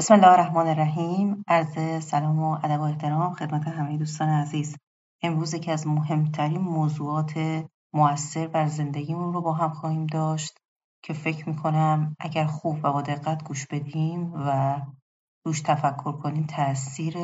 بسم 0.00 0.14
الله 0.14 0.28
الرحمن 0.28 0.66
الرحیم. 0.66 1.44
عرض 1.48 2.04
سلام 2.04 2.38
و 2.38 2.58
ادب 2.62 2.80
و 2.80 2.82
احترام 2.82 3.34
خدمت 3.34 3.68
همه 3.68 3.96
دوستان 3.96 4.28
عزیز. 4.28 4.76
امروز 5.22 5.54
که 5.54 5.72
از 5.72 5.86
مهمترین 5.86 6.60
موضوعات 6.60 7.64
مؤثر 7.94 8.46
بر 8.46 8.66
زندگیمون 8.66 9.32
رو 9.32 9.40
با 9.40 9.52
هم 9.52 9.70
خواهیم 9.70 10.06
داشت 10.06 10.58
که 11.04 11.12
فکر 11.12 11.48
می‌کنم 11.48 12.16
اگر 12.20 12.46
خوب 12.46 12.78
و 12.82 12.92
با 12.92 13.02
دقت 13.02 13.44
گوش 13.44 13.66
بدیم 13.66 14.32
و 14.34 14.80
روش 15.44 15.60
تفکر 15.60 16.12
کنیم 16.12 16.46
تاثیر 16.46 17.16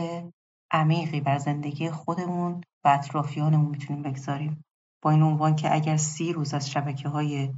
عمیقی 0.71 1.21
بر 1.21 1.39
زندگی 1.39 1.91
خودمون 1.91 2.61
و 2.85 2.89
اطرافیانمون 2.89 3.71
می‌تونیم 3.71 4.03
بگذاریم. 4.03 4.65
با 5.03 5.11
این 5.11 5.23
عنوان 5.23 5.57
که 5.57 5.75
اگر 5.75 5.97
سی 5.97 6.33
روز 6.33 6.55
از 6.55 6.71
شبکه 6.71 7.09
های 7.09 7.55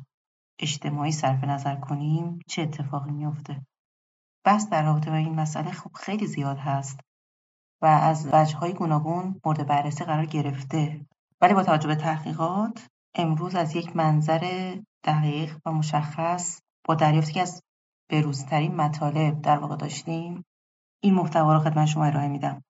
اجتماعی 0.58 1.12
صرف 1.12 1.44
نظر 1.44 1.76
کنیم 1.76 2.38
چه 2.48 2.62
اتفاقی 2.62 3.10
میافته؟ 3.10 3.62
بحث 4.44 4.68
در 4.68 4.84
رابطه 4.84 5.10
با 5.10 5.16
این 5.16 5.34
مسئله 5.34 5.70
خب 5.70 5.90
خیلی 5.92 6.26
زیاد 6.26 6.58
هست 6.58 7.00
و 7.82 7.86
از 7.86 8.28
وجه‌های 8.32 8.72
گوناگون 8.72 9.40
مورد 9.44 9.66
بررسی 9.66 10.04
قرار 10.04 10.26
گرفته. 10.26 11.06
ولی 11.40 11.54
با 11.54 11.62
توجه 11.62 11.88
به 11.88 11.94
تحقیقات 11.94 12.86
امروز 13.14 13.54
از 13.54 13.76
یک 13.76 13.96
منظر 13.96 14.74
دقیق 15.04 15.58
و 15.66 15.72
مشخص 15.72 16.60
با 16.84 16.94
دریافتی 16.94 17.32
که 17.32 17.42
از 17.42 17.62
بروزترین 18.10 18.76
مطالب 18.76 19.42
در 19.42 19.58
واقع 19.58 19.76
داشتیم 19.76 20.44
این 21.00 21.14
محتوا 21.14 21.54
رو 21.54 21.60
خدمت 21.60 21.86
شما 21.86 22.04
ارائه 22.04 22.28
میدم. 22.28 22.64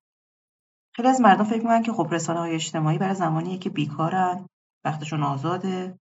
خیلی 0.95 1.09
از 1.09 1.21
مردم 1.21 1.45
فکر 1.45 1.59
می‌کنن 1.59 1.83
که 1.83 1.93
خب 1.93 2.09
رسانه 2.11 2.41
های 2.41 2.55
اجتماعی 2.55 2.99
برای 2.99 3.15
زمانیه 3.15 3.59
که 3.59 3.71
بیکارن 3.71 4.47
وقتشون 4.85 5.23
آزاده. 5.23 5.99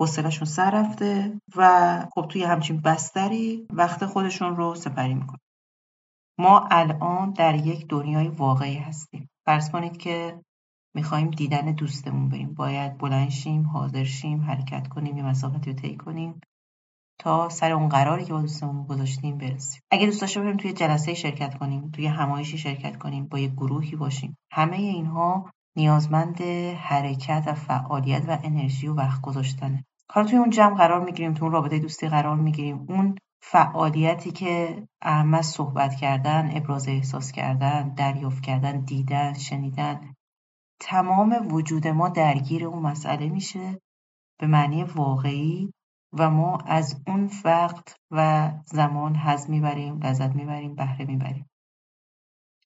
حوصله‌شون 0.00 0.48
سر 0.48 0.70
رفته 0.70 1.40
و 1.56 2.06
خب 2.14 2.26
توی 2.28 2.44
همچین 2.44 2.80
بستری 2.80 3.66
وقت 3.70 4.06
خودشون 4.06 4.56
رو 4.56 4.74
سپری 4.74 5.14
می‌کنن. 5.14 5.38
ما 6.38 6.68
الان 6.70 7.30
در 7.30 7.54
یک 7.54 7.86
دنیای 7.88 8.28
واقعی 8.28 8.76
هستیم. 8.76 9.30
فرض 9.46 9.70
کنید 9.70 9.96
که 9.96 10.40
می‌خوایم 10.94 11.30
دیدن 11.30 11.72
دوستمون 11.72 12.28
بریم. 12.28 12.54
باید 12.54 12.98
بلند 12.98 13.28
شیم 13.28 13.66
حاضر 13.66 14.04
شیم 14.04 14.42
حرکت 14.42 14.88
کنیم 14.88 15.16
یه 15.16 15.24
مسافتی 15.24 15.72
رو 15.72 15.78
طی 15.78 15.96
کنیم 15.96 16.40
تا 17.20 17.48
سر 17.48 17.72
اون 17.72 17.88
قراری 17.88 18.24
که 18.24 18.32
با 18.32 18.40
دوستمون 18.40 18.86
گذاشتیم 18.86 19.38
برسیم. 19.38 19.82
اگه 19.90 20.06
دوست 20.06 20.20
داشته 20.20 20.40
بریم 20.40 20.56
توی 20.56 20.72
جلسه 20.72 21.14
شرکت 21.14 21.58
کنیم 21.58 21.90
توی 21.90 22.06
همایشی 22.06 22.58
شرکت 22.58 22.98
کنیم 22.98 23.26
با 23.26 23.38
یک 23.38 23.52
گروهی 23.52 23.96
باشیم. 23.96 24.36
همه 24.52 24.76
اینها 24.76 25.50
نیازمند 25.76 26.40
حرکت 26.76 27.44
و 27.46 27.54
فعالیت 27.54 28.24
و 28.28 28.38
انرژی 28.42 28.88
و 28.88 28.94
وقت 28.94 29.20
گذاشتنه. 29.20 29.84
حالا 30.12 30.26
توی 30.26 30.38
اون 30.38 30.50
جمع 30.50 30.76
قرار 30.76 31.04
می‌گیریم 31.04 31.34
تو 31.34 31.44
اون 31.44 31.52
رابطه 31.52 31.78
دوستی 31.78 32.08
قرار 32.08 32.36
می‌گیریم. 32.36 32.86
اون 32.88 33.18
فعالیتی 33.42 34.30
که 34.30 34.86
اهم 35.02 35.42
صحبت 35.42 35.94
کردن 35.94 36.50
ابراز 36.56 36.88
احساس 36.88 37.32
کردن 37.32 37.94
دریافت 37.94 38.42
کردن 38.42 38.80
دیدن 38.80 39.32
شنیدن 39.32 40.14
تمام 40.80 41.48
وجود 41.52 41.88
ما 41.88 42.08
درگیر 42.08 42.66
اون 42.66 42.82
مسئله 42.82 43.28
میشه 43.28 43.80
به 44.40 44.46
معنی 44.46 44.84
واقعی 44.84 45.72
و 46.12 46.30
ما 46.30 46.58
از 46.66 47.02
اون 47.06 47.30
وقت 47.44 47.96
و 48.10 48.50
زمان 48.66 49.16
حز 49.16 49.50
می‌بریم 49.50 49.98
لذت 49.98 50.34
می‌بریم 50.34 50.74
بهره 50.74 51.04
می‌بریم. 51.04 51.46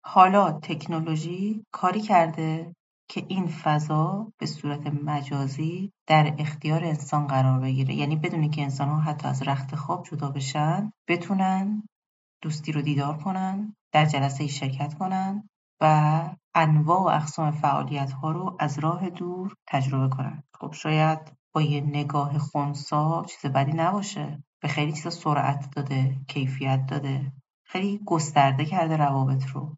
حالا 0.05 0.53
تکنولوژی 0.53 1.65
کاری 1.73 2.01
کرده 2.01 2.75
که 3.08 3.25
این 3.28 3.47
فضا 3.47 4.33
به 4.39 4.47
صورت 4.47 4.86
مجازی 4.86 5.92
در 6.06 6.34
اختیار 6.39 6.84
انسان 6.84 7.27
قرار 7.27 7.61
بگیره. 7.61 7.94
یعنی 7.94 8.17
بدونی 8.17 8.48
که 8.48 8.62
انسان 8.62 8.89
ها 8.89 9.00
حتی 9.00 9.28
از 9.28 9.42
رخت 9.42 9.75
خواب 9.75 10.06
جدا 10.06 10.31
بشن 10.31 10.92
بتونن 11.09 11.83
دوستی 12.42 12.72
رو 12.72 12.83
دیدار 12.83 13.19
کنن 13.19 13.77
در 13.92 14.05
جلسه 14.05 14.47
شرکت 14.47 14.94
کنن 14.94 15.48
و 15.81 16.20
انواع 16.55 17.00
و 17.00 17.17
اقسام 17.17 17.50
فعالیت 17.50 18.12
ها 18.12 18.31
رو 18.31 18.56
از 18.61 18.78
راه 18.78 19.11
دور 19.11 19.55
تجربه 19.66 20.16
کنن. 20.16 20.43
خب 20.54 20.72
شاید 20.72 21.32
با 21.53 21.62
یه 21.62 21.81
نگاه 21.81 22.38
خونسا 22.38 23.25
چیز 23.28 23.53
بدی 23.53 23.72
نباشه. 23.72 24.44
به 24.62 24.69
خیلی 24.69 24.93
چیزا 24.93 25.10
سرعت 25.10 25.71
داده 25.77 26.16
کیفیت 26.28 26.87
داده. 26.87 27.32
خیلی 27.65 28.00
گسترده 28.06 28.65
کرده 28.65 28.97
روابط 28.97 29.47
رو. 29.47 29.77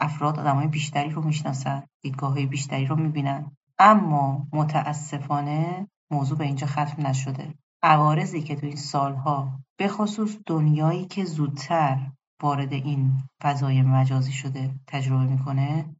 افراد 0.00 0.38
آدمای 0.38 0.66
بیشتری 0.66 1.10
رو 1.10 1.22
می‌شناسن 1.22 1.82
های 2.22 2.46
بیشتری 2.46 2.86
رو 2.86 2.96
می‌بینن. 2.96 3.56
اما 3.78 4.46
متاسفانه 4.52 5.88
موضوع 6.10 6.38
به 6.38 6.44
اینجا 6.44 6.66
ختم 6.66 7.06
نشده. 7.06 7.54
عوارضی 7.82 8.42
که 8.42 8.56
تو 8.56 8.66
این 8.66 8.76
سالها 8.76 9.60
به 9.76 9.88
خصوص 9.88 10.36
دنیایی 10.46 11.04
که 11.04 11.24
زودتر 11.24 12.10
وارد 12.42 12.72
این 12.72 13.22
فضای 13.42 13.82
مجازی 13.82 14.32
شده 14.32 14.74
تجربه 14.86 15.24
می‌کنه 15.24 15.96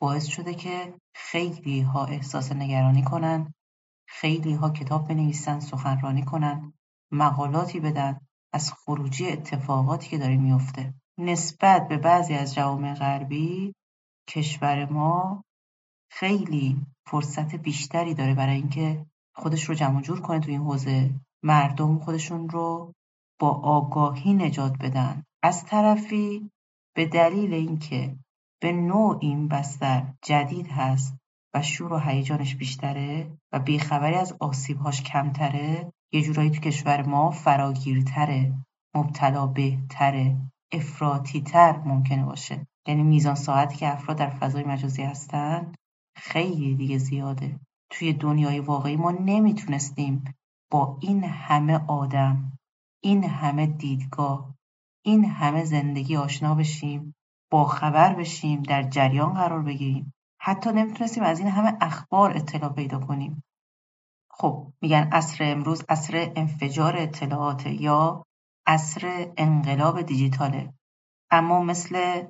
باعث 0.00 0.26
شده 0.26 0.54
که 0.54 0.94
خیلی 1.14 1.80
ها 1.80 2.04
احساس 2.04 2.52
نگرانی 2.52 3.02
کنن 3.02 3.54
خیلی 4.08 4.54
ها 4.54 4.70
کتاب 4.70 5.08
بنویسن 5.08 5.60
سخنرانی 5.60 6.24
کنن 6.24 6.72
مقالاتی 7.12 7.80
بدن 7.80 8.20
از 8.52 8.72
خروجی 8.72 9.28
اتفاقاتی 9.28 10.08
که 10.08 10.18
داره 10.18 10.36
میفته 10.36 10.94
نسبت 11.18 11.88
به 11.88 11.96
بعضی 11.96 12.34
از 12.34 12.54
جوامع 12.54 12.94
غربی 12.94 13.74
کشور 14.28 14.84
ما 14.84 15.44
خیلی 16.10 16.86
فرصت 17.06 17.54
بیشتری 17.54 18.14
داره 18.14 18.34
برای 18.34 18.56
اینکه 18.56 19.06
خودش 19.34 19.64
رو 19.64 19.74
جمع 19.74 20.00
جور 20.00 20.20
کنه 20.20 20.40
تو 20.40 20.50
این 20.50 20.60
حوزه. 20.60 21.10
مردم 21.42 21.98
خودشون 21.98 22.48
رو 22.48 22.92
با 23.38 23.50
آگاهی 23.50 24.34
نجات 24.34 24.72
بدن. 24.80 25.22
از 25.42 25.64
طرفی 25.64 26.50
به 26.96 27.06
دلیل 27.06 27.54
اینکه 27.54 28.16
به 28.60 28.72
نوع 28.72 29.18
این 29.20 29.48
بستر 29.48 30.14
جدید 30.22 30.68
هست 30.68 31.16
و 31.54 31.62
شور 31.62 31.92
و 31.92 31.98
هیجانش 31.98 32.54
بیشتره 32.54 33.38
و 33.52 33.58
بیخبری 33.58 34.14
از 34.14 34.36
آسیبهاش 34.40 35.02
کمتره 35.02 35.92
یه 36.12 36.22
جورایی 36.22 36.50
تو 36.50 36.60
کشور 36.60 37.02
ما 37.02 37.30
فراگیرتره 37.30 38.54
مبتلا 38.94 39.46
بهتره. 39.46 40.36
افراطی 40.74 41.40
تر 41.40 41.78
ممکنه 41.78 42.24
باشه. 42.24 42.66
یعنی 42.88 43.02
میزان 43.02 43.34
ساعتی 43.34 43.76
که 43.76 43.92
افراد 43.92 44.16
در 44.18 44.30
فضای 44.30 44.64
مجازی 44.64 45.02
هستن 45.02 45.72
خیلی 46.16 46.74
دیگه 46.74 46.98
زیاده. 46.98 47.60
توی 47.90 48.12
دنیای 48.12 48.60
واقعی 48.60 48.96
ما 48.96 49.10
نمی‌تونستیم 49.10 50.24
با 50.70 50.98
این 51.00 51.24
همه 51.24 51.80
آدم 51.88 52.58
این 53.02 53.24
همه 53.24 53.66
دیدگاه 53.66 54.54
این 55.04 55.24
همه 55.24 55.64
زندگی 55.64 56.16
آشنا 56.16 56.54
بشیم 56.54 57.14
با 57.50 57.64
خبر 57.64 58.14
بشیم 58.14 58.62
در 58.62 58.82
جریان 58.82 59.34
قرار 59.34 59.62
بگیریم. 59.62 60.12
حتی 60.40 60.72
نمی‌تونستیم 60.72 61.22
از 61.22 61.38
این 61.38 61.48
همه 61.48 61.76
اخبار 61.80 62.36
اطلاع 62.36 62.72
پیدا 62.72 62.98
کنیم. 62.98 63.42
خب 64.30 64.72
میگن 64.82 65.08
عصر 65.12 65.44
امروز 65.44 65.84
عصر 65.88 66.32
انفجار 66.36 66.96
اطلاعات 66.96 67.66
یا 67.66 68.24
عصر 68.66 69.32
انقلاب 69.36 70.02
دیجیتاله. 70.02 70.74
اما 71.30 71.60
مثل 71.60 72.22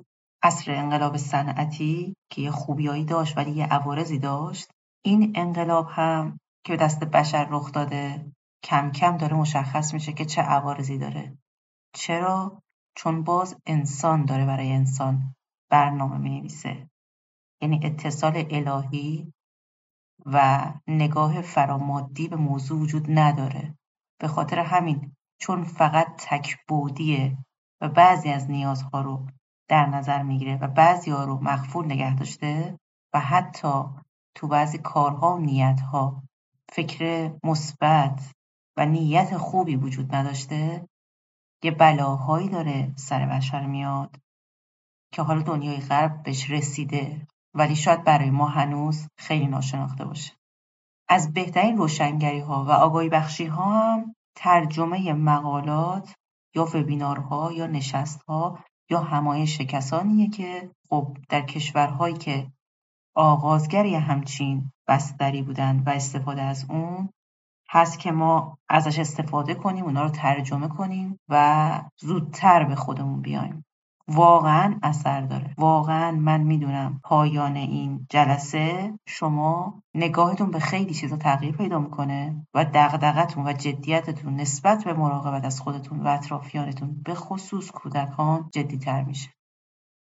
عصر 0.43 0.71
انقلاب 0.71 1.17
صنعتی 1.17 2.15
که 2.29 2.41
یه 2.41 2.51
خوبیایی 2.51 3.05
داشت 3.05 3.37
ولی 3.37 3.51
یه 3.51 3.65
عوارضی 3.65 4.19
داشت 4.19 4.71
این 5.05 5.33
انقلاب 5.35 5.87
هم 5.89 6.39
که 6.65 6.73
به 6.73 6.83
دست 6.83 7.03
بشر 7.03 7.47
رخ 7.49 7.71
داده 7.71 8.31
کم 8.63 8.91
کم 8.91 9.17
داره 9.17 9.35
مشخص 9.35 9.93
میشه 9.93 10.13
که 10.13 10.25
چه 10.25 10.41
عوارضی 10.41 10.97
داره. 10.97 11.37
چرا؟ 11.93 12.61
چون 12.95 13.23
باز 13.23 13.57
انسان 13.65 14.25
داره 14.25 14.45
برای 14.45 14.71
انسان 14.71 15.35
برنامه 15.69 16.17
می 16.17 16.39
نویسه 16.39 16.89
یعنی 17.61 17.79
اتصال 17.83 18.45
الهی 18.49 19.33
و 20.25 20.73
نگاه 20.87 21.41
فرامادی 21.41 22.27
به 22.27 22.35
موضوع 22.35 22.79
وجود 22.79 23.05
نداره. 23.09 23.77
به 24.19 24.27
خاطر 24.27 24.59
همین 24.59 25.14
چون 25.37 25.63
فقط 25.63 26.07
تکبودیه 26.17 27.37
و 27.81 27.89
بعضی 27.89 28.29
از 28.29 28.51
نیازها 28.51 29.01
رو 29.01 29.27
در 29.69 29.85
نظر 29.85 30.23
می‌گیره 30.23 30.57
و 30.57 30.67
بعضی 30.67 31.11
ها 31.11 31.23
رو 31.23 31.43
مخفول 31.43 31.85
نگه 31.85 32.15
داشته 32.15 32.79
و 33.13 33.19
حتی 33.19 33.83
تو 34.35 34.47
بعضی 34.47 34.77
کارها 34.77 35.35
و 35.35 35.39
نیتها 35.39 36.23
فکر 36.71 37.33
مثبت 37.43 38.31
و 38.77 38.85
نیت 38.85 39.37
خوبی 39.37 39.75
وجود 39.75 40.15
نداشته 40.15 40.87
یه 41.63 41.71
بلاهایی 41.71 42.49
داره 42.49 42.93
سر 42.95 43.25
بشر 43.25 43.65
میاد 43.65 44.15
که 45.13 45.21
حالا 45.21 45.41
دنیای 45.41 45.77
غرب 45.77 46.23
بهش 46.23 46.49
رسیده 46.49 47.27
ولی 47.53 47.75
شاید 47.75 48.03
برای 48.03 48.29
ما 48.29 48.47
هنوز 48.47 49.07
خیلی 49.17 49.47
ناشناخته 49.47 50.05
باشه. 50.05 50.33
از 51.09 51.33
بهترین 51.33 51.77
روشنگری 51.77 52.39
ها 52.39 52.65
و 52.65 52.71
آگاهی 52.71 53.09
بخشی 53.09 53.45
ها 53.45 53.93
هم 53.93 54.15
ترجمه 54.35 55.13
مقالات 55.13 56.15
یا 56.55 56.65
وبینارها 56.73 57.51
یا 57.51 57.67
نشستها 57.67 58.59
یا 58.89 58.99
همایش 58.99 59.61
کسانیه 59.61 60.29
که 60.29 60.71
خب 60.89 61.17
در 61.29 61.41
کشورهایی 61.41 62.17
که 62.17 62.51
آغازگری 63.15 63.95
همچین 63.95 64.71
بستری 64.87 65.41
بودند 65.41 65.87
و 65.87 65.89
استفاده 65.89 66.41
از 66.41 66.65
اون 66.69 67.09
هست 67.69 67.99
که 67.99 68.11
ما 68.11 68.57
ازش 68.69 68.99
استفاده 68.99 69.55
کنیم 69.55 69.85
اونا 69.85 70.03
رو 70.03 70.09
ترجمه 70.09 70.67
کنیم 70.67 71.19
و 71.29 71.81
زودتر 71.99 72.63
به 72.63 72.75
خودمون 72.75 73.21
بیایم. 73.21 73.65
واقعا 74.07 74.79
اثر 74.83 75.21
داره. 75.21 75.53
واقعا 75.57 76.11
من 76.11 76.41
می‌دونم 76.41 76.99
پایان 77.03 77.55
این 77.55 78.07
جلسه 78.09 78.93
شما 79.07 79.81
نگاهتون 79.95 80.51
به 80.51 80.59
خیلی 80.59 80.93
چیزا 80.93 81.17
تغییر 81.17 81.55
پیدا 81.55 81.79
می‌کنه 81.79 82.47
و 82.53 82.65
دغدغتون 82.73 83.47
و 83.47 83.53
جدیتتون 83.53 84.35
نسبت 84.35 84.83
به 84.83 84.93
مراقبت 84.93 85.45
از 85.45 85.61
خودتون 85.61 85.99
و 85.99 86.07
اطرافیانتون 86.07 87.01
به 87.05 87.13
خصوص 87.15 87.71
کودکان 87.71 88.49
جدیتر 88.53 89.03
میشه. 89.03 89.29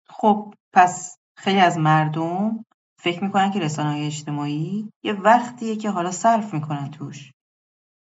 خب 0.09 0.53
پس 0.73 1.17
خیلی 1.37 1.59
از 1.59 1.77
مردم 1.77 2.65
فکر 2.99 3.23
می‌کنن 3.23 3.51
که 3.51 3.59
رسانه 3.59 3.89
های 3.89 4.05
اجتماعی 4.05 4.89
یه 5.03 5.13
وقتیه 5.13 5.75
که 5.75 5.89
حالا 5.89 6.11
صرف 6.11 6.53
می‌کنن 6.53 6.91
توش. 6.91 7.31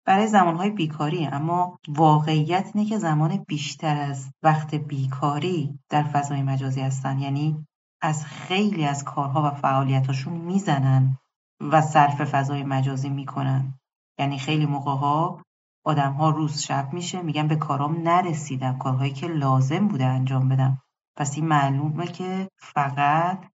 برای 0.06 0.28
زمانهای 0.28 0.70
بیکاری 0.70 1.26
اما 1.26 1.80
واقعیت 1.88 2.72
اینه 2.74 2.90
که 2.90 2.98
زمان 2.98 3.38
بیشتر 3.48 3.98
از 3.98 4.32
وقت 4.44 4.76
بیکاری 4.76 5.80
در 5.90 6.04
فضای 6.04 6.42
مجازی 6.44 6.82
هستن. 6.82 7.20
یعنی 7.20 7.66
از 8.02 8.26
خیلی 8.26 8.86
از 8.86 9.04
کارها 9.04 9.44
و 9.44 9.56
فعالیتاشون 9.56 10.34
می‌زنن 10.34 11.18
و 11.62 11.82
صرف 11.82 12.22
فضای 12.22 12.64
مجازی 12.64 13.10
می‌کنن. 13.10 13.74
یعنی 14.20 14.40
خیلی 14.40 14.66
موقع 14.66 14.92
ها 14.92 15.42
آدم 15.86 16.14
ها 16.14 16.30
روز 16.30 16.62
شب 16.62 16.94
میشه 16.94 17.22
میگن 17.22 17.48
به 17.48 17.56
کارام 17.56 18.02
نرسیدم 18.02 18.78
کارهایی 18.78 19.14
که 19.14 19.28
لازم 19.28 19.88
بوده 19.88 20.06
انجام 20.06 20.50
بدم. 20.50 20.82
پس 21.18 21.36
این 21.36 21.48
معلومه 21.48 22.08
که 22.08 22.50
فقط 22.58 23.46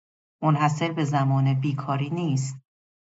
منحصر 0.43 0.93
به 0.93 1.05
زمان 1.05 1.55
بیکاری 1.55 2.11
نیست. 2.11 2.57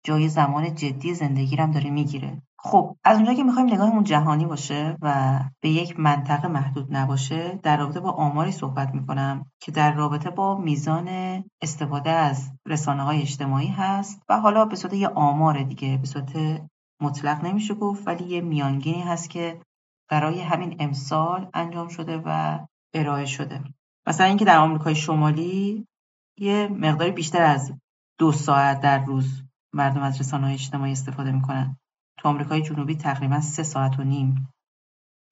جای 0.04 0.28
زمان 0.28 0.74
جدی 0.74 1.14
زندگی 1.14 1.56
هم 1.56 1.70
داره 1.70 1.90
می‌گیره. 1.90 2.42
خب 2.64 2.96
از 3.04 3.16
اونجا 3.16 3.34
که 3.34 3.42
می‌خوایم 3.42 3.72
نگاهمون 3.72 4.04
جهانی 4.04 4.46
باشه 4.46 4.96
و 5.02 5.40
به 5.60 5.68
یک 5.68 6.00
منطقه 6.00 6.48
محدود 6.48 6.96
نباشه 6.96 7.60
در 7.62 7.76
رابطه 7.76 8.00
با 8.00 8.10
آماری 8.10 8.52
صحبت 8.52 8.94
می‌کنم 8.94 9.50
که 9.60 9.72
در 9.72 9.92
رابطه 9.92 10.30
با 10.30 10.58
میزان 10.58 11.08
استفاده 11.62 12.10
از 12.10 12.50
رسانه 12.66 13.02
های 13.02 13.22
اجتماعی 13.22 13.66
هست 13.66 14.22
و 14.28 14.40
حالا 14.40 14.64
به 14.64 14.76
صورت 14.76 14.94
یه 14.94 15.08
آمار 15.08 15.62
دیگه 15.62 15.96
به 15.96 16.06
صورت 16.06 16.62
مطلق 17.00 17.44
نمیشه 17.44 17.74
گفت 17.74 18.08
ولی 18.08 18.24
یه 18.24 18.40
میانگینی 18.40 19.00
هست 19.00 19.30
که 19.30 19.60
برای 20.10 20.40
همین 20.40 20.76
امسال 20.78 21.50
انجام 21.54 21.88
شده 21.88 22.22
و 22.24 22.58
ارائه 22.94 23.26
شده. 23.26 23.64
مثلا 24.06 24.26
اینکه 24.26 24.44
در 24.44 24.58
آمریکای 24.58 24.94
شمالی 24.94 25.86
یه 26.38 26.68
مقداری 26.68 27.10
بیشتر 27.10 27.42
از 27.42 27.72
دو 28.18 28.32
ساعت 28.32 28.80
در 28.80 29.04
روز 29.04 29.42
مردم 29.74 30.02
از 30.02 30.20
رسانه 30.20 30.44
های 30.44 30.54
اجتماعی 30.54 30.92
استفاده 30.92 31.32
می‌کنن. 31.32 31.76
تو 32.22 32.28
آمریکای 32.28 32.62
جنوبی 32.62 32.96
تقریبا 32.96 33.40
سه 33.40 33.62
ساعت 33.62 33.98
و 33.98 34.04
نیم. 34.04 34.48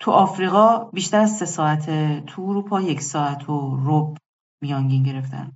تو 0.01 0.11
آفریقا 0.11 0.79
بیشتر 0.79 1.21
از 1.21 1.37
سه 1.37 1.47
ساعته 1.47 2.21
تو 2.27 2.43
اروپا 2.43 2.81
یک 2.81 3.01
ساعت 3.01 3.49
و 3.49 3.77
رب 3.85 4.19
میانگین 4.63 5.03
گرفتن. 5.03 5.53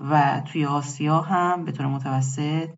و 0.00 0.40
توی 0.40 0.66
آسیا 0.66 1.20
هم 1.20 1.64
به 1.64 1.72
طور 1.72 1.86
متوسط 1.86 2.70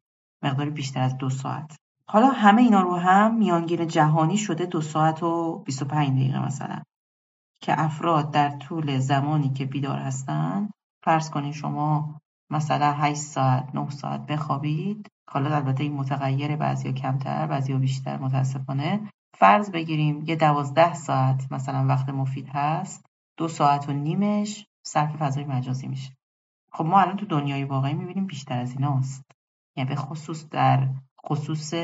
مقداری 0.42 0.70
بیشتر 0.70 1.00
از 1.00 1.18
دو 1.18 1.30
ساعت. 1.30 1.76
حالا 2.08 2.28
همه 2.28 2.62
اینا 2.62 2.80
رو 2.80 2.96
هم 2.96 3.34
میانگین 3.34 3.86
جهانی 3.86 4.36
شده 4.36 4.66
دو 4.66 4.80
ساعت 4.80 5.22
و 5.22 5.58
25 5.58 6.18
دقیقه 6.18 6.46
مثلا. 6.46 6.82
که 7.60 7.80
افراد 7.80 8.30
در 8.30 8.50
طول 8.50 8.98
زمانی 8.98 9.48
که 9.48 9.64
بیدار 9.64 9.98
هستن 9.98 10.70
فرض 11.04 11.30
کنید 11.30 11.54
شما 11.54 12.18
مثلا 12.50 12.92
8 12.92 13.20
ساعت 13.20 13.74
9 13.74 13.90
ساعت 13.90 14.26
بخوابید 14.26 15.08
حالا 15.28 15.56
البته 15.56 15.82
این 15.82 15.92
متغیره 15.92 16.56
بعضیا 16.56 16.92
کمتر 16.92 17.46
بعضیا 17.46 17.78
بیشتر 17.78 18.16
متاسفانه. 18.16 19.10
فرض 19.34 19.70
بگیریم 19.70 20.24
یه 20.26 20.36
دوازده 20.36 20.94
ساعت 20.94 21.52
مثلا 21.52 21.86
وقت 21.86 22.08
مفید 22.08 22.48
هست 22.48 23.06
دو 23.36 23.48
ساعت 23.48 23.88
و 23.88 23.92
نیمش 23.92 24.66
صرف 24.82 25.16
فضای 25.16 25.44
مجازی 25.44 25.86
میشه. 25.86 26.16
خب 26.72 26.84
ما 26.84 27.00
الان 27.00 27.16
تو 27.16 27.26
دنیای 27.26 27.64
واقعی 27.64 27.94
می‌بینیم 27.94 28.26
بیشتر 28.26 28.58
از 28.58 28.72
ایناست 28.72 29.24
یعنی 29.76 29.88
به 29.88 29.96
خصوص 29.96 30.48
در 30.48 30.88
خصوص 31.26 31.74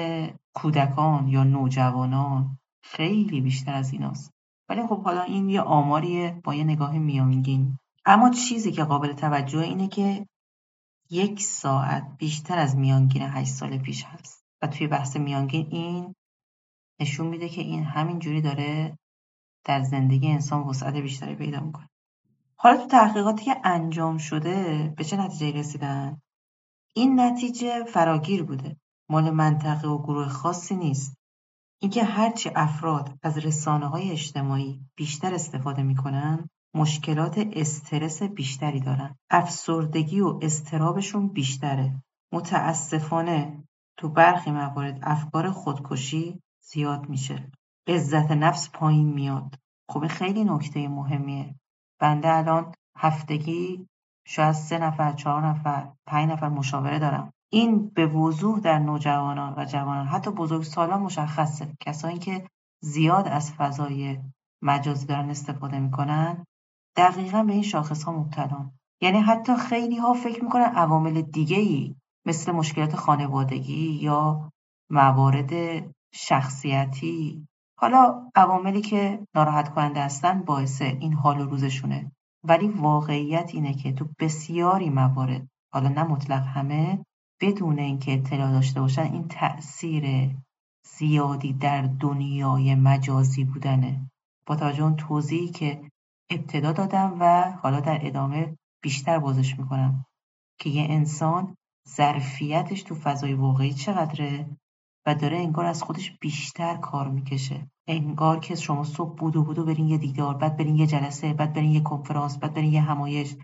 کودکان 0.55 1.29
یا 1.29 1.44
نوجوانان 1.44 2.59
خیلی 2.83 3.41
بیشتر 3.41 3.75
از 3.75 3.93
ایناست 3.93 4.33
ولی 4.69 4.87
خب 4.87 5.03
حالا 5.03 5.23
این 5.23 5.49
یه 5.49 5.61
آماریه 5.61 6.41
با 6.44 6.55
یه 6.55 6.65
نگاه 6.65 6.99
میانگین. 6.99 7.79
اما 8.05 8.31
چیزی 8.31 8.73
که 8.73 8.85
قابل 8.85 9.12
توجه 9.12 9.61
اینه 9.61 9.89
که 9.89 10.27
یک 11.12 11.41
ساعت 11.41 12.17
بیشتر 12.19 12.59
از 12.59 12.76
میانگین 12.76 13.23
هشت 13.23 13.53
سال 13.53 13.79
پیش 13.79 14.05
هست. 14.05 14.44
و 14.62 14.67
توی 14.67 14.87
بحث 14.87 15.17
میانگین 15.17 15.67
این 15.70 16.14
نشون 17.00 17.26
میده 17.26 17.49
که 17.49 17.61
این 17.61 17.85
همین 17.85 18.19
جوری 18.19 18.41
داره 18.41 18.99
در 19.64 19.82
زندگی 19.82 20.29
انسان 20.29 20.62
وسعت 20.62 20.94
بیشتری 20.94 21.35
پیدا 21.35 21.61
می‌کنه. 21.61 21.88
حالا 22.56 22.76
تو 22.76 22.87
تحقیقاتی 22.87 23.44
که 23.44 23.56
انجام 23.64 24.19
شده 24.19 24.88
به 24.97 25.05
چه 25.05 25.17
نتیجه 25.17 25.59
رسیدن؟ 25.59 26.20
این 26.94 27.20
نتیجه 27.20 27.85
فراگیر 27.85 28.43
بوده. 28.43 28.76
مال 29.08 29.31
منطقه 29.31 29.88
و 29.88 30.03
گروه 30.03 30.29
خاصی 30.29 30.76
نیست. 30.76 31.17
اینکه 31.81 32.05
هرچی 32.05 32.50
افراد 32.56 33.19
از 33.23 33.38
رسانه 33.38 33.87
های 33.87 34.11
اجتماعی 34.11 34.81
بیشتر 34.94 35.35
استفاده 35.35 35.82
می‌کنن 35.82 36.49
مشکلات 36.75 37.39
استرس 37.53 38.23
بیشتری 38.23 38.81
دارن. 38.81 39.17
افسردگی 39.31 40.21
و 40.21 40.39
استرابشون 40.43 41.29
بیشتره. 41.29 42.03
متاسفانه 42.33 43.65
تو 43.97 44.09
برخی 44.09 44.51
موارد 44.51 44.99
افکار 45.03 45.51
خودکشی 45.51 46.41
زیاد 46.65 47.09
میشه. 47.09 47.51
عزت 47.87 48.31
نفس 48.31 48.71
پایین 48.71 49.13
میاد. 49.13 49.59
خب 49.91 50.07
خیلی 50.07 50.45
نکته 50.45 50.89
مهمیه. 50.89 51.55
بنده 52.01 52.35
الان 52.35 52.73
هفتگی 52.99 53.87
شاید 54.27 54.53
سه 54.53 54.79
نفر 54.79 55.13
چهار 55.13 55.47
نفر 55.47 55.93
پنج 56.07 56.31
نفر 56.31 56.49
مشاوره 56.49 56.99
دارم. 56.99 57.33
این 57.53 57.89
به 57.89 58.07
وضوح 58.07 58.61
در 58.61 58.79
نوجوانان 58.79 59.55
و 59.57 59.65
جوانان 59.65 60.07
حتی 60.07 60.31
بزرگسالان 60.31 61.01
مشخصه. 61.01 61.77
کسایی 61.81 62.19
که 62.19 62.49
زیاد 62.83 63.29
از 63.29 63.53
فضای 63.53 64.19
مجازی 64.63 65.07
دارن 65.07 65.31
استفاده 65.31 65.79
می‌کنن 65.79 66.45
دقیقا 66.97 67.43
به 67.43 67.53
این 67.53 67.62
شاخص 67.62 68.03
ها 68.03 68.12
مبتلان. 68.12 68.73
یعنی 69.00 69.19
حتی 69.19 69.56
خیلی 69.56 69.97
ها 69.97 70.12
فکر 70.12 70.44
می‌کنن 70.44 70.62
عوامل 70.62 71.23
دیگه 71.23 71.56
ای 71.56 71.94
مثل 72.27 72.53
مشکلات 72.53 72.97
خانوادگی 72.97 73.93
یا 73.93 74.50
موارد 74.91 75.53
شخصیتی. 76.15 77.47
حالا 77.79 78.31
عواملی 78.35 78.81
که 78.81 79.27
ناراحت 79.35 79.75
کننده 79.75 80.03
هستن 80.03 80.43
باعث 80.43 80.83
این 80.83 81.12
حال 81.12 81.41
و 81.41 81.47
روزشونه. 81.47 82.12
ولی 82.44 82.69
واقعیت 82.69 83.50
اینه 83.55 83.75
که 83.75 83.93
تو 83.93 84.08
بسیاری 84.19 84.91
موارد 84.91 85.49
حالا 85.72 85.89
نه 85.89 86.03
مطلق 86.03 86.43
همه 86.46 87.05
بدون 87.41 87.79
اینکه 87.79 88.15
اطلاع 88.15 88.51
داشته 88.51 88.81
باشن 88.81 89.03
این 89.03 89.29
تأثیر 89.29 90.31
زیادی 90.99 91.53
در 91.53 91.82
دنیای 91.82 92.75
مجازی 92.75 93.44
بودنه. 93.44 94.11
با 94.46 94.56
توجه 94.56 94.82
اون 94.82 94.96
توضیحی 94.96 95.49
که 95.49 95.91
ابتدا 96.32 96.72
دادم 96.72 97.17
و 97.20 97.53
حالا 97.62 97.81
در 97.81 97.98
ادامه 98.03 98.56
بیشتر 98.82 99.19
بازش 99.19 99.58
می‌کنم. 99.58 100.05
که 100.58 100.70
یه 100.70 100.86
انسان 100.91 101.56
ظرفیتش 101.89 102.82
تو 102.82 102.94
فضای 102.94 103.34
واقعی 103.34 103.72
چقدره 103.72 104.46
و 105.06 105.15
داره 105.15 105.36
انگار 105.36 105.65
از 105.65 105.82
خودش 105.82 106.19
بیشتر 106.20 106.77
کار 106.77 107.08
می‌کشه. 107.08 107.70
انگار 107.89 108.41
که 108.41 108.55
شما 108.55 108.84
صبح 108.84 109.15
بودو 109.17 109.44
بودو 109.44 109.65
برین 109.65 109.89
یه 109.89 109.98
دیدار 109.98 110.34
بعد 110.34 110.56
برین 110.56 110.77
یه 110.77 110.86
جلسه 110.86 111.32
بعد 111.34 111.53
برین 111.53 111.70
یه 111.70 111.81
کنفرانس 111.81 112.39
بعد 112.39 112.55
برین 112.55 112.72
یه 112.72 112.81
همایش 112.81 113.36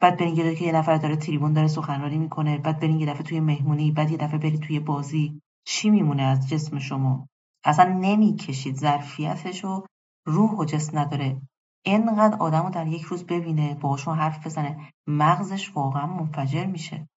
بعد 0.00 0.16
برین 0.16 0.36
یه 0.36 0.54
که 0.54 0.64
یه 0.64 0.72
نفر 0.72 0.96
داره 0.96 1.16
تریبون 1.16 1.52
داره 1.52 1.68
سخنرانی 1.68 2.18
می‌کنه 2.18 2.58
بعد 2.58 2.80
برین 2.80 3.00
یه 3.00 3.06
دفعه 3.06 3.22
توی 3.22 3.40
مهمونی 3.40 3.92
بعد 3.92 4.10
یه 4.10 4.16
دفعه 4.16 4.38
برید 4.38 4.60
توی 4.60 4.80
بازی. 4.80 5.40
چی 5.66 5.90
میمونه 5.90 6.22
از 6.22 6.48
جسم 6.48 6.78
شما؟ 6.78 7.28
اصلا 7.64 7.98
نمی‌کشید. 8.00 8.76
ظرفیتش 8.76 9.64
رو 9.64 9.86
روح 10.26 10.50
و 10.50 10.64
جسم 10.64 10.98
نداره. 10.98 11.40
انقدر 11.94 12.36
آدم 12.36 12.62
رو 12.62 12.70
در 12.70 12.86
یک 12.86 13.02
روز 13.02 13.24
ببینه 13.26 13.74
باشون 13.74 14.18
حرف 14.18 14.46
بزنه 14.46 14.92
مغزش 15.06 15.76
واقعا 15.76 16.06
منفجر 16.06 16.66
میشه. 16.66 17.08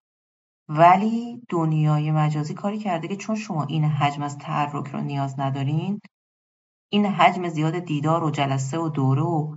ولی 0.69 1.41
دنیای 1.49 2.11
مجازی 2.11 2.53
کاری 2.53 2.77
کرده 2.77 3.07
که 3.07 3.15
چون 3.15 3.35
شما 3.35 3.63
این 3.63 3.85
حجم 3.85 4.21
از 4.21 4.37
تحرک 4.37 4.87
رو 4.87 5.01
نیاز 5.01 5.39
ندارین 5.39 5.99
این 6.91 7.05
حجم 7.05 7.47
زیاد 7.47 7.79
دیدار 7.79 8.23
و 8.23 8.31
جلسه 8.31 8.79
و 8.79 8.89
دوره 8.89 9.21
و 9.21 9.55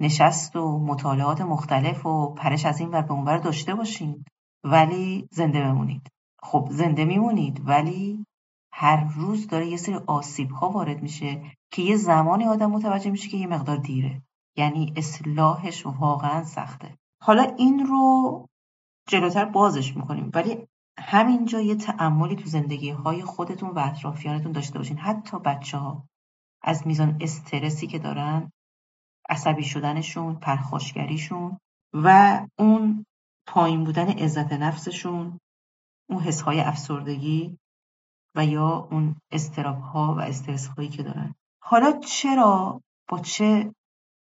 نشست 0.00 0.56
و 0.56 0.78
مطالعات 0.78 1.40
مختلف 1.40 2.06
و 2.06 2.34
پرش 2.34 2.66
از 2.66 2.80
این 2.80 2.88
ور 2.88 3.02
به 3.02 3.12
اون 3.12 3.24
ور 3.24 3.38
داشته 3.38 3.74
باشین. 3.74 4.24
ولی 4.64 5.28
زنده 5.32 5.60
بمونید. 5.60 6.10
خب 6.42 6.68
زنده 6.70 7.04
میمونید 7.04 7.68
ولی 7.68 8.26
هر 8.72 9.04
روز 9.14 9.46
داره 9.46 9.66
یه 9.66 9.76
سری 9.76 9.94
آسیب 9.94 10.50
ها 10.50 10.68
وارد 10.70 11.02
میشه 11.02 11.42
که 11.70 11.82
یه 11.82 11.96
زمانی 11.96 12.44
آدم 12.44 12.70
متوجه 12.70 13.10
میشه 13.10 13.28
که 13.28 13.36
یه 13.36 13.46
مقدار 13.46 13.76
دیره. 13.76 14.22
یعنی 14.56 14.92
اصلاحش 14.96 15.86
واقعا 15.86 16.44
سخته. 16.44 16.98
حالا 17.22 17.42
این 17.42 17.86
رو 17.86 18.46
جلوتر 19.08 19.44
بازش 19.44 19.96
می‌کنیم 19.96 20.30
ولی 20.34 20.66
همینجا 20.98 21.60
یه 21.60 21.74
تعملی 21.74 22.36
تو 22.36 22.44
زندگی 22.46 22.90
های 22.90 23.22
خودتون 23.22 23.70
و 23.70 23.78
اطرافیانتون 23.78 24.52
داشته 24.52 24.78
باشین. 24.78 24.98
حتی 24.98 25.38
بچه 25.38 25.78
ها 25.78 26.04
از 26.62 26.86
میزان 26.86 27.16
استرسی 27.20 27.86
که 27.86 27.98
دارن 27.98 28.52
عصبی 29.28 29.64
شدنشون 29.64 30.34
پرخاشگریشون 30.34 31.58
و 31.94 32.40
اون 32.58 33.06
پایین 33.46 33.84
بودن 33.84 34.08
عزت 34.08 34.52
نفسشون 34.52 35.40
اون 36.08 36.22
حس 36.22 36.40
های 36.40 36.60
افسردگی 36.60 37.58
و 38.36 38.46
یا 38.46 38.88
اون 38.90 39.16
استراب 39.32 39.80
ها 39.80 40.14
و 40.14 40.20
استرس 40.20 40.66
هایی 40.66 40.88
که 40.88 41.02
دارن. 41.02 41.34
حالا 41.62 41.92
چرا؟ 41.92 42.80
با 43.08 43.18
چه 43.18 43.74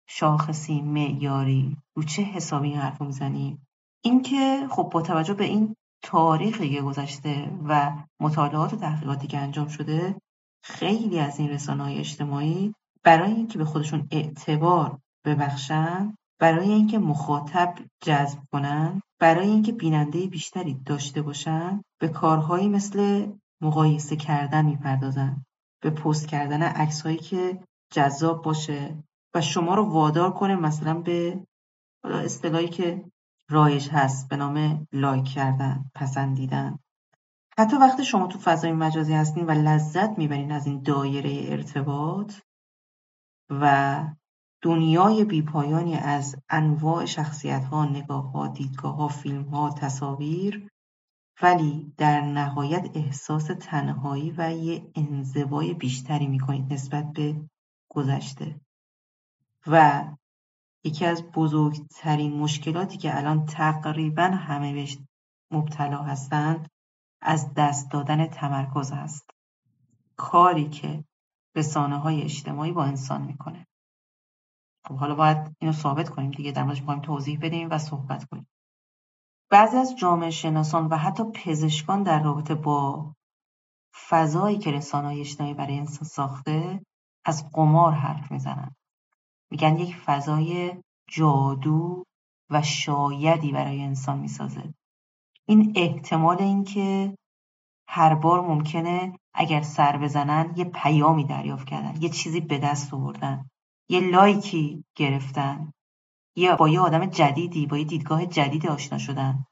شاخصی 0.08 0.80
معیاری. 0.80 1.76
رو 1.96 2.02
چه 2.02 2.22
حسابی 2.22 2.74
حرف 2.74 3.02
می‌زنیم 3.02 3.66
اینکه 4.04 4.66
خب 4.70 4.90
با 4.92 5.02
توجه 5.02 5.34
به 5.34 5.44
این 5.44 5.76
تاریخی 6.02 6.80
گذشته 6.80 7.50
و 7.68 7.92
مطالعات 8.20 8.72
و 8.72 8.76
تحقیقاتی 8.76 9.26
که 9.26 9.38
انجام 9.38 9.68
شده 9.68 10.16
خیلی 10.64 11.18
از 11.18 11.38
این 11.38 11.50
رسانه 11.50 11.82
های 11.82 11.98
اجتماعی 11.98 12.74
برای 13.04 13.32
اینکه 13.32 13.58
به 13.58 13.64
خودشون 13.64 14.08
اعتبار 14.10 14.98
ببخشن 15.24 16.14
برای 16.40 16.72
اینکه 16.72 16.98
مخاطب 16.98 17.74
جذب 18.04 18.38
کنن 18.52 19.02
برای 19.20 19.48
اینکه 19.48 19.72
بیننده 19.72 20.26
بیشتری 20.26 20.74
داشته 20.74 21.22
باشن 21.22 21.82
به 22.00 22.08
کارهایی 22.08 22.68
مثل 22.68 23.26
مقایسه 23.62 24.16
کردن 24.16 24.64
می‌پردازن 24.64 25.44
به 25.82 25.90
پست 25.90 26.28
کردن 26.28 26.62
عکسهایی 26.62 27.16
که 27.16 27.58
جذاب 27.92 28.42
باشه. 28.42 28.96
و 29.34 29.40
شما 29.40 29.74
رو 29.74 29.84
وادار 29.84 30.30
کنه 30.30 30.56
مثلا 30.56 30.94
به 30.94 31.40
اصطلاحی 32.04 32.68
که 32.68 33.04
رایج 33.50 33.88
هست 33.88 34.28
به 34.28 34.36
نام 34.36 34.86
لایک 34.92 35.24
کردن 35.24 35.90
پسندیدن. 35.94 36.78
حتی 37.58 37.76
وقتی 37.76 38.04
شما 38.04 38.26
تو 38.26 38.38
فضای 38.38 38.72
مجازی 38.72 39.14
هستین 39.14 39.46
و 39.46 39.50
لذت 39.50 40.18
می‌برین 40.18 40.52
از 40.52 40.66
این 40.66 40.82
دایره 40.82 41.52
ارتباط 41.52 42.34
و 43.50 44.04
دنیای 44.62 45.24
بیپایانی 45.24 45.94
از 45.96 46.36
انواع 46.48 47.04
شخصیت 47.04 47.64
ها، 47.64 47.84
نگاه 47.84 48.32
ها، 48.32 48.46
دیدگاه 48.48 48.96
ها، 48.96 49.08
فیلم 49.08 49.42
ها، 49.42 49.70
تصاویر 49.70 50.68
ولی 51.42 51.92
در 51.96 52.20
نهایت 52.20 52.90
احساس 52.94 53.44
تنهایی 53.60 54.34
و 54.38 54.52
یه 54.52 54.90
انزوای 54.94 55.74
بیشتری 55.74 56.26
می‌کنید 56.26 56.72
نسبت 56.72 57.12
به 57.12 57.40
گذشته. 57.88 58.60
و 59.66 60.04
یکی 60.84 61.06
از 61.06 61.22
بزرگترین 61.22 62.38
مشکلاتی 62.38 62.98
که 62.98 63.16
الان 63.16 63.46
تقریبا 63.46 64.22
همه 64.22 64.72
بهش 64.72 64.98
مبتلا 65.50 66.02
هستند 66.02 66.70
از 67.22 67.54
دست 67.54 67.90
دادن 67.90 68.26
تمرکز 68.26 68.92
است 68.92 69.30
کاری 70.16 70.68
که 70.68 71.04
رسانه 71.56 71.98
های 71.98 72.22
اجتماعی 72.22 72.72
با 72.72 72.84
انسان 72.84 73.22
می‌کنه. 73.22 73.66
خب 74.84 74.96
حالا 74.96 75.14
باید 75.14 75.56
اینو 75.58 75.72
ثابت 75.72 76.08
کنیم 76.08 76.30
دیگه 76.30 76.52
در 76.52 76.62
موردش 76.64 76.80
می‌خوایم 76.80 77.00
توضیح 77.00 77.38
بدیم 77.42 77.68
و 77.70 77.78
صحبت 77.78 78.24
کنیم. 78.24 78.48
بعضی 79.50 79.76
از 79.76 79.96
جامعه 79.96 80.30
شناسان 80.30 80.86
و 80.86 80.96
حتی 80.96 81.24
پزشکان 81.24 82.02
در 82.02 82.22
رابطه 82.22 82.54
با 82.54 83.14
فضایی 84.08 84.58
که 84.58 84.70
رسانه 84.70 85.20
اجتماعی 85.20 85.54
برای 85.54 85.78
انسان 85.78 86.08
ساخته 86.08 86.84
از 87.24 87.50
قمار 87.52 87.92
حرف 87.92 88.32
می‌زنن 88.32 88.74
میگن 89.50 89.76
یک 89.76 89.96
فضای 89.96 90.76
جادو 91.08 92.04
و 92.50 92.62
شایدی 92.62 93.52
برای 93.52 93.82
انسان 93.82 94.18
می‌سازه. 94.18 94.74
این 95.48 95.72
احتمال 95.76 96.42
اینکه 96.42 97.16
هر 97.88 98.14
بار 98.14 98.40
ممکنه 98.40 99.18
اگر 99.34 99.62
سر 99.62 99.96
بزنن 99.98 100.54
یه 100.56 100.64
پیامی 100.64 101.24
دریافت 101.24 101.66
کردن 101.66 102.02
یه 102.02 102.08
چیزی 102.08 102.40
به 102.40 102.58
دست 102.58 102.94
آوردن 102.94 103.50
یه 103.88 104.00
لایکی 104.00 104.84
گرفتن 104.96 105.72
یا 106.36 106.56
با 106.56 106.68
یه 106.68 106.80
آدم 106.80 107.06
جدیدی 107.06 107.66
با 107.66 107.78
یه 107.78 107.84
دیدگاه 107.84 108.26
جدید 108.26 108.66
آشنا 108.66 108.98
شدن 108.98 109.44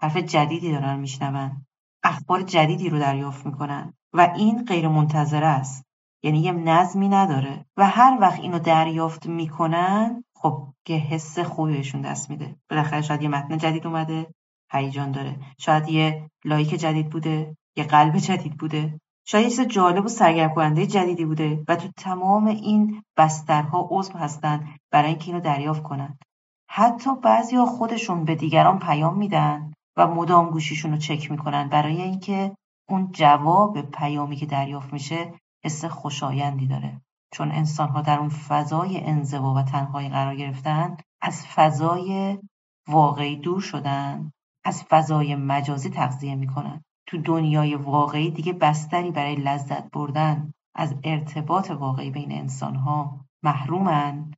حرف 0.00 0.16
جدیدی 0.16 0.72
دارن 0.72 0.98
میشنون 0.98 1.66
اخبار 2.04 2.42
جدیدی 2.42 2.88
رو 2.88 2.98
دریافت 2.98 3.46
می‌کنن 3.46 3.94
و 4.14 4.32
این 4.36 4.64
غیر 4.64 4.88
منتظره 4.88 5.46
است. 5.46 5.85
یعنی 6.22 6.38
یه 6.38 6.52
نظمی 6.52 7.08
نداره 7.08 7.64
و 7.76 7.86
هر 7.86 8.18
وقت 8.20 8.40
اینو 8.40 8.58
دریافت 8.58 9.26
می‌کنن 9.26 10.24
خب 10.36 10.68
یه 10.88 10.96
حس 10.96 11.38
خوبی 11.38 11.92
دست 12.04 12.30
میده. 12.30 12.56
بالاخره 12.70 13.02
شاید 13.02 13.22
یه 13.22 13.28
متن 13.28 13.58
جدید 13.58 13.86
اومده 13.86 14.26
هیجان 14.72 15.10
داره. 15.10 15.36
شاید 15.58 15.88
یه 15.88 16.30
لایک 16.44 16.68
جدید 16.68 17.10
بوده 17.10 17.56
یه 17.76 17.84
قلب 17.84 18.18
جدید 18.18 18.56
بوده. 18.56 19.00
شاید 19.26 19.44
یه 19.44 19.50
چیز 19.50 19.60
جالب 19.60 20.04
و 20.04 20.08
سرگرم 20.08 20.54
کننده 20.54 20.86
جدیدی 20.86 21.24
بوده 21.24 21.64
و 21.68 21.76
تو 21.76 21.88
تمام 21.96 22.46
این 22.46 23.02
بسترها 23.16 23.88
عضو 23.90 24.18
هستن 24.18 24.68
برای 24.90 25.08
اینکه 25.08 25.26
اینو 25.26 25.40
دریافت 25.40 25.82
کنن. 25.82 26.18
حتی 26.70 27.10
بعضیا 27.22 27.66
خودشون 27.66 28.24
به 28.24 28.34
دیگران 28.34 28.78
پیام 28.78 29.18
میدن 29.18 29.72
و 29.96 30.06
مدام 30.06 30.50
گوشیشون 30.50 30.90
رو 30.90 30.96
چک 30.96 31.30
می‌کنن 31.30 31.68
برای 31.68 32.02
اینکه 32.02 32.56
اون 32.88 33.10
جواب 33.12 33.80
پیامی 33.80 34.36
که 34.36 34.46
دریافت 34.46 34.92
میشه 34.92 35.32
حس 35.66 35.84
خوشایندی 35.84 36.66
داره. 36.66 37.00
چون 37.32 37.52
انسانها 37.52 38.00
در 38.02 38.18
اون 38.18 38.28
فضای 38.28 39.00
انزوا 39.04 39.54
و 39.54 39.62
تنهایی 39.62 40.08
قرار 40.08 40.36
گرفتن 40.36 40.96
از 41.20 41.46
فضای 41.46 42.38
واقعی 42.88 43.36
دور 43.36 43.60
شدن 43.60 44.32
از 44.64 44.84
فضای 44.84 45.34
مجازی 45.34 45.90
تغذیه 45.90 46.34
می‌کنن. 46.34 46.82
تو 47.06 47.18
دنیای 47.18 47.74
واقعی 47.74 48.30
دیگه 48.30 48.52
بستری 48.52 49.10
برای 49.10 49.34
لذت 49.36 49.90
بردن 49.90 50.52
از 50.74 50.94
ارتباط 51.04 51.70
واقعی 51.70 52.10
بین 52.10 52.32
انسانها 52.32 53.20
محرومن 53.42 54.34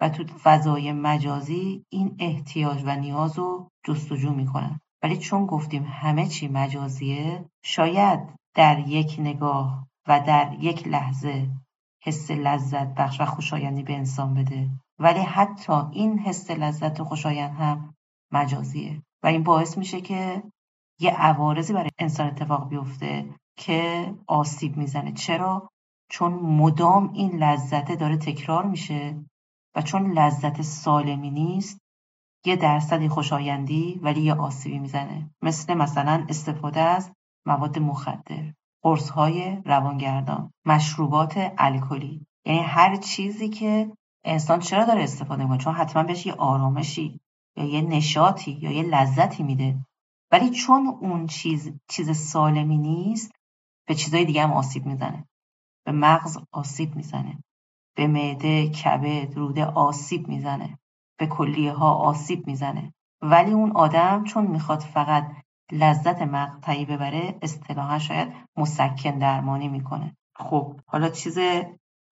و 0.00 0.08
تو 0.08 0.24
فضای 0.42 0.92
مجازی 0.92 1.84
این 1.88 2.16
احتیاج 2.18 2.82
و 2.86 2.96
نیاز 2.96 3.38
رو 3.38 3.70
جستجو 3.84 4.32
می‌کنن. 4.32 4.80
ولی 5.02 5.16
چون 5.16 5.46
گفتیم 5.46 5.84
همه 5.84 6.26
چی 6.26 6.48
مجازیه 6.48 7.44
شاید 7.64 8.20
در 8.54 8.78
یک 8.78 9.16
نگاه 9.18 9.86
و 10.08 10.20
در 10.20 10.56
یک 10.60 10.88
لحظه 10.88 11.50
حس 12.02 12.30
لذت 12.30 12.94
بخش 12.94 13.20
و 13.20 13.24
خوشایندی 13.24 13.82
به 13.82 13.96
انسان 13.96 14.34
بده. 14.34 14.70
ولی 14.98 15.20
حتی 15.20 15.72
این 15.72 16.18
حس 16.18 16.50
لذت 16.50 17.00
و 17.00 17.04
خوشایند 17.04 17.56
هم 17.56 17.94
مجازیه. 18.32 19.02
و 19.22 19.26
این 19.26 19.42
باعث 19.42 19.78
میشه 19.78 20.00
که 20.00 20.42
یه 21.00 21.10
عوارضی 21.10 21.72
برای 21.72 21.90
انسان 21.98 22.26
اتفاق 22.26 22.68
بیفته 22.68 23.34
که 23.56 24.14
آسیب 24.26 24.76
می‌زنه. 24.76 25.12
چرا؟ 25.12 25.68
چون 26.10 26.32
مدام 26.32 27.12
این 27.12 27.36
لذته 27.36 27.96
داره 27.96 28.16
تکرار 28.16 28.66
میشه 28.66 29.24
و 29.76 29.82
چون 29.82 30.12
لذت 30.12 30.62
سالمی 30.62 31.30
نیست 31.30 31.78
یه 32.44 32.56
درصدی 32.56 33.08
خوشایندی 33.08 34.00
ولی 34.02 34.20
یه 34.20 34.34
آسیبی 34.34 34.78
می‌زنه. 34.78 35.30
مثل 35.42 35.74
مثلا 35.74 36.26
استفاده 36.28 36.80
از 36.80 37.12
مواد 37.46 37.78
مخدر. 37.78 38.52
های 39.14 39.62
روانگردان 39.64 40.52
مشروبات 40.66 41.52
الکلی. 41.58 42.26
یعنی 42.46 42.60
هر 42.60 42.96
چیزی 42.96 43.48
که 43.48 43.92
انسان 44.24 44.60
چرا 44.60 44.84
داره 44.84 45.02
استفاده 45.02 45.42
می‌کنه؟ 45.42 45.58
چون 45.58 45.74
حتما 45.74 46.02
بهش 46.02 46.26
یه 46.26 46.32
آرامشی 46.32 47.20
یا 47.56 47.64
یه 47.64 47.80
نشاطی 47.80 48.52
یا 48.52 48.70
یه 48.70 48.82
لذتی 48.82 49.42
میده. 49.42 49.86
ولی 50.32 50.50
چون 50.50 50.86
اون 50.86 51.26
چیز 51.26 51.72
چیز 51.88 52.16
سالمی 52.16 52.78
نیست 52.78 53.32
به 53.88 53.94
چیزای 53.94 54.24
دیگه 54.24 54.42
هم 54.42 54.52
آسیب 54.52 54.86
می‌زنه. 54.86 55.28
به 55.86 55.92
مغز 55.92 56.38
آسیب 56.52 56.96
می‌زنه. 56.96 57.42
به 57.96 58.06
معده 58.06 58.68
کبد 58.68 59.34
روده 59.34 59.64
آسیب 59.64 60.28
می‌زنه. 60.28 60.78
به 61.18 61.26
کلیه 61.26 61.72
ها 61.72 61.94
آسیب 61.94 62.46
می‌زنه. 62.46 62.94
ولی 63.22 63.50
اون 63.50 63.72
آدم 63.72 64.24
چون 64.24 64.46
می‌خواد 64.46 64.80
فقط 64.80 65.32
لذت 65.72 66.22
مقطعی 66.22 66.84
ببره 66.84 67.38
اصطلاحا 67.42 67.98
شاید 67.98 68.32
مسکن 68.56 69.18
درمانی 69.18 69.68
می‌کنه. 69.68 70.16
خب 70.36 70.80
حالا 70.86 71.08
چیز 71.08 71.38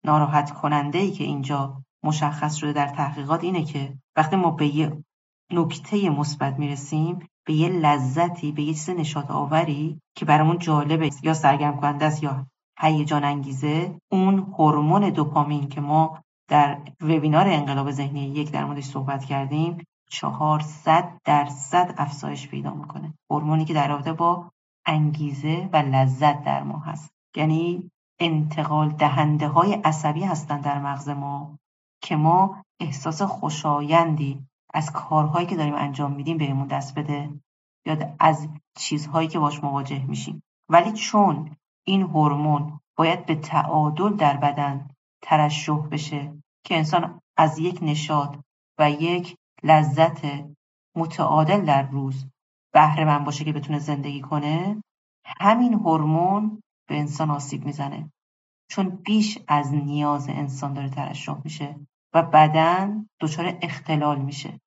ناراحت 0.06 0.52
کننده 0.52 1.00
ای 1.00 1.12
که 1.12 1.24
اینجا 1.24 1.84
مشخص 2.04 2.56
شده 2.56 2.74
در 2.74 2.88
تحقیقات 2.88 3.44
اینه 3.44 3.64
که 3.64 3.94
وقتی 4.16 4.36
ما 4.36 4.52
به 4.52 4.76
یه 4.76 5.04
نکته 5.52 6.10
مثبت 6.10 6.60
می‌رسیم 6.60 7.28
به 7.46 7.54
یه 7.54 7.70
لذتی 7.70 8.52
به 8.52 8.62
یه 8.62 8.74
چیز 8.74 8.90
نشاط 8.90 9.32
آوری 9.32 10.02
که 10.16 10.26
برامون 10.26 10.58
جالبه 10.58 11.10
یا 11.24 11.34
سرگرم 11.34 11.78
کننده 11.78 12.06
است 12.06 12.24
یا 12.24 12.46
هیجان 12.80 13.24
انگیزه 13.24 14.00
اون 14.12 14.40
هورمون 14.40 15.10
دوپامین 15.10 15.70
که 15.70 15.82
ما 15.82 16.22
در 16.50 16.78
وبینار 17.02 17.48
انقلاب 17.48 17.92
ذهنی 17.92 18.22
یک 18.22 18.52
در 18.52 18.66
موردش 18.66 18.84
صحبت 18.84 19.26
کردیم 19.26 19.78
چهارصد 20.10 21.18
درصد 21.26 21.94
افزایش 21.98 22.48
پیدا 22.48 22.74
می‌کنه. 22.74 23.14
هورمونی 23.32 23.66
که 23.66 23.74
در 23.74 23.88
رابطه 23.88 24.14
با 24.14 24.52
انگیزه 24.86 25.70
و 25.74 25.78
لذت 25.78 26.44
در 26.44 26.64
ما 26.64 26.80
هست. 26.80 27.14
یعنی 27.36 27.92
انتقال 28.20 28.90
دهنده 28.90 29.48
های 29.48 29.74
عصبی 29.74 30.24
هستند 30.24 30.64
در 30.64 30.80
مغز 30.80 31.10
ما 31.10 31.58
که 32.02 32.16
ما 32.16 32.64
احساس 32.80 33.22
خوشایندی 33.22 34.46
از 34.74 34.92
کارهایی 34.92 35.48
که 35.48 35.56
داریم 35.56 35.76
انجام 35.76 36.12
میدیم 36.12 36.38
بهمون 36.38 36.68
دست 36.68 37.00
بده 37.00 37.30
یا 37.86 38.16
از 38.20 38.48
چیزهایی 38.78 39.28
که 39.28 39.40
باش 39.40 39.64
مواجه 39.64 40.06
میشیم. 40.06 40.44
ولی 40.70 40.92
چون 40.92 41.56
این 41.88 42.02
هورمون 42.02 42.80
باید 42.98 43.26
به 43.26 43.36
تعادل 43.36 44.14
در 44.14 44.38
بدن 44.38 44.90
ترشح 45.22 45.88
بشه 45.92 46.34
که 46.66 46.78
انسان 46.78 47.22
از 47.38 47.60
یک 47.60 47.80
نشاط 47.82 48.38
و 48.80 48.92
یک 48.92 49.38
لذت 49.64 50.22
متعادل 50.96 51.66
در 51.66 51.82
روز 51.82 52.26
بهره 52.74 53.06
من 53.06 53.24
باشه 53.24 53.44
که 53.44 53.54
بتونه 53.54 53.80
زندگی 53.80 54.22
کنه 54.22 54.84
همین 55.26 55.74
هورمون 55.74 56.62
به 56.90 57.00
انسان 57.00 57.32
آسیب 57.32 57.66
می‌زنه. 57.66 58.12
چون 58.70 58.90
بیش 58.90 59.40
از 59.48 59.74
نیاز 59.74 60.30
انسان 60.30 60.74
داره 60.74 60.90
ترشح 60.90 61.38
میشه 61.44 61.76
و 62.14 62.24
بدن 62.24 63.08
دچار 63.20 63.58
اختلال 63.62 64.22
میشه. 64.22 64.60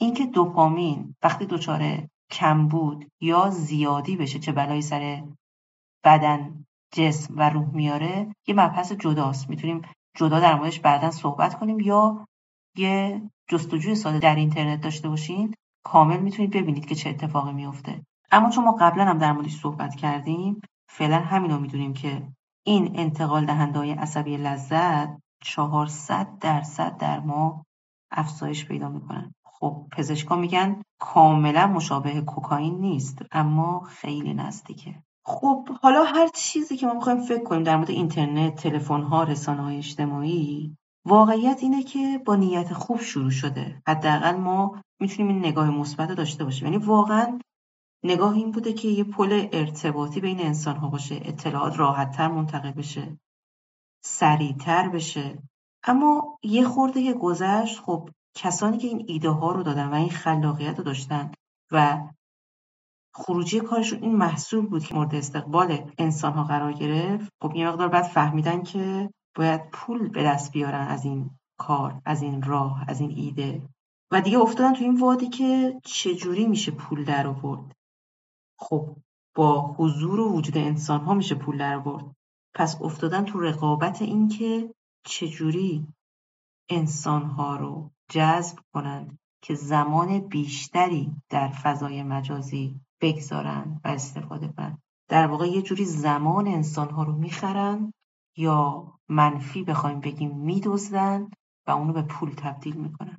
اینکه 0.00 0.26
دوپامین 0.26 1.14
وقتی 1.22 1.46
دچار 1.46 2.08
کمبود 2.30 3.08
یا 3.20 3.50
زیادی 3.50 4.16
بشه 4.16 4.38
چه 4.38 4.52
بلایی 4.52 4.82
سر 4.82 5.24
بدن 6.04 6.64
جسم 6.92 7.34
و 7.36 7.50
روح 7.50 7.74
میاره 7.74 8.34
یه 8.46 8.54
مبحث 8.54 8.92
جداست. 8.92 9.50
می‌تونیم 9.50 9.82
جدا 10.16 10.40
در 10.40 10.54
موردش 10.54 10.80
بعدا 10.80 11.10
صحبت 11.10 11.58
کنیم 11.58 11.80
یا 11.80 12.26
یه 12.76 13.22
جستجوی 13.48 13.94
ساده 13.94 14.18
در 14.18 14.34
اینترنت 14.34 14.80
داشته 14.80 15.08
باشین 15.08 15.54
کامل 15.84 16.20
می‌تونید 16.20 16.50
ببینید 16.50 16.86
که 16.86 16.94
چه 16.94 17.10
اتفاقی 17.10 17.52
میفته 17.52 18.02
اما 18.32 18.50
چون 18.50 18.64
ما 18.64 18.76
قبلا 18.80 19.04
هم 19.04 19.18
در 19.18 19.32
موردش 19.32 19.60
صحبت 19.60 19.94
کردیم 19.94 20.60
فعلا 20.88 21.18
همین 21.18 21.50
رو 21.50 21.58
می‌دونیم 21.58 21.94
که 21.94 22.28
این 22.66 22.98
انتقال 22.98 23.46
دهنده 23.46 23.78
های 23.78 23.92
عصبی 23.92 24.36
لذت 24.36 25.08
400 25.42 26.38
درصد 26.40 26.96
در 26.96 27.20
ما 27.20 27.64
افزایش 28.10 28.66
پیدا 28.66 28.88
می‌کنن. 28.88 29.34
خب 29.44 29.86
پزشکا 29.92 30.36
میگن 30.36 30.82
کاملا 31.00 31.66
مشابه 31.66 32.20
کوکائین 32.20 32.80
نیست 32.80 33.18
اما 33.32 33.80
خیلی 33.80 34.34
نزدیکه. 34.34 35.02
خب 35.24 35.68
حالا 35.82 36.04
هر 36.04 36.28
چیزی 36.34 36.76
که 36.76 36.86
ما 36.86 36.94
می‌خوایم 36.94 37.20
فکر 37.20 37.42
کنیم 37.42 37.62
در 37.62 37.76
مورد 37.76 37.90
اینترنت، 37.90 38.54
تلفن 38.54 39.02
ها، 39.02 39.22
رسانه 39.22 39.62
های 39.62 39.76
اجتماعی 39.78 40.76
واقعیت 41.06 41.58
اینه 41.62 41.82
که 41.82 42.20
با 42.24 42.36
نیت 42.36 42.72
خوب 42.72 43.00
شروع 43.00 43.30
شده. 43.30 43.82
حداقل 43.88 44.36
ما 44.36 44.82
می‌تونیم 45.00 45.28
این 45.32 45.46
نگاه 45.46 45.70
مثبت 45.70 46.08
داشته 46.08 46.44
باشیم. 46.44 46.72
یعنی 46.72 46.84
واقعا 46.84 47.38
نگاه 48.04 48.34
این 48.34 48.50
بوده 48.50 48.72
که 48.72 48.88
یه 48.88 49.04
پل 49.04 49.48
ارتباطی 49.52 50.20
بین 50.20 50.40
انسان 50.40 50.76
ها 50.76 50.88
باشه 50.88 51.20
اطلاعات 51.24 51.78
راحتتر 51.78 52.28
منتقل 52.28 52.70
بشه 52.70 53.18
سریعتر 54.04 54.88
بشه. 54.88 55.38
اما 55.84 56.38
یه 56.42 56.64
خورده 56.64 57.02
که 57.02 57.12
گذشت 57.12 57.80
خب 57.80 58.10
کسانی 58.34 58.78
که 58.78 58.88
این 58.88 59.04
ایده 59.08 59.30
ها 59.30 59.52
رو 59.52 59.62
دادن 59.62 59.88
و 59.88 59.94
این 59.94 60.10
خلاقیت 60.10 60.78
رو 60.78 60.84
داشتن 60.84 61.32
و 61.72 62.08
خروجی 63.14 63.60
کارشون 63.60 64.02
این 64.02 64.16
محصول 64.16 64.66
بود 64.66 64.84
که 64.84 64.94
مورد 64.94 65.14
استقبال 65.14 65.92
انسان 65.98 66.32
ها 66.32 66.44
قرار 66.44 66.72
گرفت. 66.72 67.32
خب 67.42 67.56
یه 67.56 67.68
مقدار 67.68 67.88
بعد 67.88 68.04
فهمیدن 68.04 68.62
که 68.62 69.10
باید 69.34 69.70
پول 69.70 70.08
به 70.08 70.22
دست 70.22 70.52
بیارن 70.52 70.86
از 70.86 71.04
این 71.04 71.30
کار 71.58 72.02
از 72.04 72.22
این 72.22 72.42
راه 72.42 72.84
از 72.88 73.00
این 73.00 73.10
ایده. 73.10 73.68
و 74.10 74.20
دیگه 74.20 74.38
افتادن 74.38 74.72
تو 74.72 74.84
این 74.84 75.00
وادی 75.00 75.28
که 75.28 75.80
چجوری 75.84 76.46
میشه 76.46 76.72
پول 76.72 77.04
در 77.04 77.26
آورد؟ 77.26 77.76
خب 78.58 78.96
با 79.34 79.74
حضور 79.78 80.20
و 80.20 80.32
وجود 80.32 80.58
انسان 80.58 81.00
ها 81.00 81.14
میشه 81.14 81.34
پول 81.34 81.58
در 81.58 81.74
آورد. 81.74 82.04
پس 82.54 82.82
افتادن 82.82 83.24
تو 83.24 83.40
رقابت 83.40 84.02
این 84.02 84.28
که 84.28 84.74
چجوری 85.06 85.86
انسان 86.68 87.22
ها 87.22 87.56
رو 87.56 87.90
جذب 88.10 88.58
کنند 88.74 89.18
که 89.42 89.54
زمان 89.54 90.18
بیشتری 90.18 91.12
در 91.30 91.48
فضای 91.48 92.02
مجازی 92.02 92.80
بگذارن 93.00 93.80
و 93.84 93.88
استفاده 93.88 94.48
کنن 94.48 94.78
در 95.08 95.26
واقع 95.26 95.46
یه 95.46 95.62
جوری 95.62 95.84
زمان 95.84 96.46
انسان 96.46 96.90
ها 96.90 97.02
رو 97.02 97.12
می‌خرن 97.12 97.92
یا 98.36 98.92
منفی 99.08 99.64
بخوایم 99.64 100.00
بگیم 100.00 100.36
میدزدن 100.36 101.30
و 101.66 101.70
اونو 101.70 101.92
به 101.92 102.02
پول 102.02 102.30
تبدیل 102.30 102.76
می‌کنن 102.76 103.18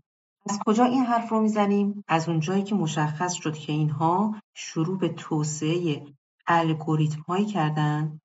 از 0.50 0.60
کجا 0.66 0.84
این 0.84 1.06
حرف 1.06 1.30
رو 1.30 1.42
می‌زنیم؟ 1.42 2.04
از 2.08 2.30
اونجایی 2.30 2.64
که 2.64 2.76
مشخص 2.76 3.34
شد 3.34 3.58
که 3.58 3.72
اینها 3.74 4.36
شروع 4.54 4.98
به 4.98 5.10
توسعه 5.10 6.06
الگوریتم 6.48 7.22
هایی 7.22 7.46
کردن 7.46 8.20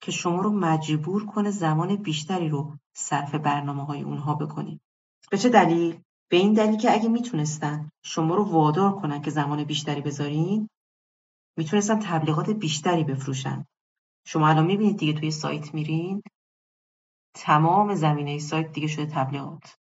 که 0.00 0.12
شما 0.12 0.42
رو 0.42 0.50
مجبور 0.50 1.26
کنه 1.26 1.50
زمان 1.50 1.96
بیشتری 1.96 2.48
رو 2.48 2.76
صرف 2.94 3.34
برنامه 3.34 3.84
های 3.84 4.02
اونها 4.02 4.34
بکنید. 4.34 4.80
به 5.30 5.38
چه 5.38 5.48
دلیل؟ 5.48 6.00
به 6.30 6.36
این 6.36 6.52
دلیل 6.52 6.76
که 6.76 6.92
اگه 6.92 7.08
می‌تونستن 7.08 7.90
شما 8.02 8.34
رو 8.34 8.44
وادار 8.44 9.00
کنن 9.00 9.22
که 9.22 9.30
زمان 9.30 9.64
بیشتری 9.64 10.00
بذارین 10.00 10.68
می‌تونستن 11.56 11.98
تبلیغات 11.98 12.50
بیشتری 12.50 13.04
بفروشن. 13.04 13.66
شما 14.24 14.48
الان 14.48 14.66
می‌بینید 14.66 14.98
دیگه 14.98 15.12
توی 15.12 15.30
سایت 15.30 15.74
میرین؟ 15.74 16.22
تمام 17.34 17.94
زمینه 17.94 18.38
سایت 18.38 18.72
دیگه 18.72 18.86
شده 18.86 19.06
تبلیغات. 19.06 19.76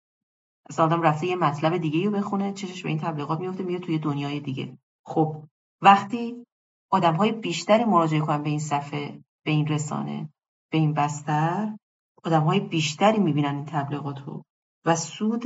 اصلا 0.70 0.84
آدم 0.84 1.02
رفته 1.02 1.26
یه 1.26 1.36
مطلب 1.36 1.76
دیگه 1.76 2.04
رو 2.04 2.10
بخونه 2.10 2.52
چشش 2.52 2.82
به 2.82 2.88
این 2.88 2.98
تبلیغات 2.98 3.40
میفته 3.40 3.62
میاد 3.64 3.80
توی 3.80 3.98
دنیای 3.98 4.40
دیگه. 4.40 4.78
خب 5.04 5.44
وقتی 5.82 6.44
آدم 6.90 7.14
های 7.14 7.32
بیشتری 7.32 7.84
مراجعه 7.84 8.20
کنن 8.20 8.42
به 8.42 8.50
این 8.50 8.58
صفحه 8.58 9.24
به 9.44 9.50
این 9.50 9.66
رسانه 9.66 10.28
به 10.72 10.78
این 10.78 10.94
بستر 10.94 11.76
آدم 12.24 12.42
های 12.42 12.60
بیشتری 12.60 13.18
می‌بینن 13.18 13.54
این 13.54 13.64
تبلیغات 13.64 14.18
رو 14.26 14.44
و 14.84 14.96
سود 14.96 15.44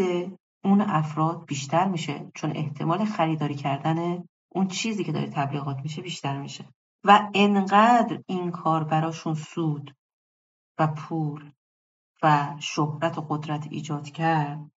اون 0.64 0.80
افراد 0.80 1.46
بیشتر 1.46 1.88
میشه 1.88 2.30
چون 2.34 2.56
احتمال 2.56 3.04
خریداری 3.04 3.54
کردن 3.54 4.24
اون 4.52 4.68
چیزی 4.68 5.04
که 5.04 5.12
داره 5.12 5.30
تبلیغات 5.30 5.76
میشه 5.82 6.02
بیشتر 6.02 6.40
میشه. 6.40 6.64
و 7.04 7.30
انقدر 7.34 8.22
این 8.26 8.50
کار 8.50 8.84
براشون 8.84 9.34
سود 9.34 9.94
و 10.78 10.86
پول 10.86 11.52
و 12.22 12.56
شهرت 12.60 13.18
و 13.18 13.26
قدرت 13.28 13.66
ایجاد 13.70 14.10
کرد 14.10 14.70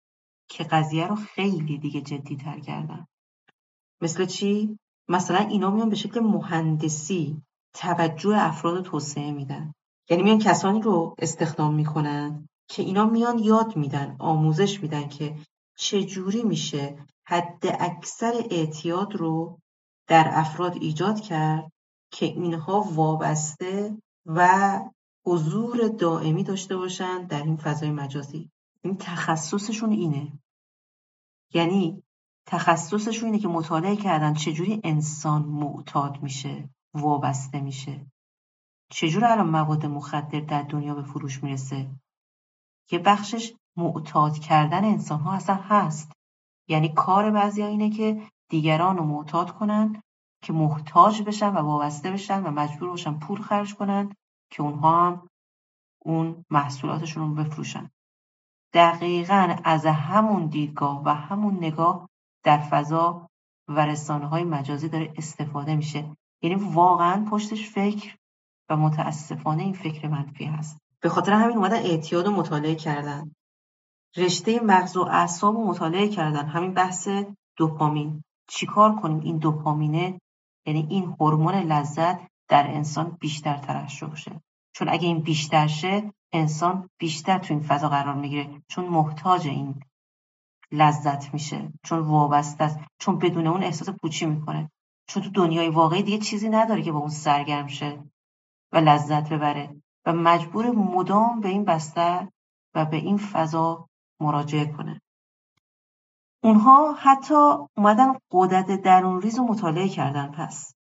که 0.49 0.63
قضیه 0.63 1.07
رو 1.07 1.15
خیلی 1.15 1.77
دیگه 1.77 2.01
جدی 2.01 2.35
تر 2.35 2.59
کردن 2.59 3.07
مثل 4.01 4.25
چی؟ 4.25 4.79
مثلا 5.07 5.37
اینا 5.37 5.71
میان 5.71 5.89
به 5.89 5.95
شکل 5.95 6.19
مهندسی 6.19 7.41
توجه 7.73 8.35
افراد 8.37 8.83
توسعه 8.83 9.31
میدن 9.31 9.73
یعنی 10.09 10.23
میان 10.23 10.39
کسانی 10.39 10.81
رو 10.81 11.15
استخدام 11.17 11.75
می‌کنن 11.75 12.47
که 12.67 12.83
اینا 12.83 13.05
میان 13.05 13.39
یاد 13.39 13.75
میدن 13.75 14.15
آموزش 14.19 14.81
میدن 14.81 15.07
که 15.07 15.35
چجوری 15.77 16.43
میشه 16.43 17.05
حد 17.25 17.63
اکثر 17.79 18.33
اعتیاد 18.51 19.15
رو 19.15 19.59
در 20.07 20.29
افراد 20.31 20.75
ایجاد 20.75 21.19
کرد 21.21 21.72
که 22.13 22.25
اینها 22.25 22.81
وابسته 22.81 23.97
و 24.25 24.79
حضور 25.25 25.87
دائمی 25.87 26.43
داشته 26.43 26.77
باشن 26.77 27.23
در 27.23 27.43
این 27.43 27.57
فضای 27.57 27.91
مجازی. 27.91 28.49
این 28.81 28.97
تخصصشون 28.97 29.91
اینه. 29.91 30.31
یعنی 31.53 32.03
تخصصشون 32.45 33.25
اینه 33.25 33.39
که 33.39 33.47
مطالعه 33.47 33.95
کردن 33.95 34.33
چجوری 34.33 34.81
انسان 34.83 35.41
معتاد 35.41 36.21
میشه 36.21 36.69
وابسته 36.93 37.61
میشه. 37.61 38.05
چجور 38.89 39.25
الان 39.25 39.49
مواد 39.49 39.85
مخدر 39.85 40.39
در 40.39 40.61
دنیا 40.61 40.95
به 40.95 41.03
فروش 41.03 41.43
می‌رسه؟ 41.43 41.89
یه 42.91 42.99
بخشش 42.99 43.53
معتاد 43.77 44.39
کردن 44.39 44.85
انسان 44.85 45.19
ها 45.19 45.33
اصلا 45.33 45.55
هست. 45.55 46.11
یعنی 46.67 46.89
کار 46.89 47.31
بعضی 47.31 47.63
اینه 47.63 47.89
که 47.89 48.27
دیگران 48.49 48.97
رو 48.97 49.03
معتاد 49.03 49.51
کنن 49.51 50.03
که 50.43 50.53
محتاج 50.53 51.21
بشن 51.21 51.49
و 51.49 51.57
وابسته 51.57 52.11
بشن 52.11 52.43
و 52.43 52.51
مجبور 52.51 52.89
باشن 52.89 53.19
پول 53.19 53.41
خرج 53.41 53.75
کنن 53.75 54.15
که 54.51 54.63
اونها 54.63 55.07
هم 55.07 55.29
اون 55.99 56.45
محصولاتشون 56.49 57.23
رو 57.23 57.43
بفروشن. 57.43 57.89
دقیقا 58.73 59.55
از 59.63 59.85
همون 59.85 60.45
دیدگاه 60.45 61.03
و 61.05 61.09
همون 61.09 61.55
نگاه 61.55 62.09
در 62.43 62.57
فضا 62.57 63.29
و 63.67 63.85
رسانه 63.85 64.27
های 64.27 64.43
مجازی 64.43 64.89
داره 64.89 65.13
استفاده 65.17 65.75
میشه. 65.75 66.17
یعنی 66.41 66.55
واقعا 66.55 67.25
پشتش 67.31 67.69
فکر 67.69 68.17
و 68.69 68.77
متاسفانه 68.77 69.63
این 69.63 69.73
فکر 69.73 70.07
منفی 70.07 70.45
هست. 70.45 70.77
به 70.99 71.09
خاطر 71.09 71.33
همین 71.33 71.57
اومدن 71.57 71.77
اعتیاد 71.77 72.27
و 72.27 72.31
مطالعه 72.31 72.75
کردن. 72.75 73.31
رشته 74.17 74.59
مغز 74.59 74.97
و 74.97 75.01
اعصاب 75.01 75.57
و 75.57 75.67
مطالعه 75.67 76.07
کردن. 76.07 76.45
همین 76.45 76.73
بحث 76.73 77.09
دوپامین. 77.57 78.23
چیکار 78.47 78.95
کنیم 78.95 79.19
این 79.19 79.37
دوپامینه 79.37 80.19
یعنی 80.65 80.87
این 80.89 81.15
هورمون 81.19 81.55
لذت 81.55 82.19
در 82.47 82.67
انسان 82.67 83.17
بیشتر 83.19 83.57
ترشح 83.57 84.15
شه 84.15 84.41
چون 84.73 84.89
اگه 84.89 85.07
این 85.07 85.19
بیشتر 85.19 85.67
شه 85.67 86.13
انسان 86.33 86.89
بیشتر 86.97 87.37
تو 87.37 87.53
این 87.53 87.63
فضا 87.63 87.89
قرار 87.89 88.15
می‌گیره. 88.15 88.61
چون 88.67 88.85
محتاج 88.85 89.47
این 89.47 89.83
لذت 90.71 91.33
میشه. 91.33 91.73
چون 91.83 91.99
وابسته 91.99 92.63
است. 92.63 92.79
چون 92.99 93.17
بدون 93.17 93.47
اون 93.47 93.63
احساس 93.63 93.89
پوچی 93.89 94.25
می‌کنه. 94.25 94.71
چون 95.07 95.23
تو 95.23 95.29
دنیای 95.29 95.69
واقعی 95.69 96.03
دیگه 96.03 96.17
چیزی 96.17 96.49
نداره 96.49 96.81
که 96.81 96.91
با 96.91 96.99
اون 96.99 97.09
سرگرم 97.09 97.67
شه 97.67 98.03
و 98.71 98.77
لذت 98.77 99.29
ببره. 99.29 99.81
و 100.05 100.13
مجبور 100.13 100.71
مدام 100.71 101.41
به 101.41 101.49
این 101.49 101.65
بستر 101.65 102.27
و 102.75 102.85
به 102.85 102.97
این 102.97 103.17
فضا 103.17 103.89
مراجعه 104.19 104.65
کنه. 104.65 105.01
اونها 106.43 106.93
حتی 106.93 107.35
اومدن 107.77 108.13
قدرت 108.31 108.81
درون 108.81 109.21
ریز 109.21 109.37
رو 109.37 109.43
مطالعه 109.43 109.89
کردن 109.89 110.31
پس. 110.31 110.75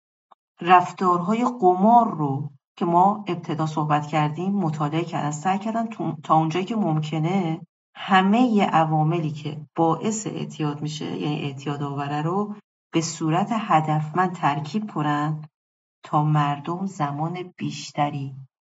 رفتارهای 0.60 1.44
قمار 1.60 2.14
رو 2.14 2.50
که 2.76 2.84
ما 2.84 3.24
ابتدا 3.28 3.66
صحبت 3.66 4.06
کردیم 4.06 4.52
مطالعه 4.52 5.04
کردن 5.04 5.30
سعی 5.30 5.58
کردن 5.58 5.88
تا 6.22 6.36
اونجایی 6.36 6.64
که 6.64 6.76
ممکنه 6.76 7.60
همه 7.94 8.66
عواملی 8.66 9.30
که 9.30 9.66
باعث 9.76 10.26
اعتیاد 10.26 10.82
میشه 10.82 11.16
یعنی 11.16 11.42
اعتیاد 11.42 11.82
آوره 11.82 12.22
رو 12.22 12.54
به 12.92 13.00
صورت 13.00 13.48
هدفمند 13.52 14.34
ترکیب 14.34 14.90
کنن 14.90 15.44
تا 16.04 16.24
مردم 16.24 16.86
زمان 16.86 17.54
بیشتری 17.56 18.34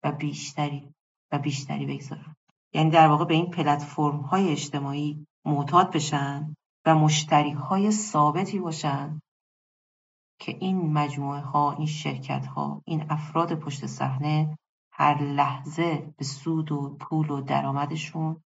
و 0.04 0.12
بیشتری 0.12 0.92
و 1.32 1.38
بیشتری 1.38 1.86
بگذارن. 1.86 2.36
یعنی 2.74 2.90
در 2.90 3.08
واقع 3.08 3.24
به 3.24 3.34
این 3.34 3.50
پلتفرم 3.50 4.20
های 4.20 4.48
اجتماعی 4.48 5.26
معتاد 5.44 5.92
بشن 5.92 6.56
مشتری 6.94 7.50
های 7.50 7.90
ثابتی 7.90 8.58
باشن 8.58 9.20
که 10.40 10.56
این 10.60 10.92
مجموعه 10.92 11.40
ها 11.40 11.72
این 11.72 11.86
شرکت 11.86 12.46
ها 12.46 12.82
این 12.84 13.06
افراد 13.10 13.54
پشت 13.54 13.86
صحنه 13.86 14.58
هر 14.92 15.22
لحظه 15.22 16.14
به 16.16 16.24
سود 16.24 16.72
و 16.72 16.96
پول 17.00 17.30
و 17.30 17.40
درآمدشون 17.40 18.42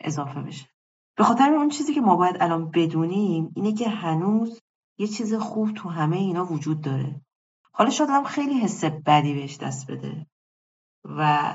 اضافه 0.00 0.42
بشه. 0.42 0.68
به 1.16 1.24
خاطر 1.24 1.52
اون 1.52 1.68
چیزی 1.68 1.94
که 1.94 2.00
ما 2.00 2.16
باید 2.16 2.36
الان 2.40 2.70
بدونیم 2.70 3.52
اینه 3.56 3.72
که 3.72 3.88
هنوز 3.88 4.60
یه 4.98 5.06
چیز 5.06 5.34
خوب 5.34 5.74
تو 5.74 5.88
همه 5.88 6.16
اینا 6.16 6.44
وجود 6.44 6.80
داره. 6.80 7.20
حالا 7.72 7.90
شاید 7.90 8.10
هم 8.10 8.24
خیلی 8.24 8.60
حس 8.60 8.84
بدی 8.84 9.34
بهش 9.34 9.56
دست 9.56 9.90
بده 9.90 10.26
و 11.04 11.54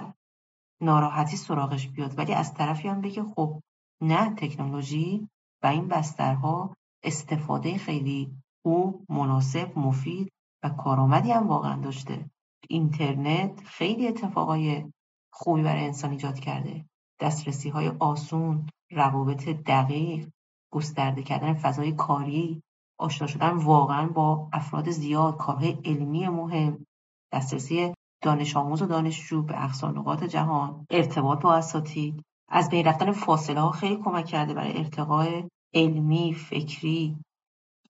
ناراحتی 0.81 1.37
سراغش 1.37 1.87
بیاد 1.87 2.17
ولی 2.17 2.33
از 2.33 2.53
طرفی 2.53 2.87
هم 2.87 3.01
بگه 3.01 3.23
خب 3.23 3.61
نه 4.01 4.35
تکنولوژی 4.35 5.29
و 5.65 5.67
این 5.67 5.87
بسترها 5.87 6.75
استفاده 7.03 7.77
خیلی 7.77 8.31
او 8.65 9.05
مناسب 9.09 9.79
مفید 9.79 10.31
و 10.63 10.69
کارآمدی 10.69 11.31
هم 11.31 11.47
واقعا 11.47 11.81
داشته. 11.81 12.29
اینترنت 12.69 13.63
خیلی 13.63 14.07
اتفاقای 14.07 14.91
خوبی 15.33 15.63
برای 15.63 15.85
انسان 15.85 16.11
ایجاد 16.11 16.39
کرده. 16.39 16.85
دسترسی 17.19 17.69
های 17.69 17.91
آسون 17.99 18.69
روابط 18.91 19.49
دقیق 19.49 20.29
گسترده 20.73 21.23
کردن 21.23 21.53
فضای 21.53 21.91
کاری 21.91 22.61
آشنا 22.99 23.27
شدن 23.27 23.51
واقعا 23.51 24.07
با 24.07 24.49
افراد 24.53 24.89
زیاد 24.89 25.37
کارهای 25.37 25.77
علمی 25.85 26.27
مهم 26.27 26.85
دسترسی 27.33 27.93
دانش 28.21 28.57
آموز 28.57 28.81
و 28.81 28.85
دانشجو 28.85 29.43
به 29.43 29.63
اقصا 29.63 29.91
نقاط 29.91 30.23
جهان 30.23 30.85
ارتباط 30.89 31.41
با 31.41 31.55
اساتید. 31.55 32.23
از 32.49 32.69
بین 32.69 32.85
رفتن 32.85 33.11
فاصله 33.11 33.61
ها 33.61 33.71
خیلی 33.71 33.97
کمک 34.03 34.25
کرده 34.25 34.53
برای 34.53 34.77
ارتقای 34.77 35.43
علمی 35.75 36.33
فکری. 36.33 37.17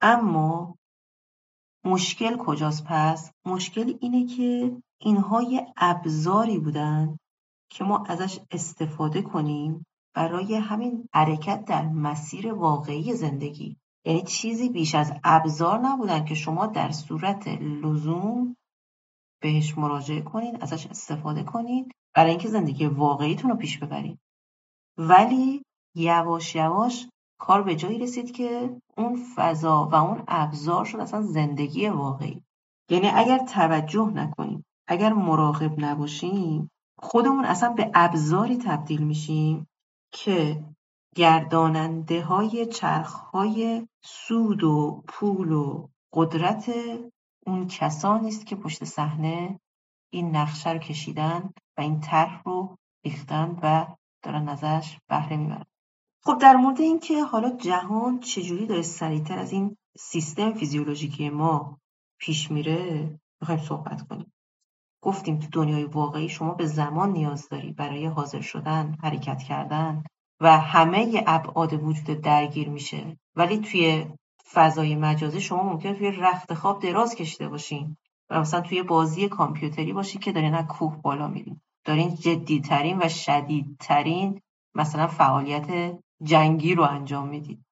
اما 0.01 0.75
مشکل 1.85 2.37
کجاست 2.37 2.85
پس؟ 2.87 3.31
مشکل 3.45 3.97
اینه 4.01 4.25
که 4.25 4.77
اینها 5.01 5.41
یه 5.41 5.73
ابزاری 5.77 6.59
بودن 6.59 7.17
که 7.69 7.83
ما 7.83 8.03
ازش 8.07 8.39
استفاده 8.51 9.21
کنیم 9.21 9.85
برای 10.15 10.55
همین 10.55 11.09
حرکت 11.13 11.65
در 11.65 11.87
مسیر 11.87 12.53
واقعی 12.53 13.13
زندگی. 13.13 13.77
یعنی 14.05 14.21
چیزی 14.21 14.69
بیش 14.69 14.95
از 14.95 15.13
ابزار 15.23 15.79
نبودن 15.79 16.25
که 16.25 16.35
شما 16.35 16.67
در 16.67 16.91
صورت 16.91 17.47
لزوم 17.47 18.55
بهش 19.41 19.77
مراجعه 19.77 20.21
کنید 20.21 20.63
ازش 20.63 20.87
استفاده 20.87 21.43
کنید 21.43 21.91
برای 22.15 22.29
اینکه 22.29 22.47
زندگی 22.47 22.85
واقعیتون 22.85 23.51
رو 23.51 23.57
پیش 23.57 23.77
ببرید 23.77 24.19
ولی 24.97 25.63
یواش 25.95 26.55
یواش 26.55 27.07
کار 27.37 27.63
به 27.63 27.75
جایی 27.75 27.99
رسید 27.99 28.31
که 28.31 28.81
اون 28.97 29.23
فضا 29.35 29.89
و 29.91 29.95
اون 29.95 30.23
ابزار 30.27 30.85
شد 30.85 30.99
اصلا 30.99 31.21
زندگی 31.21 31.89
واقعی. 31.89 32.43
یعنی 32.89 33.07
اگر 33.07 33.37
توجه 33.37 34.11
نکنیم 34.15 34.65
اگر 34.87 35.13
مراقب 35.13 35.79
نباشیم 35.79 36.71
خودمون 36.99 37.45
اصلا 37.45 37.69
به 37.69 37.91
ابزاری 37.93 38.57
تبدیل 38.57 39.03
میشیم 39.03 39.67
که 40.11 40.63
گرداننده 41.15 42.21
های 42.21 42.65
چرخ 42.65 43.13
های 43.13 43.87
سود 44.03 44.63
و 44.63 45.03
پول 45.07 45.51
و 45.51 45.87
قدرت 46.13 46.71
اون 47.47 47.67
کسانی 47.67 48.27
است 48.27 48.45
که 48.45 48.55
پشت 48.55 48.83
صحنه 48.83 49.59
این 50.13 50.35
نقشه 50.35 50.71
رو 50.71 50.79
کشیدن 50.79 51.49
و 51.77 51.81
این 51.81 51.99
طرح 51.99 52.41
رو 52.45 52.77
ریختن 53.05 53.59
و 53.61 53.85
دارن 54.23 54.49
ازش 54.49 54.97
بهره 55.07 55.37
می‌برن. 55.37 55.65
خب 56.27 56.37
در 56.37 56.55
مورد 56.55 56.81
اینکه 56.81 57.23
حالا 57.23 57.49
جهان 57.49 58.19
چجوری 58.19 58.65
داره 58.65 58.81
سریعتر 58.81 59.39
از 59.39 59.51
این 59.51 59.77
سیستم 59.97 60.53
فیزیولوژیکی 60.53 61.29
ما 61.29 61.79
پیش 62.19 62.51
میره 62.51 63.19
می‌خوایم 63.41 63.61
صحبت 63.61 64.07
کنیم. 64.07 64.33
گفتیم 65.01 65.39
تو 65.39 65.47
دنیای 65.51 65.83
واقعی 65.83 66.29
شما 66.29 66.53
به 66.53 66.65
زمان 66.65 67.11
نیاز 67.11 67.49
داری 67.49 67.71
برای 67.71 68.05
حاضر 68.05 68.41
شدن 68.41 68.97
حرکت 69.03 69.43
کردن 69.43 70.03
و 70.41 70.59
همه 70.59 71.23
ابعاد 71.27 71.73
وجود 71.73 72.21
درگیر 72.21 72.69
میشه. 72.69 73.17
ولی 73.35 73.57
توی 73.57 74.05
فضای 74.53 74.95
مجازی 74.95 75.41
شما 75.41 75.63
ممکنه 75.63 75.93
توی 75.93 76.11
رخت 76.11 76.53
خواب 76.53 76.81
دراز 76.81 77.15
کشیده 77.15 77.49
باشین 77.49 77.97
و 78.29 78.39
مثلا 78.39 78.61
توی 78.61 78.83
بازی 78.83 79.29
کامپیوتری 79.29 79.93
باشی 79.93 80.19
که 80.19 80.31
دارین 80.31 80.55
از 80.55 80.65
کوه 80.65 81.01
بالا 81.01 81.27
میرین. 81.27 81.61
دارین 81.83 82.15
جدیترین 82.15 82.97
و 83.01 83.09
شدیدترین 83.09 84.41
مثلا 84.75 85.07
فعالیت 85.07 85.97
جنگی 86.23 86.75
رو 86.75 86.83
انجام 86.83 87.27
می‌دید. 87.27 87.65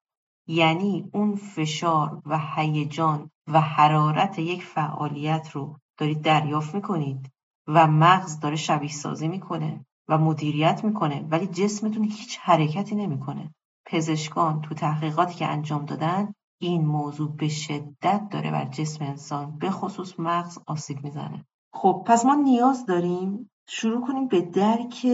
یعنی 0.48 1.10
اون 1.12 1.34
فشار 1.34 2.22
و 2.26 2.40
هیجان 2.56 3.30
و 3.48 3.60
حرارت 3.60 4.38
یک 4.38 4.64
فعالیت 4.64 5.50
رو 5.52 5.78
دارید 5.98 6.22
دریافت 6.22 6.74
می‌کنید 6.74 7.30
و 7.66 7.86
مغز 7.86 8.40
داره 8.40 8.56
شبیه 8.56 8.90
سازی 8.90 9.28
می‌کنه 9.28 9.86
و 10.08 10.18
مدیریت 10.18 10.84
می‌کنه 10.84 11.26
ولی 11.30 11.46
جسمتون 11.46 12.04
هیچ 12.04 12.38
حرکتی 12.42 12.94
نمی‌کنه. 12.94 13.54
پزشکان 13.86 14.60
تو 14.60 14.74
تحقیقاتی 14.74 15.34
که 15.34 15.46
انجام 15.46 15.84
دادن 15.84 16.34
این 16.60 16.86
موضوع 16.86 17.36
به 17.36 17.48
شدت 17.48 18.28
داره 18.30 18.50
بر 18.50 18.64
جسم 18.64 19.04
انسان 19.04 19.58
به 19.58 19.70
خصوص 19.70 20.20
مغز 20.20 20.58
آسیب 20.66 21.04
می‌زنه. 21.04 21.44
خب 21.74 22.04
پس 22.06 22.24
ما 22.24 22.34
نیاز 22.34 22.86
داریم 22.86 23.50
شروع 23.68 24.06
کنیم 24.06 24.28
به 24.28 24.40
درک 24.40 25.06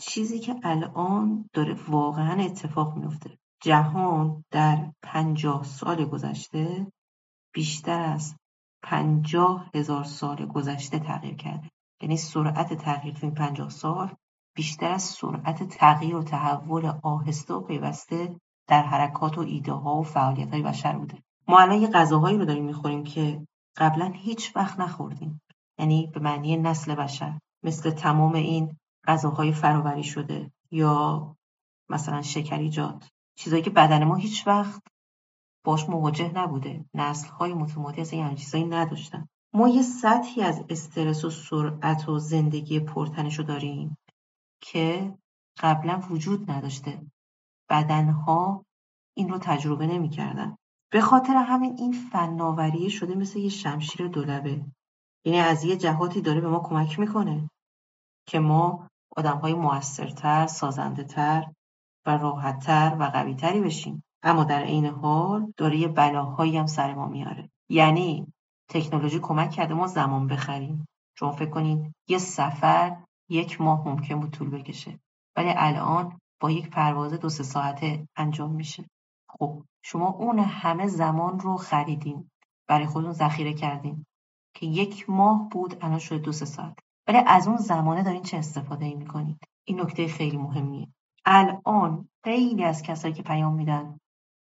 چیزی 0.00 0.38
که 0.38 0.56
الان 0.62 1.50
داره 1.52 1.76
واقعا 1.88 2.44
اتفاق 2.44 2.96
میفته 2.96 3.38
جهان 3.62 4.44
در 4.50 4.92
پنجاه 5.02 5.64
سال 5.64 6.04
گذشته 6.04 6.92
بیشتر 7.54 8.00
از 8.00 8.36
پنجاه 8.82 9.70
هزار 9.74 10.04
سال 10.04 10.46
گذشته 10.46 10.98
تغییر 10.98 11.34
کرده. 11.34 11.70
یعنی 12.02 12.16
سرعت 12.16 12.74
تغییر 12.74 13.14
تو 13.14 13.26
این 13.26 13.34
پنجاه 13.34 13.68
سال 13.68 14.14
بیشتر 14.54 14.90
از 14.92 15.02
سرعت 15.02 15.62
تغییر 15.62 16.16
و 16.16 16.22
تحول 16.22 16.92
آهسته 17.02 17.54
و 17.54 17.60
پیوسته 17.60 18.40
در 18.68 18.82
حرکات 18.82 19.38
و 19.38 19.40
ایده 19.40 19.72
ها 19.72 19.96
و 19.96 20.02
فعالیت 20.02 20.50
های 20.50 20.62
بشر 20.62 20.98
بوده. 20.98 21.18
ما 21.48 21.58
الان 21.58 21.82
یه 21.82 21.88
غذاهایی 21.88 22.38
رو 22.38 22.44
داریم 22.44 22.64
می‌خوریم 22.64 23.04
که 23.04 23.46
قبلا 23.76 24.12
هیچ 24.14 24.56
وقت 24.56 24.80
نخوردیم. 24.80 25.40
یعنی 25.78 26.06
به 26.06 26.20
معنی 26.20 26.56
نسل 26.56 26.94
بشر. 26.94 27.38
مثل 27.62 27.90
تمام 27.90 28.34
این 28.34 28.76
غذاهای 29.06 29.52
فراوری 29.52 30.04
شده 30.04 30.52
یا 30.70 31.36
مثلا 31.88 32.22
شکریجات 32.22 33.10
چیزایی 33.36 33.62
که 33.62 33.70
بدن 33.70 34.04
ما 34.04 34.14
هیچ 34.14 34.46
وقت 34.46 34.82
باش 35.64 35.88
مواجه 35.88 36.32
نبوده. 36.34 36.84
نسل 36.94 37.28
های 37.28 37.54
متمادی 37.54 38.00
از 38.00 38.12
این 38.12 38.34
چیزایی 38.34 38.64
نداشتن. 38.64 39.28
ما 39.54 39.68
یه 39.68 39.82
سطحی 39.82 40.42
از 40.42 40.64
استرس 40.68 41.24
و 41.24 41.30
سرعت 41.30 42.08
و 42.08 42.18
زندگی 42.18 42.80
پرتنش 42.80 43.38
رو 43.38 43.44
داریم 43.44 43.96
که 44.60 45.14
قبلا 45.58 46.02
وجود 46.10 46.50
نداشته. 46.50 47.02
بدنها 47.70 48.64
این 49.16 49.28
رو 49.28 49.38
تجربه 49.38 49.86
نمی‌کردن. 49.86 50.56
به 50.92 51.00
خاطر 51.00 51.34
همین 51.34 51.76
این 51.78 51.92
فناوری 51.92 52.90
شده 52.90 53.14
مثل 53.14 53.38
یه 53.38 53.48
شمشیر 53.48 54.08
دولبه. 54.08 54.64
یعنی 55.24 55.38
از 55.38 55.64
یه 55.64 55.76
جهاتی 55.76 56.20
داره 56.20 56.40
به 56.40 56.48
ما 56.48 56.60
کمک 56.60 56.98
می‌کنه. 56.98 57.50
که 58.30 58.38
ما 58.38 58.88
آدمهای 59.16 59.54
موثرتر، 59.54 60.46
سازندهتر 60.46 61.52
و 62.06 62.10
راحتتر 62.10 62.96
و 62.98 63.04
قویتری 63.04 63.60
بشیم. 63.60 64.04
اما 64.22 64.44
در 64.44 64.62
عین 64.62 64.86
حال 64.86 65.52
داره 65.56 65.76
یه 65.76 65.88
بلاهایی 65.88 66.56
هم 66.56 66.66
سر 66.66 66.94
ما 66.94 67.06
میاره. 67.06 67.50
یعنی 67.68 68.32
تکنولوژی 68.68 69.18
کمک 69.18 69.50
کرده 69.50 69.74
ما 69.74 69.86
زمان 69.86 70.26
بخریم. 70.26 70.88
شما 71.14 71.32
فکر 71.32 71.50
کنید 71.50 71.94
یه 72.08 72.18
سفر 72.18 72.96
یک 73.28 73.60
ماه 73.60 73.88
ممکن 73.88 74.20
بود 74.20 74.30
طول 74.30 74.50
بکشه 74.50 75.00
ولی 75.36 75.52
الان 75.56 76.18
با 76.40 76.50
یک 76.50 76.70
پرواز 76.70 77.12
دو 77.12 77.28
سه 77.28 77.42
ساعته 77.42 78.08
انجام 78.16 78.52
میشه. 78.52 78.84
خب 79.28 79.62
شما 79.82 80.08
اون 80.08 80.38
همه 80.38 80.86
زمان 80.86 81.40
رو 81.40 81.56
خریدین. 81.56 82.30
برای 82.68 82.86
خودتون 82.86 83.12
ذخیره 83.12 83.54
کردین 83.54 84.06
که 84.54 84.66
یک 84.66 85.10
ماه 85.10 85.48
بود 85.48 85.84
الان 85.84 85.98
شده 85.98 86.18
دو 86.18 86.32
سه 86.32 86.44
ساعت. 86.44 86.78
ولی 87.10 87.22
از 87.26 87.48
اون 87.48 87.56
زمانه 87.56 88.02
دارین 88.02 88.22
چه 88.22 88.36
استفاده 88.36 88.84
ای 88.84 88.94
می‌کنید؟ 88.94 89.38
این 89.64 89.80
نکته 89.80 90.08
خیلی 90.08 90.36
مهمیه. 90.36 90.88
الان 91.24 92.08
خیلی 92.24 92.64
از 92.64 92.82
کسایی 92.82 93.14
که 93.14 93.22
پیام 93.22 93.54
میدن 93.54 93.98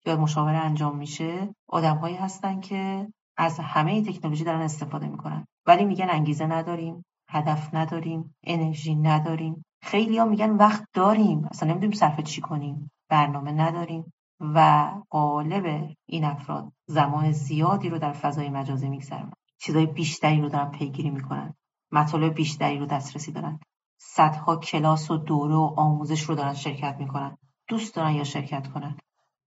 یا 0.06 0.16
مشاوره 0.16 0.56
انجام 0.56 0.96
میشه 0.96 1.54
آدمهایی 1.68 2.16
هستن 2.16 2.60
که 2.60 3.08
از 3.36 3.58
همه 3.58 4.02
تکنولوژی 4.02 4.44
دارن 4.44 4.60
استفاده 4.60 5.06
می‌کنن. 5.08 5.46
ولی 5.66 5.84
میگن 5.84 6.06
انگیزه 6.10 6.46
نداریم 6.46 7.04
هدف 7.28 7.74
نداریم 7.74 8.34
انرژی 8.44 8.94
نداریم. 8.94 9.64
خیلی 9.82 10.18
ها 10.18 10.24
میگن 10.24 10.50
وقت 10.50 10.84
داریم. 10.94 11.44
اصلا 11.44 11.68
نمی‌دونیم 11.68 11.96
صرف 11.96 12.20
چی 12.20 12.40
کنیم. 12.40 12.90
برنامه 13.08 13.52
نداریم. 13.52 14.12
و 14.40 14.90
قالب 15.10 15.94
این 16.06 16.24
افراد 16.24 16.72
زمان 16.86 17.32
زیادی 17.32 17.88
رو 17.88 17.98
در 17.98 18.12
فضای 18.12 18.50
مجازی 18.50 18.88
میگذرونن. 18.88 19.32
چیزای 19.58 19.86
بیشتری 19.86 20.40
رو 20.40 20.48
دارن 20.48 20.70
پیگیری 20.70 21.10
می‌کنن. 21.10 21.54
مطالب 21.92 22.34
بیشتری 22.34 22.78
رو 22.78 22.86
دسترسی 22.86 23.32
دارن. 23.32 23.60
صدها 23.98 24.56
کلاس 24.56 25.10
و 25.10 25.16
دوره 25.16 25.54
و 25.54 25.74
آموزش 25.76 26.22
رو 26.22 26.34
دارن 26.34 26.54
شرکت 26.54 26.96
می‌کنن. 26.98 27.36
دوست 27.68 27.94
دارن 27.94 28.14
یا 28.14 28.24
شرکت 28.24 28.68
کنن. 28.68 28.98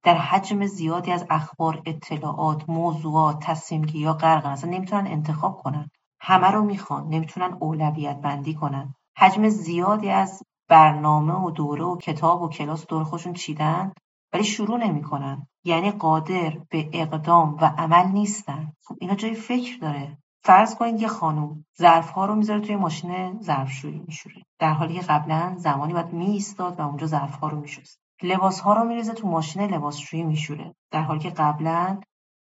در 0.04 0.18
حجم 0.18 0.66
زیادی 0.66 1.12
از 1.12 1.26
اخبار 1.30 1.82
اطلاعات 1.86 2.70
موضوعات 2.70 3.40
تصمیمگیری 3.40 4.00
یا 4.00 4.14
غرقن 4.14 4.50
اصلا 4.50 4.70
نمی‌تونن 4.70 5.08
انتخاب 5.08 5.58
کنن. 5.58 5.90
همه 6.20 6.48
رو 6.48 6.64
می‌خوان. 6.64 7.08
نمی‌تونن 7.08 7.58
اولویت 7.60 8.22
بندی 8.22 8.54
کنن. 8.54 8.94
حجم 9.18 9.50
زیادی 9.50 10.10
از 10.10 10.44
برنامه 10.70 11.34
و 11.34 11.52
دوره 11.52 11.84
و 11.84 11.98
کتاب 11.98 12.42
و 12.42 12.50
کلاس 12.50 12.88
دور 12.88 13.04
خودشون 13.04 13.34
چیدن؟ 13.34 13.94
ولی 14.34 14.44
شروع 14.44 14.78
نمی‌کنن. 14.78 15.48
یعنی 15.64 15.92
قادر 15.92 16.58
به 16.70 16.90
اقدام 16.94 17.58
و 17.62 17.66
عمل 17.78 18.08
نیستن. 18.08 18.74
خب 18.86 18.96
اینا 19.00 19.16
جای 19.16 19.34
فکر 19.34 19.80
داره. 19.80 20.18
فرض 20.46 20.76
کنید 20.76 21.02
یه 21.02 21.08
خانم 21.08 21.66
ها 22.16 22.26
رو 22.26 22.36
می‌ذاره 22.36 22.60
توی 22.60 22.76
ماشین 22.76 23.42
ظرفشویی 23.42 24.04
میشوره. 24.08 24.46
در 24.60 24.74
حالی 24.74 24.94
که 24.94 25.02
قبلا 25.02 25.56
زمانی 25.58 25.94
باید 25.94 26.14
میایستاد 26.14 26.80
و 26.80 26.88
اونجا 26.88 27.18
ها 27.18 27.48
رو 27.48 27.60
میشست. 27.60 28.00
ها 28.64 28.74
رو 28.74 28.84
میریزه 28.84 29.14
تو 29.14 29.28
ماشین 29.28 29.62
لباسشویی 29.62 30.24
میشوره. 30.24 30.76
در 30.92 31.02
حالی 31.02 31.20
که 31.20 31.30
قبلا 31.30 32.00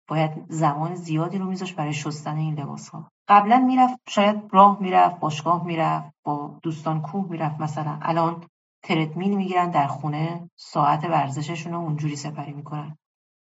باید 0.07 0.31
زمان 0.49 0.95
زیادی 0.95 1.37
رو 1.37 1.45
میذاشت 1.45 1.75
برای 1.75 1.93
شستن 1.93 2.37
این 2.37 2.59
لباس 2.59 2.89
ها 2.89 3.11
قبلا 3.27 3.57
می‌رفت 3.57 3.99
شاید 4.09 4.41
راه 4.51 4.77
می‌رفت 4.81 5.19
باشگاه 5.19 5.65
می‌رفت 5.65 6.13
با 6.23 6.59
دوستان 6.61 7.01
کوه 7.01 7.29
می‌رفت 7.29 7.61
مثلا. 7.61 7.99
الان 8.01 8.43
تردمیل 8.83 9.37
می‌گیرن 9.37 9.69
در 9.69 9.87
خونه 9.87 10.49
ساعت 10.55 11.03
ورزششون 11.03 11.73
رو 11.73 11.79
اونجوری 11.79 12.15
سپری 12.15 12.53
می‌کنن. 12.53 12.97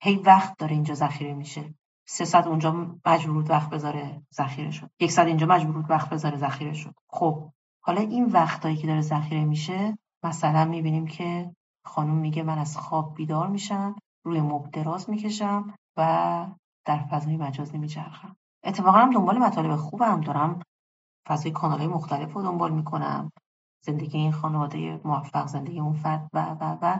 هی 0.02 0.16
وقت 0.16 0.58
داره 0.58 0.72
اینجا 0.72 0.94
ذخیره 0.94 1.34
میشه. 1.34 1.74
سه 2.06 2.24
ساعت 2.24 2.46
اونجا 2.46 2.96
مجبور 3.06 3.44
وقت 3.52 3.70
بذاره 3.70 4.22
ذخیره 4.34 4.70
شد. 4.70 4.90
یک 5.00 5.10
ساعت 5.10 5.28
اینجا 5.28 5.46
مجبور 5.46 5.84
وقت 5.88 6.10
بذاره 6.10 6.36
ذخیره 6.36 6.72
شد. 6.72 6.94
خب 7.08 7.50
حالا 7.84 8.00
این 8.00 8.24
وقتایی 8.24 8.76
که 8.76 8.86
داره 8.86 9.00
ذخیره 9.00 9.44
میشه 9.44 9.98
مثلا 10.22 10.64
می‌بینیم 10.64 11.06
که 11.06 11.54
خانم 11.84 12.14
میگه 12.14 12.42
من 12.42 12.58
از 12.58 12.76
خواب 12.76 13.14
بیدار 13.14 13.48
میشم 13.48 13.96
روی 14.24 14.40
مبل 14.40 14.70
دراز 14.70 15.10
می‌کشم 15.10 15.74
و 15.96 16.46
در 16.84 16.98
فضای 16.98 17.36
مجازی 17.36 17.78
میچرخم 17.78 18.36
اتفاقا 18.64 18.98
هم 18.98 19.10
دنبال 19.10 19.38
مطالب 19.38 19.76
خوبم 19.76 20.20
دارم. 20.20 20.60
فضای 21.26 21.52
کانال 21.52 21.86
مختلف 21.86 22.32
رو 22.32 22.42
دنبال 22.42 22.72
می‌کنم. 22.72 23.32
زندگی 23.84 24.18
این 24.18 24.32
خانواده 24.32 25.00
موفق 25.04 25.46
زندگی 25.46 25.80
اون 25.80 25.92
فرد 25.92 26.28
و 26.32 26.56
و 26.60 26.78
و. 26.82 26.98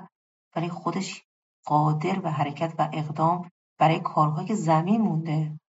ولی 0.56 0.68
خودش 0.68 1.22
قادر 1.66 2.18
به 2.18 2.30
حرکت 2.30 2.74
و 2.78 2.88
اقدام 2.92 3.50
برای 3.78 4.00
کارهایی 4.00 4.48
که 4.48 4.54
زمین 4.54 5.00
مونده 5.00 5.60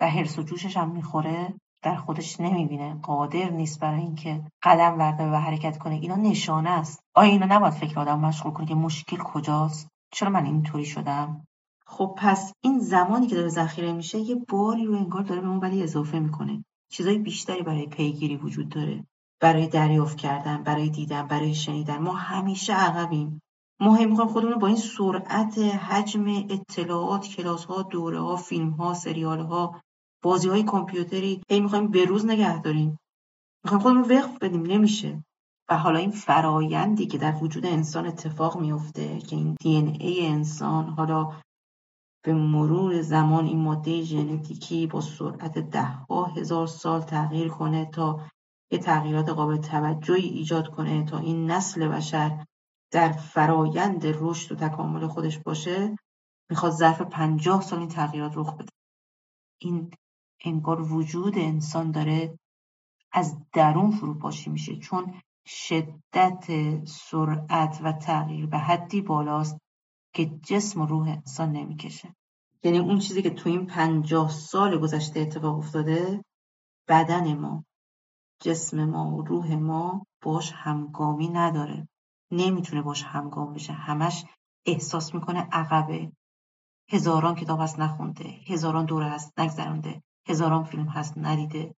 و 0.00 0.10
حرس 0.10 0.38
و 0.38 0.42
جوشش 0.42 0.76
هم 0.76 0.90
می‌خوره 0.90 1.54
در 1.82 1.96
خودش 1.96 2.40
نمی‌بینه. 2.40 2.94
قادر 2.94 3.50
نیست 3.50 3.80
برای 3.80 4.00
اینکه 4.00 4.42
قدم 4.62 4.98
ورده 4.98 5.30
و 5.30 5.34
حرکت 5.34 5.78
کنه. 5.78 5.94
اینا 5.94 6.16
نشانه 6.16 6.70
است. 6.70 7.00
آیا 7.14 7.30
اینا 7.30 7.46
نباید 7.46 7.72
فکر 7.72 8.00
آدم 8.00 8.20
مشغول 8.20 8.52
کنه 8.52 8.66
که 8.66 8.74
مشکل 8.74 9.16
کجاست؟ 9.16 9.88
چرا 10.12 10.30
من 10.30 10.44
اینطوری 10.44 10.84
شدم؟ 10.84 11.44
خب 11.86 12.14
پس 12.18 12.52
این 12.60 12.78
زمانی 12.78 13.26
که 13.26 13.34
داره 13.34 13.48
ذخیره 13.48 13.92
میشه 13.92 14.18
یه 14.18 14.34
باری 14.48 14.84
رو 14.84 14.94
انگار 14.94 15.22
داره 15.22 15.40
به 15.40 15.48
اون 15.48 15.58
ولی 15.58 15.82
اضافه 15.82 16.18
می‌کنه. 16.18 16.64
چیزای 16.90 17.18
بیشتری 17.18 17.62
برای 17.62 17.86
پیگیری 17.86 18.36
وجود 18.36 18.68
داره. 18.68 19.04
برای 19.40 19.66
دریافت 19.66 20.16
کردن 20.16 20.62
برای 20.62 20.88
دیدن 20.88 21.26
برای 21.26 21.54
شنیدن. 21.54 21.98
ما 21.98 22.12
همیشه 22.12 22.72
عقبیم. 22.74 23.42
ما 23.80 23.92
می‌خوایم 23.92 24.30
خودمون 24.30 24.58
با 24.58 24.66
این 24.66 24.76
سرعت 24.76 25.58
حجم 25.58 26.24
اطلاعات 26.50 27.28
کلاس 27.28 27.64
ها 27.64 27.82
دوره 27.82 28.20
ها 28.20 28.36
فیلم 28.36 28.70
ها 28.70 28.94
سریال 28.94 29.40
ها 29.40 29.80
بازی 30.22 30.48
های 30.48 30.62
کامپیوتری 30.62 31.42
هی 31.50 31.60
می‌خوایم 31.60 31.88
به 31.88 32.04
روز 32.04 32.26
نگه 32.26 32.62
داریم. 32.62 32.98
می‌خوایم 33.64 33.82
خودمون 33.82 34.10
وقف 34.10 34.38
بدیم 34.38 34.62
نمیشه. 34.62 35.24
و 35.68 35.78
حالا 35.78 35.98
این 35.98 36.10
فرایندی 36.10 37.06
که 37.06 37.18
در 37.18 37.34
وجود 37.42 37.66
انسان 37.66 38.06
اتفاق 38.06 38.60
میفته 38.60 39.18
که 39.18 39.36
این 39.36 39.56
دی 39.60 39.76
ای 40.00 40.26
انسان 40.26 40.88
حالا 40.88 41.32
به 42.24 42.34
مرور 42.34 43.02
زمان 43.02 43.46
این 43.46 43.58
ماده 43.58 44.02
ژنتیکی 44.02 44.86
با 44.86 45.00
سرعت 45.00 45.58
ده 45.58 45.86
ها 45.86 46.24
هزار 46.24 46.66
سال 46.66 47.00
تغییر 47.00 47.48
کنه 47.48 47.86
تا 47.86 48.20
یه 48.70 48.78
تغییرات 48.78 49.28
قابل 49.28 49.56
توجهی 49.56 50.28
ایجاد 50.28 50.68
کنه 50.68 51.04
تا 51.04 51.18
این 51.18 51.50
نسل 51.50 51.88
بشر 51.88 52.44
در 52.94 53.12
فرایند 53.12 54.02
رشد 54.04 54.52
و 54.52 54.68
تکامل 54.68 55.06
خودش 55.06 55.38
باشه 55.38 55.96
می‌خواد 56.50 56.72
ظرف 56.72 57.02
پنجاه 57.02 57.62
سال 57.62 57.78
این 57.78 57.88
تغییرات 57.88 58.32
رخ 58.36 58.54
بده. 58.54 58.72
این 59.60 59.90
انگار 60.44 60.92
وجود 60.92 61.38
انسان 61.38 61.90
داره 61.90 62.38
از 63.12 63.36
درون 63.52 63.90
فروپاشی 63.90 64.50
میشه 64.50 64.76
چون 64.76 65.20
شدت 65.46 66.44
سرعت 66.86 67.80
و 67.82 67.92
تغییر 67.92 68.46
به 68.46 68.58
حدی 68.58 69.00
بالاست 69.00 69.58
که 70.14 70.26
جسم 70.26 70.80
و 70.80 70.86
روح 70.86 71.08
انسان 71.08 71.52
نمی‌کشه. 71.52 72.14
یعنی 72.64 72.78
اون 72.78 72.98
چیزی 72.98 73.22
که 73.22 73.30
تو 73.30 73.48
این 73.48 73.66
پنجاه 73.66 74.30
سال 74.30 74.78
گذشته 74.78 75.20
اتفاق 75.20 75.58
افتاده 75.58 76.24
بدن 76.88 77.34
ما 77.34 77.64
جسم 78.42 78.84
ما 78.84 79.16
و 79.16 79.22
روح 79.22 79.54
ما 79.54 80.06
باش 80.22 80.52
همگامی 80.52 81.28
نداره. 81.28 81.88
نمی‌تونه 82.36 82.82
باش 82.82 83.02
همگام 83.02 83.52
بشه. 83.52 83.72
همش 83.72 84.24
احساس 84.66 85.14
می‌کنه 85.14 85.48
عقبه. 85.52 86.12
هزاران 86.90 87.34
کتاب 87.34 87.60
هست 87.60 87.80
نخونده. 87.80 88.40
هزاران 88.46 88.84
دوره 88.84 89.06
هست 89.06 89.40
نگذرانده 89.40 90.02
هزاران 90.28 90.64
فیلم 90.64 90.88
هست 90.88 91.18
ندیده. 91.18 91.74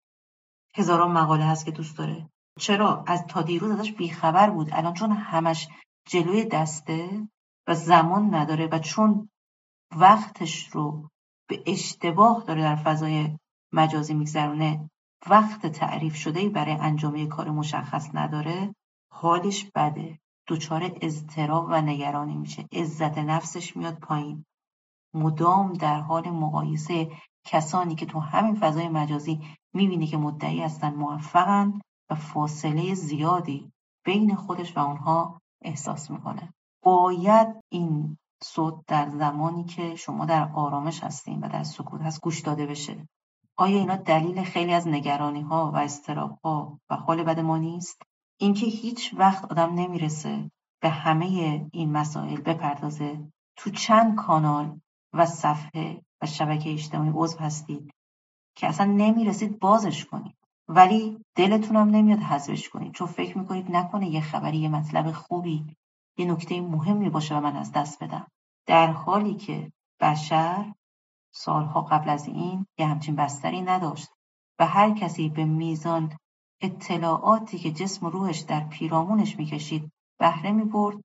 هزاران 0.75 1.11
مقاله 1.11 1.45
هست 1.45 1.65
که 1.65 1.71
دوست 1.71 1.97
داره. 1.97 2.29
چرا؟ 2.59 3.03
از 3.07 3.25
تا 3.27 3.41
دیروز 3.41 3.71
ازش 3.71 3.91
بیخبر 3.91 4.49
بود. 4.49 4.69
الان 4.71 4.93
چون 4.93 5.11
همش 5.11 5.67
جلوی 6.07 6.45
دسته 6.45 7.27
و 7.67 7.75
زمان 7.75 8.35
نداره 8.35 8.67
و 8.71 8.79
چون 8.79 9.29
وقتش 9.95 10.67
رو 10.67 11.09
به 11.49 11.63
اشتباه 11.65 12.43
داره 12.47 12.61
در 12.61 12.75
فضای 12.75 13.37
مجازی 13.73 14.13
میگذرونه 14.13 14.89
وقت 15.29 15.67
تعریف 15.67 16.15
شده 16.15 16.49
برای 16.49 16.73
انجام 16.73 17.27
کار 17.27 17.49
مشخص 17.49 18.09
نداره 18.13 18.75
حالش 19.11 19.65
بده. 19.75 20.19
دچار 20.47 20.91
اضطراب 21.01 21.65
و 21.69 21.81
نگرانی 21.81 22.37
میشه. 22.37 22.65
عزت 22.71 23.17
نفسش 23.17 23.77
میاد 23.77 23.99
پایین. 23.99 24.45
مدام 25.13 25.73
در 25.73 25.99
حال 25.99 26.29
مقایسه 26.29 27.11
کسانی 27.45 27.95
که 27.95 28.05
تو 28.05 28.19
همین 28.19 28.55
فضای 28.55 28.87
مجازی 28.89 29.41
می‌بینه 29.73 30.07
که 30.07 30.17
مدعی 30.17 30.61
هستن 30.61 30.93
موفقن 30.93 31.81
و 32.09 32.15
فاصله 32.15 32.93
زیادی 32.93 33.71
بین 34.05 34.35
خودش 34.35 34.77
و 34.77 34.79
اونها 34.79 35.41
احساس 35.61 36.11
می‌کنه. 36.11 36.53
باید 36.83 37.47
این 37.69 38.17
صوت 38.43 38.85
در 38.87 39.09
زمانی 39.09 39.63
که 39.63 39.95
شما 39.95 40.25
در 40.25 40.51
آرامش 40.53 41.03
هستین 41.03 41.39
و 41.39 41.49
در 41.49 41.63
سکوت 41.63 42.01
هست 42.01 42.21
گوش 42.21 42.41
داده 42.41 42.65
بشه. 42.65 43.07
آیا 43.57 43.77
اینا 43.77 43.95
دلیل 43.95 44.43
خیلی 44.43 44.73
از 44.73 44.87
نگرانی 44.87 45.41
ها 45.41 45.71
و 45.71 45.77
استراب 45.77 46.39
ها 46.43 46.79
و 46.89 46.95
حال 46.95 47.23
بد 47.23 47.39
ما 47.39 47.57
نیست؟ 47.57 48.01
اینکه 48.37 48.65
هیچ 48.65 49.13
وقت 49.17 49.45
آدم 49.45 49.73
نمی‌رسه 49.73 50.51
به 50.81 50.89
همه 50.89 51.25
این 51.71 51.91
مسائل 51.91 52.41
بپردازه. 52.41 53.31
تو 53.55 53.69
چند 53.69 54.15
کانال 54.15 54.79
و 55.13 55.25
صفحه 55.25 56.01
و 56.21 56.25
شبکه 56.25 56.73
اجتماعی 56.73 57.11
عضو 57.13 57.39
هستید 57.39 57.91
که 58.55 58.67
اصلا 58.67 58.85
نمی‌رسید 58.85 59.59
بازش 59.59 60.05
کنید. 60.05 60.35
ولی 60.67 61.17
دلتونم 61.35 61.89
نمیاد 61.89 62.19
حذفش 62.19 62.69
کنید. 62.69 62.93
چون 62.93 63.07
فکر 63.07 63.37
می‌کنید 63.37 63.71
نکنه 63.71 64.09
یه 64.09 64.21
خبری 64.21 64.57
یه 64.57 64.69
مطلب 64.69 65.11
خوبی 65.11 65.75
یه 66.17 66.25
نکته 66.25 66.61
مهمی 66.61 67.09
باشه 67.09 67.35
و 67.35 67.41
من 67.41 67.55
از 67.55 67.71
دست 67.71 68.03
بدم. 68.03 68.27
در 68.67 68.91
حالی 68.91 69.35
که 69.35 69.71
بشر 69.99 70.73
سالها 71.31 71.81
قبل 71.81 72.09
از 72.09 72.27
این 72.27 72.65
یه 72.77 72.87
همچین 72.87 73.15
بستری 73.15 73.61
نداشت 73.61 74.09
و 74.59 74.65
هر 74.65 74.91
کسی 74.91 75.29
به 75.29 75.45
میزان 75.45 76.17
اطلاعاتی 76.61 77.57
که 77.59 77.71
جسم 77.71 78.05
و 78.05 78.09
روحش 78.09 78.39
در 78.39 78.59
پیرامونش 78.59 79.37
می‌کشید 79.37 79.91
بهره 80.19 80.51
می‌برد 80.51 80.97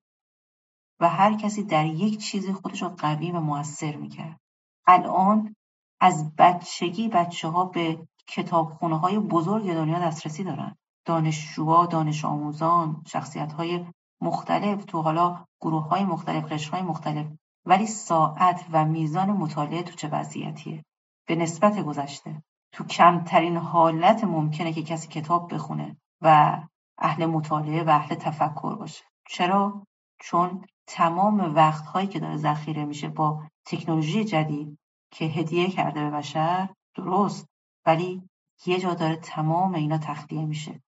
و 0.99 1.09
هر 1.09 1.33
کسی 1.33 1.63
در 1.63 1.85
یک 1.85 2.19
چیزی 2.19 2.53
خودش 2.53 2.81
رو 2.81 2.89
قوی 2.89 3.31
و 3.31 3.39
موثر 3.39 3.95
می‌کرد. 3.95 4.39
الان 4.87 5.55
از 5.99 6.35
بچگی 6.35 7.07
بچه 7.07 7.47
ها 7.47 7.65
به 7.65 8.07
کتابخونه 8.27 8.99
های 8.99 9.19
بزرگ 9.19 9.73
دنیا 9.73 9.99
دسترسی 9.99 10.43
دارن. 10.43 10.75
دانشجوها، 11.05 11.85
دانش 11.85 12.25
آموزان، 12.25 13.03
شخصیت 13.07 13.53
های 13.53 13.85
مختلف 14.21 14.85
تو 14.85 15.01
حالا 15.01 15.45
گروه 15.61 15.87
های 15.87 16.03
مختلف، 16.03 16.51
قشر 16.51 16.71
های 16.71 16.81
مختلف. 16.81 17.27
ولی 17.65 17.87
ساعت 17.87 18.65
و 18.71 18.85
میزان 18.85 19.31
مطالعه 19.31 19.83
تو 19.83 19.95
چه 19.95 20.07
وضعیتیه؟ 20.07 20.85
به 21.27 21.35
نسبت 21.35 21.79
گذشته. 21.79 22.43
تو 22.71 22.83
کمترین 22.83 23.57
حالت 23.57 24.23
ممکنه 24.23 24.73
که 24.73 24.83
کسی 24.83 25.07
کتاب 25.07 25.53
بخونه 25.53 25.97
و 26.21 26.57
اهل 26.97 27.25
مطالعه 27.25 27.83
و 27.83 27.89
اهل 27.89 28.15
تفکر 28.15 28.75
باشه. 28.75 29.03
چرا؟ 29.29 29.87
چون 30.19 30.65
تمام 30.87 31.55
وقتهایی 31.55 32.07
که 32.07 32.19
داره 32.19 32.37
ذخیره 32.37 32.85
میشه 32.85 33.09
با 33.09 33.43
تکنولوژی 33.65 34.23
جدید 34.23 34.79
که 35.11 35.25
هدیه 35.25 35.69
کرده 35.69 36.03
به 36.03 36.09
بشر 36.09 36.69
درست. 36.95 37.49
ولی 37.85 38.29
یه 38.65 38.79
جا 38.79 38.93
داره 38.93 39.15
تمام 39.15 39.73
اینا 39.75 39.97
تخلیه 39.97 40.45
میشه 40.45 40.81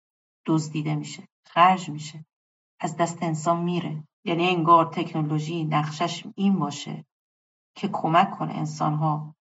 دزدیده 0.46 0.94
میشه 0.94 1.28
خرج 1.44 1.90
میشه 1.90 2.24
از 2.80 2.96
دست 2.96 3.22
انسان 3.22 3.62
میره. 3.62 4.04
یعنی 4.24 4.48
انگار 4.48 4.84
تکنولوژی 4.84 5.64
نقشش 5.64 6.24
این 6.34 6.58
باشه 6.58 7.04
که 7.74 7.88
کمک 7.88 8.30
کنه 8.30 8.52
انسانها 8.52 9.34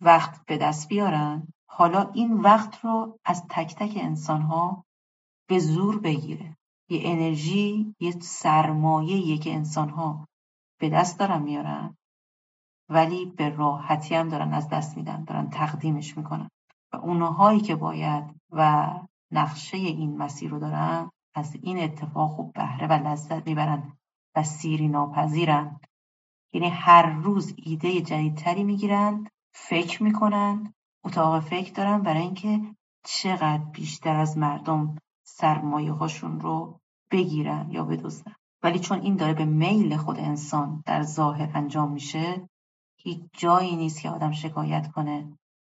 وقت 0.00 0.46
به 0.46 0.58
دست 0.58 0.88
بیارن 0.88 1.48
حالا 1.66 2.10
این 2.14 2.32
وقت 2.32 2.84
رو 2.84 3.18
از 3.24 3.46
تک 3.48 3.74
تک 3.74 3.92
انسانها 3.96 4.84
به 5.48 5.58
زور 5.58 5.98
بگیره. 5.98 6.56
یه 6.88 7.00
انرژی 7.04 7.94
یه 8.00 8.10
سرمایه 8.20 9.38
که 9.38 9.54
انسانها 9.54 10.28
به 10.80 10.88
دست 10.88 11.18
دارن 11.18 11.42
میارن 11.42 11.96
ولی 12.88 13.24
به 13.26 13.48
راحتی 13.48 14.14
هم 14.14 14.28
دارن 14.28 14.52
از 14.52 14.68
دست 14.68 14.96
میدن 14.96 15.24
دارن 15.24 15.50
تقدیمش 15.50 16.16
می‌کنن. 16.16 16.50
و 16.92 16.96
اونهایی 16.96 17.60
که 17.60 17.76
باید 17.76 18.24
و 18.50 18.90
نقشه 19.30 19.76
این 19.76 20.16
مسیر 20.16 20.50
رو 20.50 20.58
دارن 20.58 21.10
از 21.34 21.56
این 21.62 21.78
اتفاق 21.78 22.30
خوب 22.30 22.52
بهره 22.52 22.86
و 22.86 22.92
لذت 22.92 23.46
می‌برن 23.46 23.92
و 24.36 24.42
سیری 24.42 24.88
ناپذیرن. 24.88 25.80
یعنی 26.52 26.68
هر 26.68 27.06
روز 27.06 27.54
ایده 27.56 28.00
جدیدتری 28.00 28.64
می‌گیرن 28.64 29.26
فکر 29.54 30.02
می‌کنن 30.02 30.74
اتاق 31.06 31.40
فکر 31.40 31.72
دارن 31.72 32.02
برای 32.02 32.22
اینکه 32.22 32.60
چقدر 33.04 33.64
بیشتر 33.64 34.16
از 34.16 34.38
مردم 34.38 34.98
سرمایه 35.26 35.92
هاشون 35.92 36.40
رو 36.40 36.80
بگیرن 37.10 37.70
یا 37.70 37.84
بدزدن. 37.84 38.34
ولی 38.62 38.78
چون 38.78 39.00
این 39.00 39.16
داره 39.16 39.34
به 39.34 39.44
میل 39.44 39.96
خود 39.96 40.18
انسان 40.18 40.82
در 40.86 41.02
ظاهر 41.02 41.50
انجام 41.54 41.92
میشه 41.92 42.48
هیچ 42.98 43.20
جایی 43.32 43.76
نیست 43.76 44.00
که 44.00 44.10
آدم 44.10 44.32
شکایت 44.32 44.92
کنه 44.92 45.36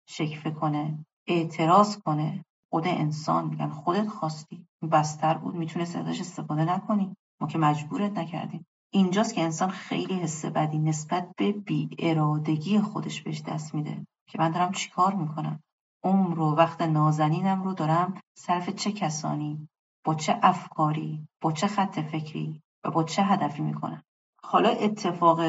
شکفه 0.10 0.52
کنه 0.52 1.06
اعتراض 1.28 1.98
کنه. 1.98 2.46
خود 2.70 2.88
انسان 2.88 3.48
میگن 3.48 3.70
خودت 3.70 4.08
خواستی. 4.08 4.66
بستر 4.92 5.38
بود 5.38 5.56
می‌تونه 5.56 5.84
ازش 5.84 6.20
استفاده 6.20 6.66
نکنی. 6.66 7.16
ما 7.42 7.48
که 7.48 7.58
مجبورت 7.58 8.18
نکردیم. 8.18 8.66
اینجاست 8.94 9.34
که 9.34 9.42
انسان 9.42 9.70
خیلی 9.70 10.14
حس 10.14 10.46
بدی 10.46 10.80
نسبت 10.80 11.30
به 11.38 11.52
بی 11.52 11.90
ارادگی 12.00 12.80
خودش 12.80 13.22
بهش 13.22 13.42
دست 13.42 13.76
میده. 13.76 14.06
که 14.28 14.40
من 14.40 14.52
دارم 14.52 14.72
چیکار 14.72 15.14
می‌کنم؟ 15.14 15.64
عمر 16.04 16.40
و 16.40 16.56
وقت 16.56 16.82
نازنینم 16.82 17.64
رو 17.64 17.74
دارم 17.74 18.22
صرف 18.38 18.70
چه 18.70 18.92
کسانی؟ 18.92 19.70
با 20.04 20.16
چه 20.16 20.40
افکاری؟ 20.44 21.28
با 21.42 21.52
چه 21.52 21.68
خط 21.68 22.00
فکری؟ 22.00 22.62
و 22.84 22.92
با 22.92 23.04
چه 23.04 23.24
هدفی 23.24 23.62
می‌کنم؟ 23.62 24.04
حالا 24.44 24.70
اتفاق 24.70 25.42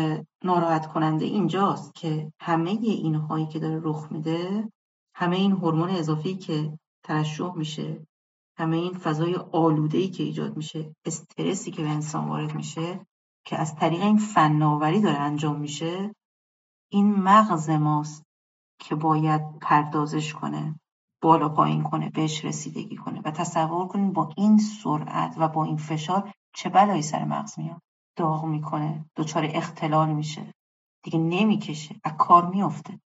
ناراحت 0.44 0.86
کننده 0.86 1.24
اینجاست 1.24 1.94
که 1.94 2.32
همه 2.40 2.70
اینهایی 2.70 3.46
که 3.46 3.58
داره 3.58 3.80
رخ 3.82 4.12
میده 4.12 4.72
همه 5.14 5.36
این 5.36 5.52
هورمون 5.52 5.90
اضافی 5.90 6.36
که 6.36 6.78
ترشح 7.02 7.54
میشه 7.54 8.06
همه 8.58 8.76
این 8.76 8.94
فضای 8.94 9.34
آلوده‌ای 9.52 10.08
که 10.08 10.22
ایجاد 10.22 10.56
میشه 10.56 10.94
استرسی 11.04 11.70
که 11.70 11.82
به 11.82 11.88
انسان 11.88 12.28
وارد 12.28 12.54
میشه 12.54 13.06
که 13.44 13.56
از 13.56 13.76
طریق 13.76 14.02
این 14.02 14.18
فناوری 14.18 15.00
داره 15.00 15.18
انجام 15.18 15.60
میشه 15.60 16.14
این 16.92 17.14
مغز 17.14 17.70
ماست 17.70 18.27
که 18.78 18.94
باید 18.94 19.58
پردازش 19.58 20.34
کنه 20.34 20.80
بالا 21.22 21.48
پایین 21.48 21.82
کنه 21.82 22.10
بهش 22.10 22.44
رسیدگی 22.44 22.96
کنه 22.96 23.20
و 23.24 23.30
تصور 23.30 23.88
کنید 23.88 24.12
با 24.12 24.30
این 24.36 24.58
سرعت 24.58 25.34
و 25.38 25.48
با 25.48 25.64
این 25.64 25.76
فشار 25.76 26.32
چه 26.54 26.68
بلایی 26.68 27.02
سر 27.02 27.24
مغز 27.24 27.58
میاد؟ 27.58 27.82
داغ 28.16 28.44
می‌کنه 28.44 29.04
دچار 29.16 29.48
اختلال 29.52 30.12
میشه. 30.12 30.54
دیگه 31.04 31.18
نمی‌کشه 31.18 32.00
از 32.04 32.12
کار 32.18 32.50
میافته. 32.50 33.00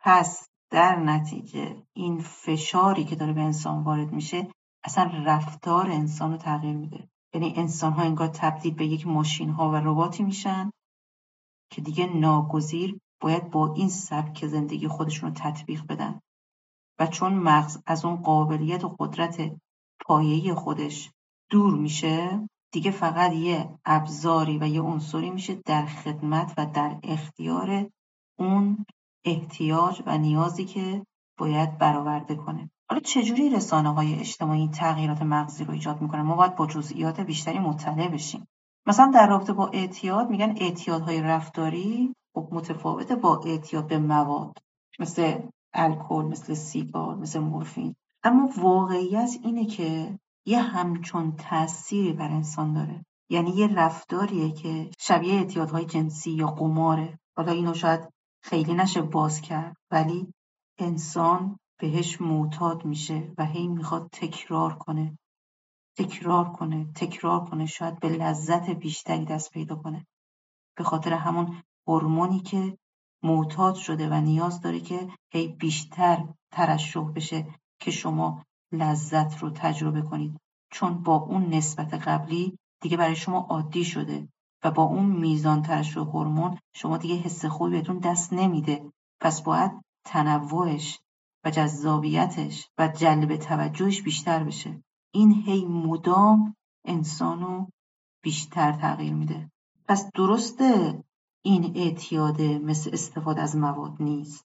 پس 0.00 0.48
در 0.70 0.96
نتیجه 0.96 1.82
این 1.92 2.18
فشاری 2.18 3.04
که 3.04 3.16
داره 3.16 3.32
به 3.32 3.40
انسان 3.40 3.82
وارد 3.82 4.12
میشه 4.12 4.48
اصلا 4.84 5.10
رفتار 5.24 5.90
انسان 5.90 6.30
رو 6.30 6.36
تغییر 6.36 6.76
میده. 6.76 7.08
یعنی 7.34 7.54
انسان 7.56 7.92
ها 7.92 8.02
انگار 8.02 8.28
تبدیل 8.28 8.74
به 8.74 8.86
یک 8.86 9.06
ماشین 9.06 9.50
ها 9.50 9.70
و 9.70 9.74
رباتی 9.74 10.22
میشن 10.22 10.70
که 11.70 11.80
دیگه 11.80 12.06
ناگزیر 12.06 12.98
باید 13.20 13.50
با 13.50 13.74
این 13.74 13.88
سبک 13.88 14.46
زندگی 14.46 14.88
خودشون 14.88 15.28
رو 15.28 15.34
تطبیق 15.34 15.86
بدن. 15.86 16.20
و 16.98 17.06
چون 17.06 17.34
مغز 17.34 17.78
از 17.86 18.04
اون 18.04 18.16
قابلیت 18.16 18.84
و 18.84 18.96
قدرت 18.98 19.56
پایه‌ای 20.06 20.54
خودش 20.54 21.10
دور 21.50 21.74
میشه 21.74 22.48
دیگه 22.72 22.90
فقط 22.90 23.32
یه 23.32 23.78
ابزاری 23.84 24.58
و 24.58 24.66
یه 24.66 24.80
عنصری 24.80 25.30
میشه 25.30 25.54
در 25.54 25.86
خدمت 25.86 26.54
و 26.56 26.66
در 26.66 26.98
اختیار 27.02 27.90
اون 28.38 28.86
احتیاج 29.24 30.02
و 30.06 30.18
نیازی 30.18 30.64
که 30.64 31.06
باید 31.38 31.78
برآورده 31.78 32.34
کنه. 32.34 32.70
حالا 32.90 33.00
چجوری 33.00 33.50
رسانه 33.50 33.94
های 33.94 34.14
اجتماعی 34.14 34.68
تغییرات 34.68 35.22
مغزی 35.22 35.64
رو 35.64 35.72
ایجاد 35.72 36.02
می‌کنن؟ 36.02 36.22
ما 36.22 36.36
باید 36.36 36.56
با 36.56 36.66
جزئیات 36.66 37.20
بیشتری 37.20 37.58
مطلع 37.58 38.08
بشیم. 38.08 38.46
مثلا 38.86 39.10
در 39.14 39.26
رابطه 39.26 39.52
با 39.52 39.66
اعتیاد 39.66 40.30
میگن 40.30 40.54
اعتیادهای 40.56 41.22
رفتاری 41.22 42.14
خب 42.36 42.48
متفاوته 42.52 43.16
با 43.16 43.40
اعتیاد 43.46 43.86
به 43.86 43.98
مواد 43.98 44.58
مثل 44.98 45.40
الکل 45.72 46.24
مثل 46.24 46.54
سیگار 46.54 47.14
مثل 47.14 47.38
مورفین. 47.38 47.96
اما 48.22 48.50
واقعیت 48.56 49.30
اینه 49.42 49.66
که 49.66 50.18
یه 50.46 50.60
همچون 50.60 51.36
تأثیری 51.36 52.12
بر 52.12 52.28
انسان 52.28 52.72
داره. 52.72 53.04
یعنی 53.30 53.50
یه 53.50 53.66
رفتاریه 53.66 54.52
که 54.52 54.90
شبیه 54.98 55.34
اعتیادهای 55.34 55.84
جنسی 55.84 56.30
یا 56.30 56.46
قماره. 56.46 57.18
حالا 57.36 57.52
اینو 57.52 57.74
شاید 57.74 58.00
خیلی 58.42 58.74
نشه 58.74 59.02
باز 59.02 59.40
کرد 59.40 59.76
ولی 59.90 60.32
انسان 60.78 61.58
بهش 61.80 62.20
معتاد 62.20 62.84
میشه 62.84 63.32
و 63.38 63.44
هی 63.44 63.68
می‌خواد 63.68 64.08
تکرار 64.12 64.78
کنه. 64.78 65.18
تکرار 65.96 66.52
کنه 66.52 66.92
تکرار 66.94 67.44
کنه 67.44 67.66
شاید 67.66 68.00
به 68.00 68.08
لذت 68.08 68.70
بیشتری 68.70 69.24
دست 69.24 69.50
پیدا 69.50 69.76
کنه. 69.76 70.06
به 70.76 70.84
خاطر 70.84 71.12
همون 71.12 71.62
هورمونی 71.88 72.40
که 72.40 72.78
معتاد 73.22 73.74
شده 73.74 74.08
و 74.08 74.20
نیاز 74.20 74.60
داره 74.60 74.80
که 74.80 75.08
هی 75.32 75.48
بیشتر 75.48 76.24
ترشح 76.50 77.04
بشه 77.04 77.46
که 77.80 77.90
شما 77.90 78.42
لذت 78.72 79.38
رو 79.38 79.50
تجربه 79.50 80.02
کنید. 80.02 80.40
چون 80.70 81.02
با 81.02 81.16
اون 81.16 81.54
نسبت 81.54 81.94
قبلی 81.94 82.58
دیگه 82.80 82.96
برای 82.96 83.16
شما 83.16 83.38
عادی 83.38 83.84
شده 83.84 84.28
و 84.64 84.70
با 84.70 84.82
اون 84.82 85.06
میزان 85.06 85.62
ترشح 85.62 86.00
هورمون 86.00 86.58
شما 86.74 86.96
دیگه 86.96 87.14
حس 87.14 87.44
خوبی 87.44 87.70
بهتون 87.70 87.98
دست 87.98 88.32
نمیده. 88.32 88.92
پس 89.20 89.42
باید 89.42 89.72
تنوعش 90.04 90.98
و 91.44 91.50
جذابیتش 91.50 92.68
و 92.78 92.88
جلب 92.88 93.36
توجهش 93.36 94.02
بیشتر 94.02 94.44
بشه. 94.44 94.82
این 95.14 95.32
هی 95.32 95.64
مدام 95.64 96.56
انسانو 96.84 97.66
بیشتر 98.22 98.72
تغییر 98.72 99.14
میده. 99.14 99.50
پس 99.88 100.10
درسته 100.14 101.04
این 101.46 101.72
اعتیاده 101.76 102.58
مثل 102.58 102.90
استفاده 102.92 103.40
از 103.40 103.56
مواد 103.56 103.96
نیست. 104.00 104.44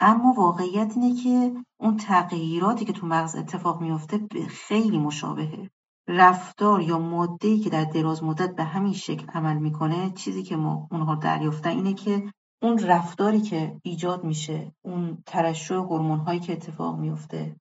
اما 0.00 0.32
واقعیت 0.32 0.92
اینه 0.96 1.22
که 1.22 1.54
اون 1.80 1.96
تغییراتی 1.96 2.84
که 2.84 2.92
تو 2.92 3.06
مغز 3.06 3.36
اتفاق 3.36 3.80
میفته 3.80 4.20
خیلی 4.48 4.98
مشابهه. 4.98 5.70
رفتار 6.08 6.82
یا 6.82 6.98
ماده‌ای 6.98 7.58
که 7.58 7.70
در 7.70 7.84
دراز 7.84 8.22
مدت 8.22 8.54
به 8.54 8.64
همین 8.64 8.92
شکل 8.92 9.26
عمل 9.26 9.56
می‌کنه 9.56 10.10
چیزی 10.10 10.42
که 10.42 10.56
ما 10.56 10.88
اونها 10.90 11.14
دریافتن 11.14 11.70
اینه 11.70 11.94
که 11.94 12.32
اون 12.62 12.78
رفتاری 12.78 13.40
که 13.40 13.80
ایجاد 13.82 14.24
میشه 14.24 14.72
اون 14.84 15.22
ترشح 15.26 15.74
هورمون 15.74 16.18
هایی 16.18 16.40
که 16.40 16.52
اتفاق 16.52 16.98
میفته 16.98 17.56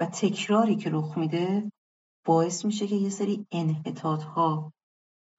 و 0.00 0.06
تکراری 0.06 0.76
که 0.76 0.90
رخ 0.90 1.18
میده 1.18 1.72
باعث 2.26 2.64
میشه 2.64 2.86
که 2.86 2.94
یه 2.94 3.08
سری 3.08 3.46
انحطاط 3.52 4.22
ها 4.22 4.72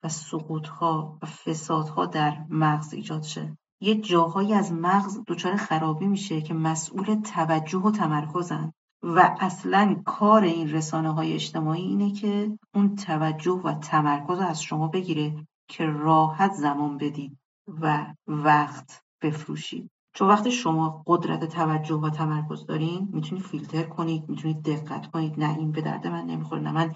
و 0.02 0.08
سقوط 0.08 0.68
ها 0.68 1.18
و 1.22 1.26
فساد 1.26 1.88
ها 1.88 2.06
در 2.06 2.46
مغز 2.48 2.94
ایجاد 2.94 3.22
شه. 3.22 3.56
یه 3.80 3.94
جاهایی 3.94 4.54
از 4.54 4.72
مغز 4.72 5.20
دچار 5.26 5.56
خرابی 5.56 6.06
میشه 6.06 6.40
که 6.40 6.54
مسئول 6.54 7.14
توجه 7.14 7.78
و 7.78 7.90
تمرکزن 7.90 8.72
و 9.02 9.36
اصلا 9.40 10.02
کار 10.04 10.42
این 10.42 10.70
رسانه 10.72 11.14
های 11.14 11.32
اجتماعی 11.32 11.82
اینه 11.82 12.12
که 12.12 12.58
اون 12.74 12.94
توجه 12.94 13.60
و 13.64 13.72
تمرکز 13.72 14.38
از 14.38 14.62
شما 14.62 14.88
بگیره 14.88 15.46
که 15.68 15.86
راحت 15.86 16.52
زمان 16.52 16.98
بدید 16.98 17.38
و 17.68 18.06
وقت 18.26 19.02
بفروشید. 19.22 19.90
چون 20.14 20.28
وقتی 20.28 20.50
شما 20.50 21.02
قدرت 21.06 21.44
توجه 21.44 21.94
و 21.94 22.10
تمرکز 22.10 22.66
دارین 22.66 23.08
می‌تونید 23.12 23.44
فیلتر 23.44 23.82
کنید 23.82 24.28
می‌تونید 24.28 24.62
دقت 24.62 25.06
کنید. 25.06 25.40
نه 25.40 25.58
این 25.58 25.72
به 25.72 25.80
درد 25.80 26.06
من 26.06 26.24
نمی‌خوره 26.24 26.62
نه 26.62 26.72
من 26.72 26.94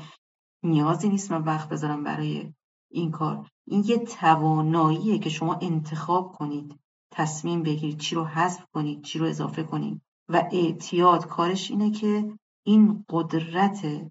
نیازی 0.62 1.09
نیست 1.09 1.32
من 1.32 1.42
وقت 1.42 1.68
بذارم 1.68 2.04
برای 2.04 2.52
این 2.97 3.11
کار. 3.11 3.49
این 3.66 3.84
یه 3.86 3.99
تواناییه 3.99 5.18
که 5.18 5.30
شما 5.30 5.55
انتخاب 5.55 6.32
کنید 6.32 6.80
تصمیم 7.12 7.62
بگیرید 7.62 7.99
چی 7.99 8.14
رو 8.14 8.24
حذف 8.24 8.66
کنید 8.72 9.03
چی 9.03 9.18
رو 9.18 9.26
اضافه 9.26 9.62
کنید. 9.62 10.03
و 10.28 10.49
اعتیاد 10.53 11.26
کارش 11.26 11.70
اینه 11.70 11.90
که 11.90 12.38
این 12.66 13.05
قدرت 13.09 14.11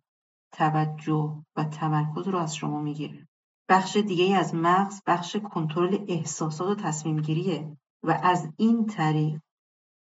توجه 0.51 1.43
و 1.55 1.63
تمرکز 1.63 2.27
رو 2.27 2.37
از 2.37 2.55
شما 2.55 2.81
می‌گیره. 2.81 3.27
بخش 3.69 3.97
دیگه 3.97 4.35
از 4.35 4.55
مغز 4.55 5.01
بخش 5.07 5.35
کنترل 5.35 6.05
احساسات 6.07 6.67
و 6.67 6.81
تصمیم 6.81 7.21
گیریه 7.21 7.77
و 8.03 8.19
از 8.23 8.49
این 8.57 8.85
طریق 8.85 9.41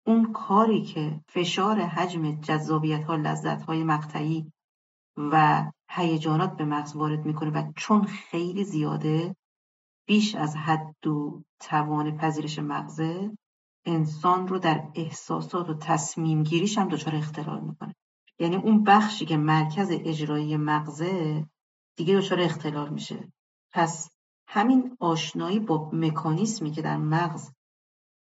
اون 0.06 0.32
کاری 0.32 0.82
که 0.82 1.20
فشار 1.28 1.80
حجم 1.80 2.40
جذابیت 2.40 3.04
ها 3.04 3.16
لذت 3.16 3.62
های 3.62 3.84
مقطعی 3.84 4.52
و 5.16 5.64
هیجانات 5.92 6.56
به 6.56 6.64
مغز 6.64 6.96
وارد 6.96 7.24
می‌کنه 7.24 7.50
و 7.50 7.72
چون 7.76 8.04
خیلی 8.04 8.64
زیاده 8.64 9.36
بیش 10.06 10.34
از 10.34 10.56
حد 10.56 11.06
و 11.06 11.42
توان 11.60 12.16
پذیرش 12.16 12.58
مغزه 12.58 13.36
انسان 13.84 14.48
رو 14.48 14.58
در 14.58 14.88
احساسات 14.94 15.70
و 15.70 15.74
تصمیم 15.74 16.42
گیریش 16.42 16.78
هم 16.78 16.88
دچار 16.88 17.16
اختلال 17.16 17.60
می‌کنه. 17.60 17.94
یعنی 18.38 18.56
اون 18.56 18.84
بخشی 18.84 19.26
که 19.26 19.36
مرکز 19.36 19.88
اجرایی 19.90 20.56
مغزه 20.56 21.46
دیگه 21.96 22.16
دچار 22.16 22.40
اختلال 22.40 22.88
میشه. 22.88 23.32
پس 23.72 24.10
همین 24.48 24.96
آشنایی 25.00 25.58
با 25.58 25.90
مکانیسمی 25.92 26.70
که 26.70 26.82
در 26.82 26.96
مغز 26.96 27.50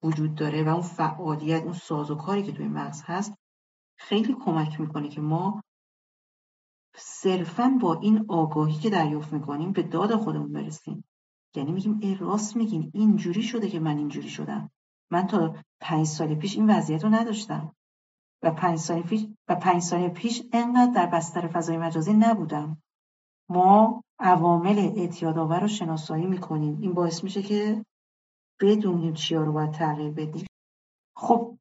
وجود 0.03 0.35
داره 0.35 0.63
و 0.63 0.69
اون 0.69 0.83
فعالیت 0.83 1.63
اون 1.63 1.73
سازوکاری 1.73 2.43
که 2.43 2.53
توی 2.53 2.69
مغز 2.69 3.03
هست 3.05 3.35
خیلی 3.99 4.37
کمک 4.45 4.81
می‌کنه 4.81 5.09
که 5.09 5.21
ما 5.21 5.63
صرفا 6.97 7.79
با 7.81 7.95
این 8.01 8.25
آگاهی 8.29 8.75
که 8.75 8.91
دریافت 8.91 9.33
می‌کنیم 9.33 9.73
به 9.73 9.83
داد 9.83 10.17
خودمون 10.17 10.53
برسیم. 10.53 11.05
یعنی 11.57 11.73
میگیم 11.73 11.99
ای 12.03 12.15
راست 12.15 12.57
میگین 12.57 12.91
اینجوری 12.95 13.43
شده 13.43 13.69
که 13.69 13.81
من 13.81 13.99
اینجوری 13.99 14.29
شدم. 14.29 14.71
من 15.11 15.27
تا 15.27 15.57
پنج 15.81 16.07
سال 16.07 16.35
پیش 16.35 16.57
این 16.57 16.71
وضعیت 16.71 17.05
رو 17.05 17.11
نداشتم. 17.11 17.75
و 18.43 18.51
پنج 18.51 18.79
سال 18.79 19.03
پیش 19.03 19.27
و 19.49 19.55
پنج 19.55 19.83
سال 19.83 20.09
پیش 20.09 20.43
انقدر 20.53 20.93
در 20.93 21.07
بستر 21.07 21.47
فضای 21.47 21.79
مجازی 21.79 22.13
نبودم. 22.13 22.83
ما 23.49 24.03
عوامل 24.19 24.79
اعتیادآور 24.79 25.61
رو 25.61 25.69
شناسایی 25.69 26.27
می‌کنیم. 26.27 26.79
این 26.81 26.95
باعث 26.95 27.25
میشه 27.25 27.43
که 27.43 27.85
بدونیم 28.61 29.15
چیا 29.15 29.45
رو 29.45 29.53
باید 29.53 29.71
تغییر 29.71 30.11
بدیم. 30.11 30.47
خب 31.17 31.59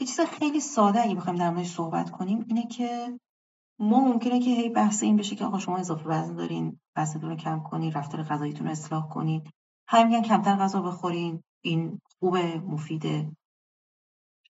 یه 0.00 0.06
چیز 0.06 0.20
خیلی 0.20 0.60
ساده 0.60 1.00
اگه 1.00 1.14
بخوایم 1.14 1.38
در 1.38 1.64
صحبت 1.64 2.10
کنیم 2.10 2.44
اینه 2.48 2.66
که 2.66 3.18
ما 3.78 4.00
ممکنه 4.00 4.40
که 4.40 4.50
هی 4.50 4.68
بحث 4.68 5.02
این 5.02 5.16
بشه 5.16 5.36
که 5.36 5.44
آقا 5.44 5.58
شما 5.58 5.76
اضافه 5.76 6.08
وزن 6.08 6.34
دارین 6.34 6.80
وزنتون 6.96 7.30
رو 7.30 7.36
کم 7.36 7.60
کنید 7.60 7.98
رفتار 7.98 8.22
غذاییتون 8.22 8.66
رو 8.66 8.72
اصلاح 8.72 9.08
کنید 9.08 9.50
هم 9.88 10.06
میگن 10.06 10.22
کمتر 10.22 10.56
غذا 10.56 10.82
بخورین 10.82 11.42
این 11.64 12.00
خوبه 12.18 12.60
مفیده. 12.60 13.32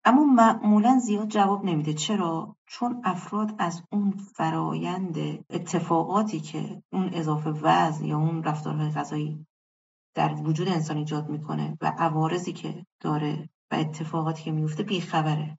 اما 0.04 0.24
معمولا 0.24 0.98
زیاد 0.98 1.28
جواب 1.28 1.64
نمیده. 1.64 1.94
چرا؟ 1.94 2.56
چون 2.66 3.00
افراد 3.04 3.54
از 3.58 3.82
اون 3.92 4.10
فرایند 4.10 5.16
اتفاقاتی 5.50 6.40
که 6.40 6.82
اون 6.92 7.10
اضافه 7.12 7.50
وزن 7.50 8.04
یا 8.04 8.18
اون 8.18 8.42
رفتارهای 8.42 8.90
غذایی 8.90 9.46
در 10.14 10.34
وجود 10.34 10.68
انسان 10.68 10.96
ایجاد 10.96 11.28
می‌کنه 11.28 11.78
و 11.80 11.92
عوارضی 11.98 12.52
که 12.52 12.86
داره 13.00 13.48
و 13.70 13.74
اتفاقاتی 13.74 14.42
که 14.42 14.52
میفته 14.52 14.82
بیخبره. 14.82 15.58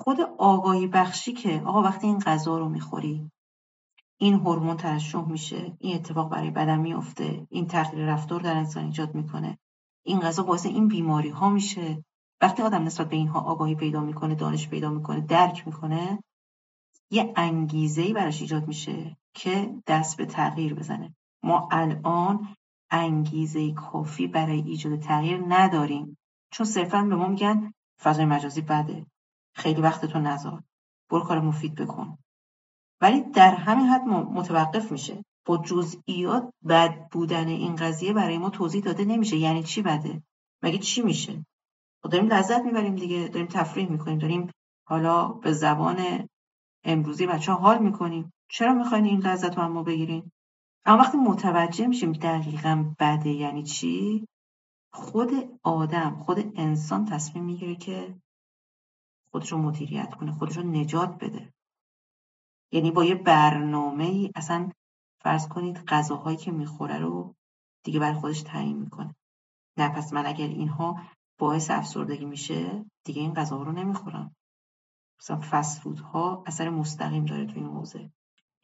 خود 0.00 0.20
آگاهی 0.38 0.86
بخشی 0.86 1.32
که 1.32 1.62
آقا 1.66 1.82
وقتی 1.82 2.06
این 2.06 2.18
غذا 2.18 2.58
رو 2.58 2.68
می‌خوری 2.68 3.30
این 4.20 4.34
هورمون 4.34 4.76
ترشح 4.76 5.24
میشه 5.28 5.76
این 5.78 5.94
اتفاق 5.94 6.30
برای 6.30 6.50
بدن 6.50 6.80
میفته 6.80 7.46
این 7.50 7.66
تغییر 7.66 8.06
رفتار 8.06 8.40
در 8.40 8.56
انسان 8.56 8.84
ایجاد 8.84 9.14
می‌کنه. 9.14 9.58
این 10.06 10.20
غذا 10.20 10.42
باعث 10.42 10.66
این 10.66 10.88
بیماری 10.88 11.28
ها 11.28 11.48
میشه. 11.48 12.04
وقتی 12.40 12.62
آدم 12.62 12.82
نسبت 12.82 13.08
به 13.08 13.16
اینها 13.16 13.40
آگاهی 13.40 13.74
پیدا 13.74 14.00
می‌کنه 14.00 14.34
دانش 14.34 14.68
پیدا 14.68 14.90
می‌کنه 14.90 15.20
درک 15.20 15.66
می‌کنه 15.66 16.22
یه 17.10 17.32
انگیزه 17.36 18.02
ای 18.02 18.12
براش 18.12 18.40
ایجاد 18.40 18.68
میشه 18.68 19.16
که 19.34 19.74
دست 19.86 20.16
به 20.16 20.26
تغییر 20.26 20.74
بزنه. 20.74 21.14
ما 21.42 21.68
الان 21.70 22.54
انگیزه 22.90 23.72
کافی 23.72 24.26
برای 24.26 24.60
ایجاد 24.60 24.98
تغییر 24.98 25.44
نداریم. 25.48 26.18
چون 26.52 26.66
صرفا 26.66 27.02
به 27.02 27.16
ما 27.16 27.28
میگن 27.28 27.72
فضای 28.02 28.24
مجازی 28.24 28.60
بده. 28.60 29.06
خیلی 29.58 29.80
وقت 29.80 30.06
تو 30.06 30.18
نذار. 30.18 30.62
برو 31.10 31.20
کار 31.20 31.40
مفید 31.40 31.74
بکن. 31.74 32.18
ولی 33.00 33.20
در 33.20 33.54
همین 33.54 33.86
حد 33.86 34.02
متوقف 34.08 34.92
میشه. 34.92 35.24
با 35.46 35.56
جزئیات 35.56 36.50
بد 36.68 37.08
بودن 37.08 37.48
این 37.48 37.76
قضیه 37.76 38.12
برای 38.12 38.38
ما 38.38 38.50
توضیح 38.50 38.82
داده 38.82 39.04
نمیشه. 39.04 39.36
یعنی 39.36 39.62
چی 39.62 39.82
بده؟ 39.82 40.22
مگه 40.62 40.78
چی 40.78 41.02
میشه؟ 41.02 41.46
داریم 42.10 42.32
لذت 42.32 42.60
می‌بریم 42.64 42.94
دیگه. 42.94 43.28
داریم 43.28 43.46
تفریح 43.46 43.90
می‌کنیم. 43.90 44.18
داریم 44.18 44.50
حالا 44.88 45.28
به 45.28 45.52
زبان 45.52 46.28
امروزی 46.84 47.26
بچه 47.26 47.52
ها 47.52 47.58
حال 47.58 47.78
می‌کنیم. 47.78 48.32
چرا 48.50 48.74
می‌خواین 48.74 49.04
این 49.04 49.20
لذت 49.20 49.58
رو 49.58 49.68
ما 49.68 49.82
بگیریم 49.82 50.32
اما 50.84 50.98
وقتی 50.98 51.18
متوجه 51.18 51.86
میشیم 51.86 52.12
دقیقا 52.12 52.94
بده 52.98 53.30
یعنی 53.30 53.62
چی 53.62 54.26
خود 54.92 55.30
آدم 55.62 56.22
خود 56.22 56.52
انسان 56.56 57.04
تصمیم 57.04 57.44
می‌گیره 57.44 57.74
که 57.74 58.14
خودش 59.30 59.52
رو 59.52 59.58
مدیریت 59.58 60.14
کنه 60.14 60.32
خودش 60.32 60.56
رو 60.56 60.62
نجات 60.62 61.18
بده. 61.24 61.52
یعنی 62.72 62.90
با 62.90 63.04
یه 63.04 63.14
برنامه 63.14 64.04
ای 64.04 64.30
اصلا 64.34 64.70
فرض 65.20 65.48
کنید 65.48 65.84
غذاهایی 65.84 66.36
که 66.36 66.50
می‌خوره 66.50 66.98
رو 66.98 67.34
دیگه 67.84 68.00
بر 68.00 68.12
خودش 68.12 68.42
تعیین 68.42 68.78
می‌کنه. 68.78 69.14
نه 69.76 69.88
پس 69.88 70.12
من 70.12 70.26
اگر 70.26 70.46
اینها 70.46 71.00
باعث 71.38 71.70
افسردگی 71.70 72.24
میشه 72.24 72.84
دیگه 73.04 73.22
این 73.22 73.34
غذا 73.34 73.62
رو 73.62 73.72
نمی‌خورم. 73.72 74.36
مثلا 75.20 75.40
فست 75.50 75.86
ها 75.86 76.42
اثر 76.46 76.70
مستقیم 76.70 77.24
داره 77.24 77.46
تو 77.46 77.54
این 77.54 77.66
حوزه. 77.66 78.10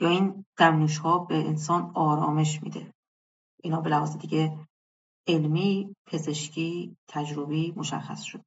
یا 0.01 0.09
این 0.09 0.45
دمنوش 0.57 0.99
ها 0.99 1.19
به 1.19 1.49
انسان 1.49 1.93
آرامش 1.95 2.62
میده. 2.62 2.95
اینا 3.62 3.81
به 3.81 3.91
لحاظ 3.91 4.17
دیگه 4.17 4.67
علمی 5.27 5.97
پزشکی 6.07 6.97
تجربی 7.09 7.73
مشخص 7.77 8.23
شد 8.23 8.45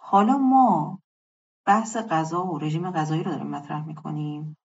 حالا 0.00 0.38
ما 0.38 0.98
بحث 1.68 1.96
غذا 1.96 2.46
و 2.46 2.58
رژیم 2.58 2.90
غذایی 2.90 3.22
رو 3.22 3.30
داریم 3.30 3.46
مطرح 3.46 3.86
می‌کنیم. 3.86 4.56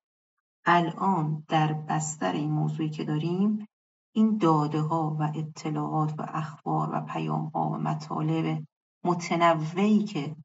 الان 0.65 1.45
در 1.47 1.73
بستر 1.73 2.31
این 2.31 2.51
موضوعی 2.51 2.89
که 2.89 3.03
داریم 3.03 3.67
این 4.15 4.37
داده 4.37 4.81
ها 4.81 5.17
و 5.19 5.31
اطلاعات 5.35 6.19
و 6.19 6.25
اخبار 6.27 6.89
و 6.93 7.01
پیام 7.01 7.45
ها 7.45 7.69
و 7.69 7.77
مطالب 7.77 8.63
متنوعی 9.03 10.03
که 10.03 10.35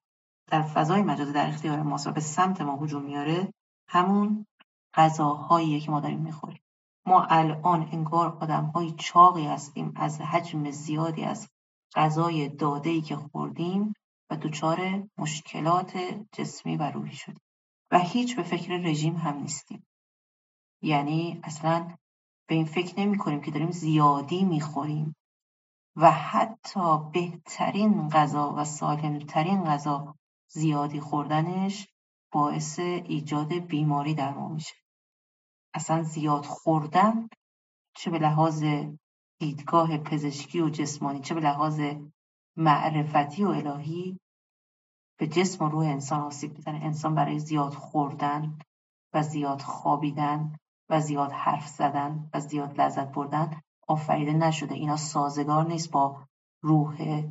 در 0.50 0.62
فضای 0.62 1.02
مجازی 1.02 1.32
در 1.32 1.48
اختیار 1.48 1.82
ما 1.82 1.96
به 2.14 2.20
سمت 2.20 2.61
ما 2.61 2.76
هجوم 2.76 3.02
میاره 3.02 3.52
همون 3.88 4.46
غذاهاییه 4.94 5.80
که 5.80 5.90
ما 5.90 6.00
داریم 6.00 6.20
می‌خوریم. 6.20 6.61
ما 7.06 7.22
الان 7.22 7.88
انگار 7.92 8.28
های 8.74 8.90
چاقی 8.90 9.46
هستیم 9.46 9.92
از 9.96 10.20
حجم 10.20 10.70
زیادی 10.70 11.24
از 11.24 11.48
غذای 11.94 12.48
داده 12.48 13.00
که 13.00 13.16
خوردیم 13.16 13.94
و 14.31 14.37
دچار 14.37 15.09
مشکلات 15.18 15.97
جسمی 16.33 16.76
و 16.76 16.91
روحی 16.91 17.16
شدیم. 17.16 17.43
و 17.91 17.99
هیچ 17.99 18.37
به 18.37 18.43
فکر 18.43 18.72
رژیم 18.72 19.16
هم 19.16 19.37
نیستیم. 19.37 19.87
یعنی 20.83 21.41
اصلا 21.43 21.97
به 22.49 22.55
این 22.55 22.64
فکر 22.64 23.01
نمی 23.01 23.18
کنیم 23.18 23.41
که 23.41 23.51
داریم 23.51 23.70
زیادی 23.70 24.45
می‌خوریم 24.45 25.16
و 25.97 26.11
حتی 26.11 26.99
بهترین 27.12 28.09
غذا 28.09 28.55
و 28.57 28.64
سالمترین 28.64 29.64
غذا 29.64 30.14
زیادی 30.49 31.01
خوردنش 31.01 31.89
باعث 32.33 32.79
ایجاد 32.79 33.53
بیماری 33.53 34.14
در 34.14 34.35
ما 34.35 34.49
میشه. 34.49 34.74
اصلا 35.74 36.03
زیاد 36.03 36.45
خوردن 36.45 37.29
چه 37.97 38.11
به 38.11 38.18
لحاظ 38.18 38.64
دیدگاه 39.39 39.99
پزشکی 39.99 40.61
و 40.61 40.68
جسمانی 40.68 41.20
چه 41.20 41.35
به 41.35 41.41
لحاظ 41.41 41.81
معرفتی 42.59 43.44
و 43.44 43.48
الهی 43.48 44.18
به 45.18 45.26
جسم 45.26 45.64
و 45.64 45.68
روح 45.68 45.86
انسان 45.86 46.20
آسیب 46.20 46.54
می‌زنه. 46.54 46.84
انسان 46.84 47.14
برای 47.14 47.38
زیاد 47.38 47.74
خوردن 47.74 48.59
و 49.14 49.22
زیاد 49.22 49.62
خوابیدن 49.62 50.56
و 50.88 51.00
زیاد 51.00 51.32
حرف 51.32 51.68
زدن 51.68 52.30
و 52.34 52.40
زیاد 52.40 52.80
لذت 52.80 53.12
بردن 53.12 53.61
آفریده 53.88 54.32
نشده. 54.32 54.74
اینا 54.74 54.96
سازگار 54.96 55.66
نیست 55.66 55.90
با 55.90 56.24
روح 56.62 57.22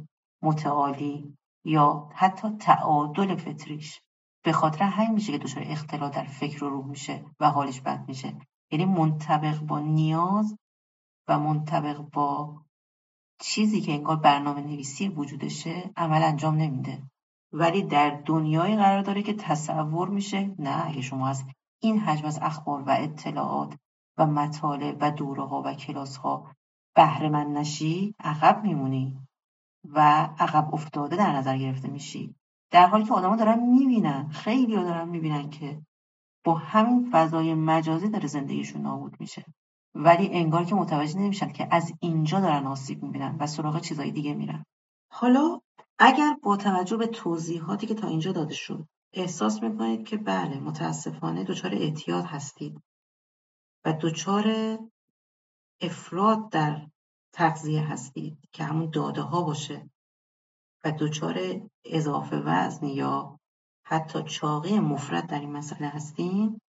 متعالی 0.42 1.38
یا 1.66 2.10
حتی 2.14 2.50
تعادل 2.50 3.36
فطریش. 3.36 4.02
به 4.44 4.52
خاطر 4.52 4.84
همین 4.84 5.12
میشه 5.12 5.32
که 5.32 5.38
دچار 5.38 5.64
اختلال 5.68 6.12
در 6.12 6.24
فکر 6.26 6.64
و 6.64 6.70
روح 6.70 6.86
میشه 6.86 7.26
و 7.40 7.50
حالش 7.50 7.82
بد 7.82 8.08
میشه. 8.08 8.36
یعنی 8.72 8.86
منطبق 8.86 9.60
با 9.60 9.80
نیاز 9.80 10.58
و 11.28 11.40
منطبق 11.40 11.98
با 11.98 12.62
چیزی 13.40 13.82
که 13.82 13.94
انگار 13.94 14.16
برنامه 14.16 14.62
نویسی 14.62 15.10
وجودشه 15.10 15.92
عمل 15.98 16.24
انجام 16.24 16.56
نمیده. 16.56 17.04
ولی 17.52 17.82
در 17.82 18.22
دنیای 18.26 18.76
قرار 18.76 19.02
داره 19.02 19.24
که 19.24 19.34
تصور 19.34 20.10
میشه 20.10 20.56
نه 20.60 20.88
اگه 20.88 21.02
شما 21.02 21.28
از 21.28 21.44
این 21.82 22.00
حجم 22.00 22.26
از 22.28 22.40
اخبار 22.42 22.82
و 22.82 22.90
اطلاعات 22.90 23.78
و 24.18 24.26
مطالب 24.26 24.98
و 25.02 25.12
دوره 25.12 25.44
ها 25.44 25.62
و 25.66 25.74
کلاس 25.74 26.18
ها 26.18 26.52
بهره 26.96 27.30
نشی 27.30 28.16
عقب 28.20 28.64
میمونی 28.64 29.20
و 29.84 30.00
عقب 30.40 30.74
افتاده 30.74 31.16
در 31.16 31.36
نظر 31.36 31.58
گرفته 31.58 31.88
میشی. 31.88 32.36
در 32.72 32.88
حالی 32.88 33.06
که 33.06 33.14
آدما 33.14 33.36
دارن 33.36 33.60
می‌بینن 33.60 34.30
خیلی 34.30 34.76
دارن 34.76 35.10
می‌بینن 35.10 35.50
که 35.50 35.82
با 36.44 36.54
همین 36.54 37.10
فضای 37.12 37.54
مجازی 37.54 38.10
داره 38.10 38.28
زندگیشون 38.28 38.82
نابود 38.82 39.18
میشه. 39.20 39.46
ولی 39.96 40.30
انگار 40.32 40.64
که 40.64 40.76
متوجه 40.76 41.20
نمیشن 41.20 41.52
که 41.52 41.68
از 41.72 41.94
اینجا 42.00 42.40
دارن 42.40 42.68
آسیب 42.68 43.04
می‌بینن 43.04 43.38
و 43.40 43.48
سراغ 43.48 43.82
چیزای 43.82 44.12
دیگه 44.12 44.34
میرن. 44.34 44.66
حالا 45.12 45.62
اگر 46.00 46.38
با 46.44 46.58
توجه 46.58 46.98
به 46.98 47.08
توضیحاتی 47.08 47.88
که 47.88 47.94
تا 47.94 48.08
اینجا 48.08 48.32
داده 48.32 48.54
شد 48.54 48.88
احساس 49.14 49.64
می‌کنید 49.64 50.08
که 50.08 50.18
بله 50.18 50.60
متاسفانه 50.60 51.44
دچار 51.44 51.76
اعتیاد 51.76 52.24
هستید 52.26 52.82
و 53.86 53.94
دچار 54.02 54.78
افراد 55.82 56.50
در 56.50 56.88
تغذیه 57.34 57.82
هستید 57.82 58.38
که 58.52 58.64
همون 58.64 58.90
داده 58.90 59.22
ها 59.22 59.42
باشه 59.42 59.90
و 60.84 60.92
دچار 60.92 61.62
اضافه 61.86 62.38
وزن 62.38 62.88
یا 62.88 63.40
حتی 63.86 64.24
چاقی 64.24 64.80
مفرد 64.80 65.28
در 65.28 65.40
این 65.40 65.52
مسئله 65.52 65.88
هستیم 65.88 66.62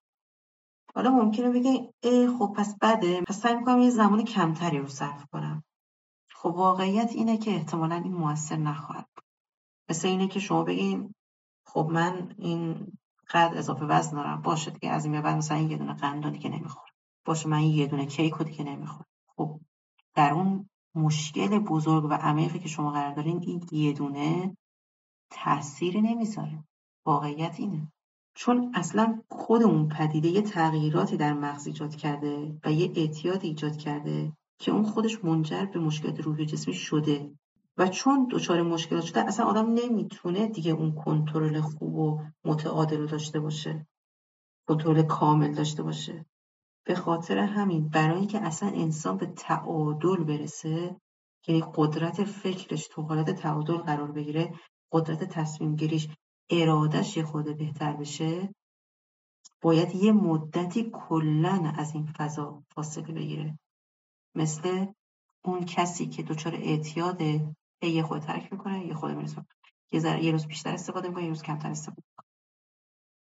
حالا 0.99 1.11
ممکنه 1.11 1.91
ای 2.03 2.29
خب 2.39 2.53
پس 2.57 2.77
بده 2.81 3.21
پس 3.21 3.41
سعی 3.41 3.55
می‌کنم 3.55 3.79
یه 3.79 3.91
زمان 3.91 4.25
کمتری 4.25 4.79
رو 4.79 4.89
صرف 4.89 5.27
کنم. 5.33 5.65
خب 6.31 6.47
واقعیت 6.47 7.13
اینه 7.15 7.39
که 7.39 7.51
احتمالا 7.51 7.95
این 7.95 8.15
موثر 8.15 8.57
نخواهد 8.57 9.07
بود. 9.15 9.25
مثل 9.91 10.09
اینه 10.09 10.29
که 10.29 10.41
شما 10.41 10.63
بگین 10.65 11.15
خب 11.67 11.89
من 11.93 12.35
این 12.39 12.93
قد 13.31 13.53
اضافه 13.57 13.87
وزن 13.87 14.17
دارم. 14.17 14.43
باشه 14.43 14.71
دیگه 14.71 14.91
از 14.91 15.05
این 15.05 15.21
بعد 15.21 15.37
مثلا 15.37 15.59
یه 15.59 15.77
دونه 15.77 15.95
قندو 15.95 16.31
دیگه 16.31 16.51
نمی‌خورم. 16.51 16.93
باشه 17.25 17.49
من 17.49 17.63
یه 17.63 17.87
دونه 17.87 18.07
کیک 18.07 18.43
دیگه 18.43 18.65
نمی‌خورم. 18.65 19.07
خب 19.37 19.61
در 20.15 20.33
اون 20.33 20.69
مشکل 20.95 21.59
بزرگ 21.59 22.05
و 22.05 22.13
عمیقی 22.13 22.59
که 22.59 22.69
شما 22.69 22.91
قرار 22.91 23.15
دارین 23.15 23.43
این 23.43 23.67
یه 23.73 23.93
دونه 23.93 24.57
تأثیری 25.31 26.01
نمی‌ذاره. 26.01 26.65
واقعیت 27.07 27.61
اینه. 27.61 27.93
چون 28.41 28.71
اصلا 28.75 29.23
خود 29.29 29.63
اون 29.63 29.89
پدیده 29.89 30.29
یه 30.29 30.43
تغییراتی 30.43 31.17
در 31.17 31.33
مغز 31.33 31.67
ایجاد 31.67 31.97
کرده 31.97 32.59
و 32.65 32.73
یه 32.73 32.93
اعتیاد 32.97 33.45
ایجاد 33.45 33.77
کرده 33.77 34.33
که 34.59 34.73
اون 34.73 34.83
خودش 34.83 35.25
منجر 35.25 35.65
به 35.65 35.79
مشکلات 35.81 36.21
روحی 36.21 36.43
و 36.43 36.47
جسمی 36.47 36.75
شده. 36.75 37.31
و 37.79 37.89
چون 37.89 38.29
دچار 38.31 38.63
مشکلات 38.63 39.05
شده 39.05 39.21
اصلا 39.21 39.47
آدم 39.47 39.73
نمی‌تونه 39.73 40.47
دیگه 40.47 40.73
اون 40.73 40.93
کنترل 40.93 41.61
خوب 41.61 41.95
و 41.95 42.21
متعادل 42.45 43.07
داشته 43.07 43.41
باشه. 43.41 43.87
کنترل 44.69 45.03
کامل 45.03 45.55
داشته 45.55 45.83
باشه. 45.83 46.27
به 46.87 46.95
خاطر 46.95 47.39
همین 47.39 47.89
برای 47.89 48.19
اینکه 48.19 48.41
اصلا 48.41 48.69
انسان 48.69 49.17
به 49.17 49.27
تعادل 49.27 50.25
برسه 50.25 50.97
یعنی 51.49 51.65
قدرت 51.75 52.25
فکرش 52.25 52.89
تو 52.89 53.03
حالت 53.03 53.31
تعادل 53.31 53.77
قرار 53.77 54.13
بگیره 54.13 54.55
قدرت 54.93 55.25
تصمیم 55.25 55.77
گیریش 55.77 56.09
ارادش 56.51 57.17
یه 57.17 57.25
خود 57.25 57.59
بهتر 57.59 57.93
بشه. 57.93 58.55
باید 59.63 59.95
یه 59.95 60.13
مدتی 60.13 60.91
کلا 60.93 61.73
از 61.77 61.95
این 61.95 62.07
فضا 62.07 62.63
فاصله 62.75 63.13
بگیره. 63.13 63.59
مثل 64.35 64.87
اون 65.45 65.65
کسی 65.65 66.07
که 66.07 66.23
دچار 66.23 66.55
اعتیاده 66.55 67.55
یه 67.83 68.03
خود 68.03 68.23
ترک 68.23 68.53
می‌کنه 68.53 68.87
یه 68.87 68.95
خود 68.95 69.11
می‌رسه. 69.11 69.47
یه 69.93 70.01
ذره 70.01 70.25
یه 70.25 70.33
روز 70.33 70.47
بیشتر 70.47 70.75
استفاده 70.75 71.09
می‌کنه 71.09 71.25
یه 71.25 71.29
روز 71.29 71.43
کمتر 71.43 71.71
استفاده 71.71 72.03
می‌کنه. 72.11 72.29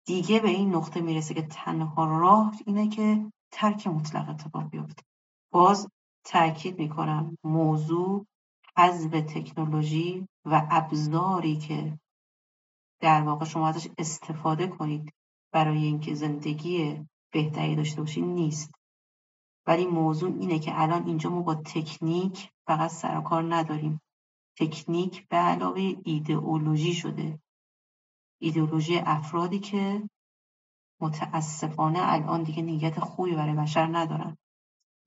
دیگه 0.06 0.40
به 0.40 0.50
این 0.50 0.76
نقطه 0.76 1.02
می‌رسه 1.02 1.34
که 1.34 1.42
تنها 1.42 2.20
راه 2.20 2.56
اینه 2.66 2.90
که 2.90 3.32
ترک 3.52 3.88
مطلق 3.88 4.30
اتفاق 4.30 4.70
بیفته. 4.70 5.04
باز 5.52 5.88
تاکید 6.24 6.80
می‌کنم 6.80 7.38
موضوع 7.44 8.26
حذف 8.78 9.12
تکنولوژی 9.12 10.28
و 10.46 10.68
ابزاری 10.72 11.58
که 11.58 12.00
در 13.02 13.22
واقع 13.22 13.46
شما 13.46 13.68
ازش 13.68 13.88
استفاده 13.98 14.68
کنید 14.68 15.14
برای 15.52 15.84
اینکه 15.84 16.14
زندگی 16.14 17.06
بهتری 17.34 17.76
داشته 17.76 18.02
باشید 18.02 18.24
نیست. 18.24 18.72
ولی 19.68 19.86
موضوع 19.86 20.40
اینه 20.40 20.60
که 20.60 20.82
الان 20.82 21.08
اینجا 21.08 21.30
ما 21.30 21.42
با 21.42 21.56
تکنیک 21.56 22.52
فقط 22.68 22.92
سر 22.92 23.22
کار 23.22 23.56
نداریم. 23.56 24.02
تکنیک 24.60 25.28
به 25.28 25.38
علاوه 25.38 25.96
ایدئولوژی 26.04 26.94
شده. 26.94 27.40
ایدئولوژی 28.42 28.98
افرادی 28.98 29.60
که 29.60 30.10
متاسفانه 31.02 32.00
الان 32.02 32.44
دیگه 32.44 32.62
نیت 32.62 33.00
خوبی 33.00 33.36
برای 33.36 33.56
بشر 33.56 33.98
ندارن. 33.98 34.38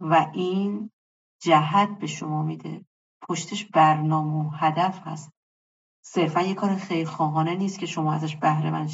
و 0.00 0.30
این 0.34 0.90
جهت 1.42 1.98
به 1.98 2.06
شما 2.06 2.42
میده. 2.42 2.84
پشتش 3.28 3.64
برنامه 3.64 4.46
و 4.46 4.50
هدف 4.50 5.06
هست. 5.06 5.30
صرفا 6.06 6.40
یه 6.42 6.54
کار 6.54 6.76
خیرخواهانه 6.76 7.54
نیست 7.54 7.78
که 7.78 7.86
شما 7.86 8.12
ازش 8.12 8.36
بهره 8.36 8.70
مند 8.70 8.90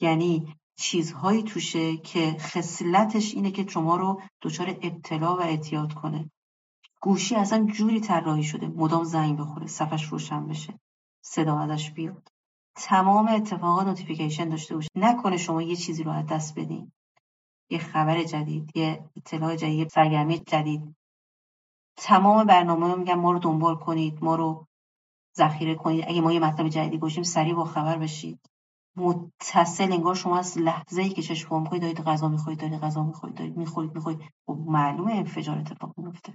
یعنی 0.00 0.54
چیزهایی 0.76 1.42
توشه 1.42 1.96
که 1.96 2.36
خصلتش 2.38 3.34
اینه 3.34 3.50
که 3.50 3.66
شما 3.68 3.96
رو 3.96 4.22
دچار 4.42 4.68
ابتلا 4.82 5.36
و 5.36 5.40
اعتیاد 5.40 5.94
کنه. 5.94 6.30
گوشی 7.00 7.34
اصلا 7.34 7.66
جوری 7.66 8.00
طراحی 8.00 8.42
شده 8.42 8.66
مدام 8.66 9.04
زنگ 9.04 9.38
بخوره 9.38 9.66
صفش 9.66 10.04
روشن 10.04 10.46
بشه 10.46 10.80
صدا 11.22 11.58
ازش 11.58 11.90
بیاد. 11.90 12.28
تمام 12.74 13.28
اتفاقات 13.28 13.86
notification 13.86 14.48
داشته 14.48 14.74
باشه. 14.74 14.88
نکنه 14.96 15.36
شما 15.36 15.62
یه 15.62 15.76
چیزی 15.76 16.02
رو 16.02 16.10
از 16.10 16.26
دست 16.26 16.58
بدین. 16.58 16.92
یه 17.70 17.78
خبر 17.78 18.22
جدید 18.22 18.76
یه 18.76 19.04
اطلاع 19.16 19.56
جدید 19.56 19.88
سرگرمی 19.88 20.38
جدید. 20.38 20.96
تمام 21.96 22.46
برنامه 22.46 22.94
میگن 22.94 23.14
ما 23.14 23.32
رو 23.32 23.38
دنبال 23.38 23.76
کنید 23.76 24.24
ما 24.24 24.34
رو 24.34 24.66
ذخیره 25.36 25.74
کنید. 25.74 26.04
اگه 26.08 26.20
ما 26.20 26.32
یه 26.32 26.40
مطلب 26.40 26.68
جدیدی 26.68 26.98
گذاشتیم 26.98 27.22
سریع 27.22 27.54
با 27.54 27.64
خبر 27.64 27.98
بشید. 27.98 28.40
متصل 28.96 29.92
انگار 29.92 30.14
شما 30.14 30.38
از 30.38 30.58
لحظه 30.58 31.02
ای 31.02 31.08
که 31.08 31.22
چشم 31.22 31.62
می‌کنید 31.62 31.82
دارید 31.82 32.00
غذا 32.00 32.28
می‌خورید 32.28 32.60
دارید 32.60 32.80
غذا 32.80 33.02
می‌خورید 33.02 33.36
دارید 33.36 33.56
می‌خورید 33.56 33.94
می‌خورید. 33.94 34.20
خب 34.46 34.58
معلومه 34.66 35.12
انفجار 35.14 35.58
اتفاق 35.58 35.94
میفته 35.96 36.34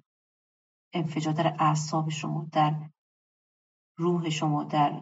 انفجار 0.93 1.34
در 1.34 1.56
اعصاب 1.60 2.10
شما 2.10 2.47
در 2.52 2.89
روح 3.97 4.30
شما 4.30 4.64
در 4.64 5.02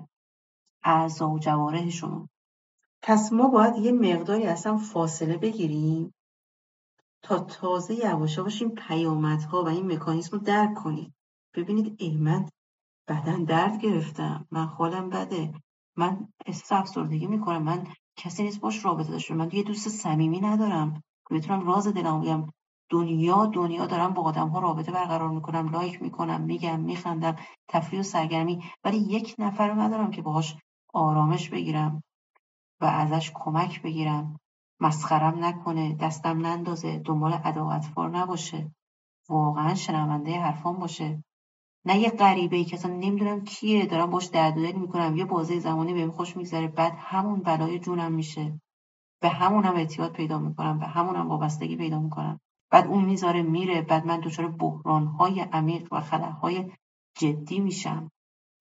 اعضا 0.83 1.29
و 1.29 1.39
جوارح 1.39 1.89
شما. 1.89 2.29
پس 3.01 3.33
ما 3.33 3.47
باید 3.47 3.75
یه 3.75 3.91
مقداری 3.91 4.43
اصلا 4.43 4.77
فاصله 4.77 5.37
بگیریم 5.37 6.13
تا 7.21 7.39
تازه 7.39 7.93
یواش 7.93 8.37
یواش 8.37 8.61
این 8.61 8.75
پیامدها 8.75 9.63
و 9.63 9.67
این 9.67 9.91
مکانیزم 9.91 10.37
رو 10.37 10.43
درک 10.43 10.73
کنیم. 10.73 11.15
ببینید 11.53 11.95
ای 11.99 12.17
بدن 13.07 13.43
درد 13.43 13.79
گرفتم. 13.81 14.47
من 14.51 14.67
خودم 14.67 15.09
بده. 15.09 15.53
من 15.95 16.27
احساس 16.45 16.71
افسردگی 16.71 17.27
می‌کنم. 17.27 17.63
من 17.63 17.87
کسی 18.15 18.43
نیست 18.43 18.59
باش 18.59 18.85
رابطه 18.85 19.11
داشته 19.11 19.33
من 19.33 19.49
یه 19.53 19.63
دوست 19.63 19.89
صمیمی 19.89 20.39
ندارم. 20.41 21.03
که 21.29 21.35
بتونم 21.35 21.67
راز 21.67 21.87
دلم 21.87 22.21
بگم. 22.21 22.47
دنیا 22.89 23.45
دنیا 23.45 23.85
دارم 23.85 24.13
با 24.13 24.23
آدم 24.23 24.47
ها 24.47 24.59
رابطه 24.59 24.91
برقرار 24.91 25.29
می‌کنم 25.29 25.69
لایک 25.69 26.01
می‌کنم 26.01 26.41
میگم 26.41 26.79
میخندم 26.79 27.35
تفریح 27.67 27.99
و 27.99 28.03
سرگرمی. 28.03 28.63
ولی 28.83 28.97
یک 28.97 29.35
نفر 29.39 29.73
ندارم 29.73 30.11
که 30.11 30.21
باهاش 30.21 30.55
آرامش 30.93 31.49
بگیرم 31.49 32.03
و 32.81 32.85
ازش 32.85 33.31
کمک 33.35 33.81
بگیرم. 33.81 34.39
مسخرم 34.79 35.45
نکنه 35.45 35.95
دستم 35.95 36.45
نندازه 36.45 36.99
دنبال 36.99 37.33
عداوتفار 37.33 38.09
نباشه. 38.09 38.71
واقعا 39.29 39.75
شنونده 39.75 40.39
حرفان 40.39 40.79
باشه. 40.79 41.23
نه 41.87 41.99
یه 41.99 42.09
غریبه 42.09 42.57
ای 42.57 42.65
که 42.65 42.75
اصلا 42.75 42.93
نمی‌دونم 42.93 43.43
کیه 43.43 43.85
دارم 43.85 44.09
باش 44.09 44.25
درد 44.25 44.57
و 44.57 44.79
می‌کنم. 44.79 45.17
یه 45.17 45.25
بازه 45.25 45.59
زمانی 45.59 45.93
بهم 45.93 46.11
خوش 46.11 46.37
میگذره 46.37 46.67
بعد 46.67 46.93
همون 46.97 47.39
بلای 47.39 47.79
جونم 47.79 48.11
میشه. 48.11 48.61
به 49.21 49.29
همون 49.29 49.63
هم 49.63 49.75
اعتیاد 49.75 50.11
پیدا 50.11 50.39
می‌کنم 50.39 50.79
به 50.79 50.85
همون 50.85 51.15
هم 51.15 51.29
وابستگی 51.29 51.75
پیدا 51.75 51.99
می‌کنم. 51.99 52.39
بعد 52.71 52.87
اون 52.87 53.05
می‌ذاره 53.05 53.41
میره 53.41 53.81
بعد 53.81 54.05
من 54.05 54.19
دچار 54.19 54.47
بحرانهای 54.47 55.39
عمیق 55.41 55.93
و 55.93 56.01
خلاهای 56.01 56.71
جدی 57.17 57.59
میشم. 57.59 58.11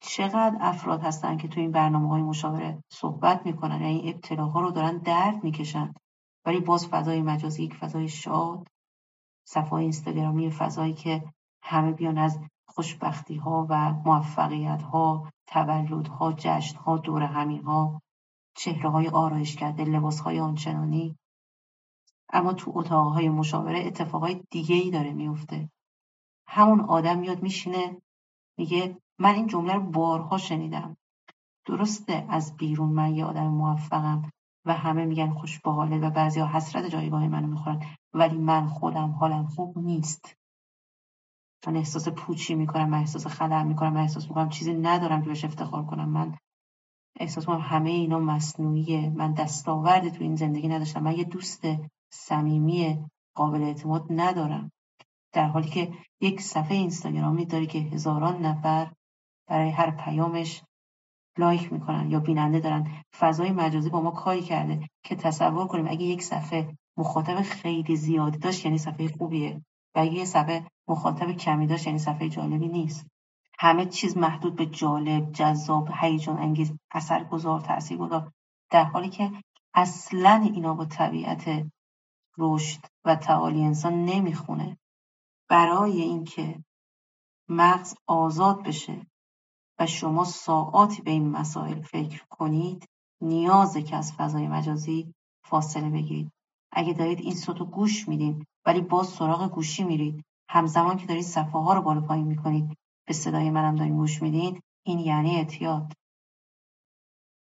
چقدر 0.01 0.57
افراد 0.61 1.01
هستن 1.01 1.37
که 1.37 1.49
تو 1.49 1.61
این 1.61 1.71
برنامه 1.71 2.09
های 2.09 2.23
مشاوره 2.23 2.83
صحبت 2.93 3.47
می‌کنن 3.47 3.81
یعنی 3.81 4.11
ابتلاها 4.11 4.61
رو 4.61 4.71
دارن 4.71 4.99
درد 4.99 5.45
می‌کشن. 5.45 5.95
ولی 6.45 6.61
باز 6.61 6.89
فضای 6.89 7.23
مجازی 7.23 7.63
یک 7.63 7.75
فضای 7.75 8.09
شاد 8.09 8.69
صفای 9.49 9.83
اینستاگرامی 9.83 10.51
فضایی 10.51 10.93
که 10.93 11.25
همه 11.63 11.93
بیان 11.93 12.19
از 12.19 12.41
خوشبختی 12.77 13.37
ها 13.37 13.67
و 13.71 13.93
موفقیت 13.93 14.83
ها 14.83 15.33
تولد 15.47 16.09
ها 16.09 16.33
جشن 16.33 16.77
ها 16.79 16.99
دور 16.99 17.23
همی 17.23 17.59
ها 17.59 18.03
چهره 18.57 18.91
های 18.91 19.09
آرایش 19.09 19.57
کرده 19.57 19.85
لباس 19.85 20.21
های 20.21 20.41
آنچنانی. 20.41 21.19
اما 22.33 22.53
تو 22.53 22.73
اتاقهای 22.75 23.29
مشاوره 23.29 23.87
اتفاقای 23.87 24.43
دیگه 24.51 24.75
ای 24.75 24.91
داره 24.91 25.13
میفته 25.13 25.71
همون 26.49 26.81
آدم 26.81 27.19
میاد 27.19 27.43
میشینه 27.43 28.03
میگه 28.59 28.97
من 29.19 29.35
این 29.35 29.47
جمله 29.47 29.75
رو 29.75 29.83
بارها 29.83 30.39
شنیدم. 30.39 30.97
درسته 31.67 32.27
از 32.29 32.57
بیرون 32.57 32.89
من 32.93 33.15
یه 33.15 33.25
آدم 33.25 33.47
موفقم 33.47 34.31
و 34.65 34.73
همه 34.73 35.05
میگن 35.05 35.31
خوش 35.31 35.61
حاله 35.65 35.99
و 35.99 36.11
بعضیا 36.11 36.47
حسرت 36.47 36.85
جایگاه 36.85 37.29
منو 37.29 37.47
می‌خورن 37.47 37.83
ولی 38.15 38.39
من 38.39 38.67
خودم 38.67 39.11
حالم 39.11 39.47
خوب 39.47 39.79
نیست. 39.79 40.37
من 41.67 41.77
احساس 41.77 42.09
پوچی 42.09 42.55
می‌کنم 42.55 42.91
من 42.91 42.99
احساس 42.99 43.27
خلع 43.27 43.63
می‌کنم 43.63 43.93
من 43.93 44.01
احساس 44.01 44.29
می‌کنم 44.29 44.49
چیزی 44.49 44.75
ندارم 44.75 45.23
که 45.23 45.29
بهش 45.29 45.45
افتخار 45.45 45.87
کنم. 45.87 46.09
من 46.09 46.37
احساس 47.21 47.49
می‌کنم 47.49 47.65
همه 47.65 47.91
اینا 47.91 48.19
مصنوعیه. 48.19 49.11
من 49.11 49.33
دستاوردی 49.33 50.11
تو 50.11 50.23
این 50.23 50.37
زندگی 50.37 50.69
نداشتم. 50.69 51.03
من 51.03 51.17
یه 51.17 51.25
دوست 51.25 51.67
صمیمی 52.13 53.05
قابل 53.35 53.63
اعتماد 53.63 54.07
ندارم. 54.11 54.73
در 55.33 55.47
حالی 55.47 55.69
که 55.69 55.93
یک 56.21 56.41
صفحه 56.41 56.77
اینستاگرامی 56.77 57.47
داری 57.47 57.67
که 57.67 57.79
هزاران 57.79 58.47
نفر 58.47 58.93
برای 59.49 59.71
هر 59.71 59.91
پیامش 59.91 60.63
لایک 61.39 61.73
می‌کنن 61.73 62.11
یا 62.11 62.21
بیننده 62.21 62.61
دارن. 62.61 63.03
فضای 63.19 63.53
مجازی 63.53 63.91
با 63.91 64.01
ما 64.01 64.11
کاری 64.11 64.43
کرده 64.43 64.89
که 65.03 65.17
تصور 65.17 65.67
کنیم 65.67 65.87
اگه 65.89 66.03
یک 66.03 66.23
صفحه 66.23 66.77
مخاطب 66.97 67.43
خیلی 67.43 67.97
زیادی 67.97 68.39
داشت 68.39 68.65
یعنی 68.65 68.79
صفحه 68.79 69.09
خوبیه. 69.09 69.63
و 69.97 69.99
اگه 69.99 70.13
یه 70.13 70.25
صفحه 70.25 70.67
مخاطب 70.89 71.33
کمی 71.33 71.67
داشت 71.67 71.87
یعنی 71.87 71.99
صفحه 71.99 72.29
جالبی 72.29 72.69
نیست. 72.69 73.07
همه 73.59 73.87
چیز 73.87 74.17
محدود 74.17 74.57
به 74.57 74.67
جالب 74.67 75.33
جذاب 75.33 75.89
هیجان 76.01 76.39
انگیز 76.39 76.73
اثرگذار 76.91 77.61
تاثیرگذار 77.61 78.33
در 78.71 78.85
حالی 78.85 79.09
که 79.09 79.33
اصلا 79.75 80.51
اینا 80.55 80.75
با 80.75 80.85
طبیعت 80.85 81.67
رشد 82.39 82.81
و 83.05 83.17
تعالی 83.17 83.65
انسان 83.65 84.05
نمی‌خونه. 84.05 84.79
برای 85.49 86.01
اینکه 86.01 86.65
مغز 87.49 87.95
آزاد 88.07 88.63
بشه 88.63 89.07
و 89.79 89.87
شما 89.87 90.25
ساعاتی 90.25 91.03
به 91.03 91.11
این 91.11 91.31
مسائل 91.31 91.83
فکر 91.83 92.25
کنید 92.31 92.89
نیازه 93.21 93.83
که 93.83 93.97
از 93.97 94.13
فضای 94.13 94.49
مجازی 94.49 95.15
فاصله 95.45 95.91
بگیرید. 95.91 96.33
اگه 96.73 96.93
دارید 96.93 97.21
این 97.21 97.35
صوت 97.35 97.59
گوش 97.59 98.09
میدین 98.09 98.47
ولی 98.67 98.81
باز 98.81 99.09
سراغ 99.09 99.51
گوشی 99.51 99.85
میرید. 99.85 100.25
همزمان 100.49 100.97
که 100.97 101.07
دارید 101.07 101.25
صفحه 101.25 101.61
ها 101.61 101.75
رو 101.75 101.83
بالا 101.83 102.01
پایین 102.01 102.27
می‌کنید. 102.27 102.79
به 103.07 103.15
صدای 103.15 103.51
منم 103.51 103.77
دارین 103.77 103.97
گوش 103.97 104.23
میدین. 104.23 104.61
این 104.87 104.99
یعنی 104.99 105.37
اعتیاد. 105.37 105.93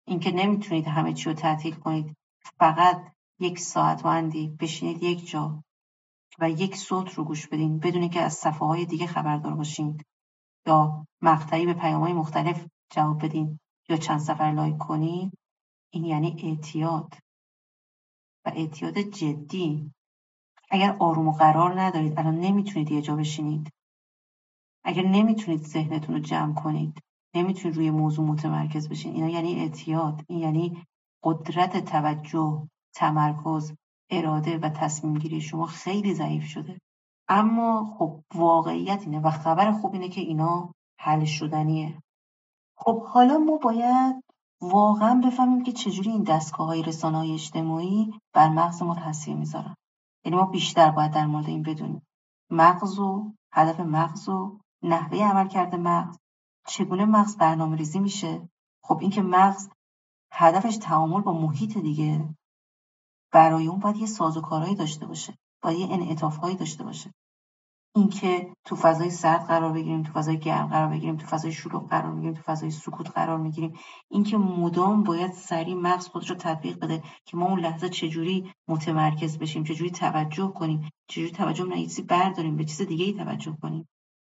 اینکه 0.06 0.32
نمی‌تونید 0.32 0.86
همه 0.86 1.12
چی 1.12 1.24
رو 1.24 1.32
تعطیل 1.32 1.74
کنید. 1.74 2.16
فقط 2.58 3.12
یک 3.40 3.58
ساعت 3.58 4.04
و 4.04 4.08
اندی 4.08 4.48
بشینید 4.48 5.02
یک 5.02 5.30
جا 5.30 5.62
و 6.38 6.50
یک 6.50 6.76
صوت 6.76 7.14
رو 7.14 7.24
گوش 7.24 7.46
بدین. 7.46 7.78
بدون 7.78 8.08
که 8.08 8.20
از 8.20 8.34
صفحه 8.34 8.66
های 8.66 8.84
دیگه 8.84 9.06
خبردار 9.06 9.54
باشین. 9.54 10.00
یا 10.66 11.06
مقطعی 11.22 11.66
به 11.66 11.74
پیام 11.74 12.02
های 12.02 12.12
مختلف 12.12 12.66
جواب 12.90 13.24
بدین. 13.24 13.58
یا 13.88 13.96
چند 13.96 14.20
سفر 14.20 14.52
لایک 14.52 14.78
کنین. 14.78 15.32
این 15.92 16.04
یعنی 16.04 16.36
اعتیاد. 16.42 17.14
و 18.44 18.52
اعتیاد 18.54 18.98
جدی. 18.98 19.92
اگر 20.76 20.96
آروم 20.98 21.28
و 21.28 21.32
قرار 21.32 21.80
ندارید 21.80 22.18
الان 22.18 22.40
نمی‌تونید 22.40 22.90
یه 22.90 23.02
جا 23.02 23.16
بشینید. 23.16 23.70
اگر 24.84 25.02
نمی‌تونید 25.02 25.62
ذهنتون 25.62 26.14
رو 26.14 26.20
جمع 26.20 26.54
کنید 26.54 27.00
نمی‌تونید 27.34 27.76
روی 27.76 27.90
موضوع 27.90 28.26
متمرکز 28.26 28.88
بشین. 28.88 29.14
اینا 29.14 29.28
یعنی 29.28 29.60
اعتیاد 29.60 30.24
این 30.28 30.38
یعنی 30.38 30.82
قدرت 31.24 31.84
توجه 31.84 32.68
تمرکز 32.94 33.74
اراده 34.10 34.58
و 34.58 34.68
تصمیم 34.68 35.18
گیری 35.18 35.40
شما 35.40 35.66
خیلی 35.66 36.14
ضعیف 36.14 36.44
شده. 36.44 36.78
اما 37.28 37.94
خب 37.98 38.20
واقعیت 38.34 39.02
اینه 39.02 39.20
و 39.20 39.30
خبر 39.30 39.72
خوب 39.72 39.92
اینه 39.92 40.08
که 40.08 40.20
اینا 40.20 40.72
حل 41.00 41.24
شدنیه. 41.24 42.02
خب 42.76 43.02
حالا 43.02 43.38
ما 43.38 43.56
باید 43.56 44.24
واقعا 44.60 45.20
بفهمیم 45.24 45.62
که 45.62 45.72
چجوری 45.72 46.10
این 46.10 46.22
دستگاه 46.22 46.66
های 46.66 46.82
رسانه 46.82 47.18
های 47.18 47.34
اجتماعی 47.34 48.20
بر 48.34 48.48
مغز 48.48 48.82
ما 48.82 48.94
تاثیر 48.94 49.36
می‌ذارن. 49.36 49.74
یعنی 50.26 50.36
ما 50.36 50.46
بیشتر 50.46 50.90
باید 50.90 51.12
در 51.12 51.26
مورد 51.26 51.46
این 51.46 51.62
بدونیم. 51.62 52.06
مغز 52.50 52.98
و 52.98 53.32
هدف 53.52 53.80
مغز 53.80 54.28
و 54.28 54.58
نحوه 54.82 55.18
عمل 55.18 55.48
کرده 55.48 55.76
مغز. 55.76 56.18
چگونه 56.66 57.04
مغز 57.04 57.36
برنامه 57.36 57.76
ریزی 57.76 57.98
میشه؟ 57.98 58.48
خب 58.82 58.98
اینکه 59.00 59.22
مغز 59.22 59.68
هدفش 60.32 60.76
تعامل 60.76 61.20
با 61.20 61.32
محیط 61.32 61.78
دیگه. 61.78 62.34
برای 63.32 63.66
اون 63.66 63.80
باید 63.80 63.96
یه 63.96 64.06
سازوکارهایی 64.06 64.74
داشته 64.74 65.06
باشه. 65.06 65.38
باید 65.62 65.78
یه 65.78 65.86
انعطافهایی 65.90 66.56
داشته 66.56 66.84
باشه. 66.84 67.14
اینکه 67.96 68.52
تو 68.64 68.76
فضای 68.76 69.10
سرد 69.10 69.46
قرار 69.46 69.72
بگیریم 69.72 70.02
تو 70.02 70.12
فضای 70.12 70.38
گرم 70.38 70.66
قرار 70.66 70.88
بگیریم 70.88 71.16
تو 71.16 71.26
فضای 71.26 71.52
شلوغ 71.52 71.88
قرار 71.88 72.12
می‌گیریم 72.12 72.34
تو 72.34 72.42
فضای 72.42 72.70
سکوت 72.70 73.10
قرار 73.10 73.38
می‌گیریم. 73.38 73.72
اینکه 74.10 74.36
مدام 74.36 75.02
باید 75.02 75.32
سریع 75.32 75.74
مغز 75.74 76.08
خودش 76.08 76.30
رو 76.30 76.36
تطبیق 76.36 76.78
بده 76.78 77.02
که 77.24 77.36
ما 77.36 77.46
اون 77.46 77.60
لحظه 77.60 77.88
چجوری 77.88 78.52
متمرکز 78.68 79.38
بشیم 79.38 79.64
چجوری 79.64 79.90
توجه 79.90 80.48
کنیم 80.48 80.90
چجوری 81.08 81.30
توجه 81.30 81.64
نه 81.64 81.76
چیزی 81.76 82.02
برداریم 82.02 82.56
به 82.56 82.64
چیز 82.64 82.82
دیگه 82.82 83.04
ای 83.04 83.12
توجه 83.12 83.56
کنیم. 83.62 83.88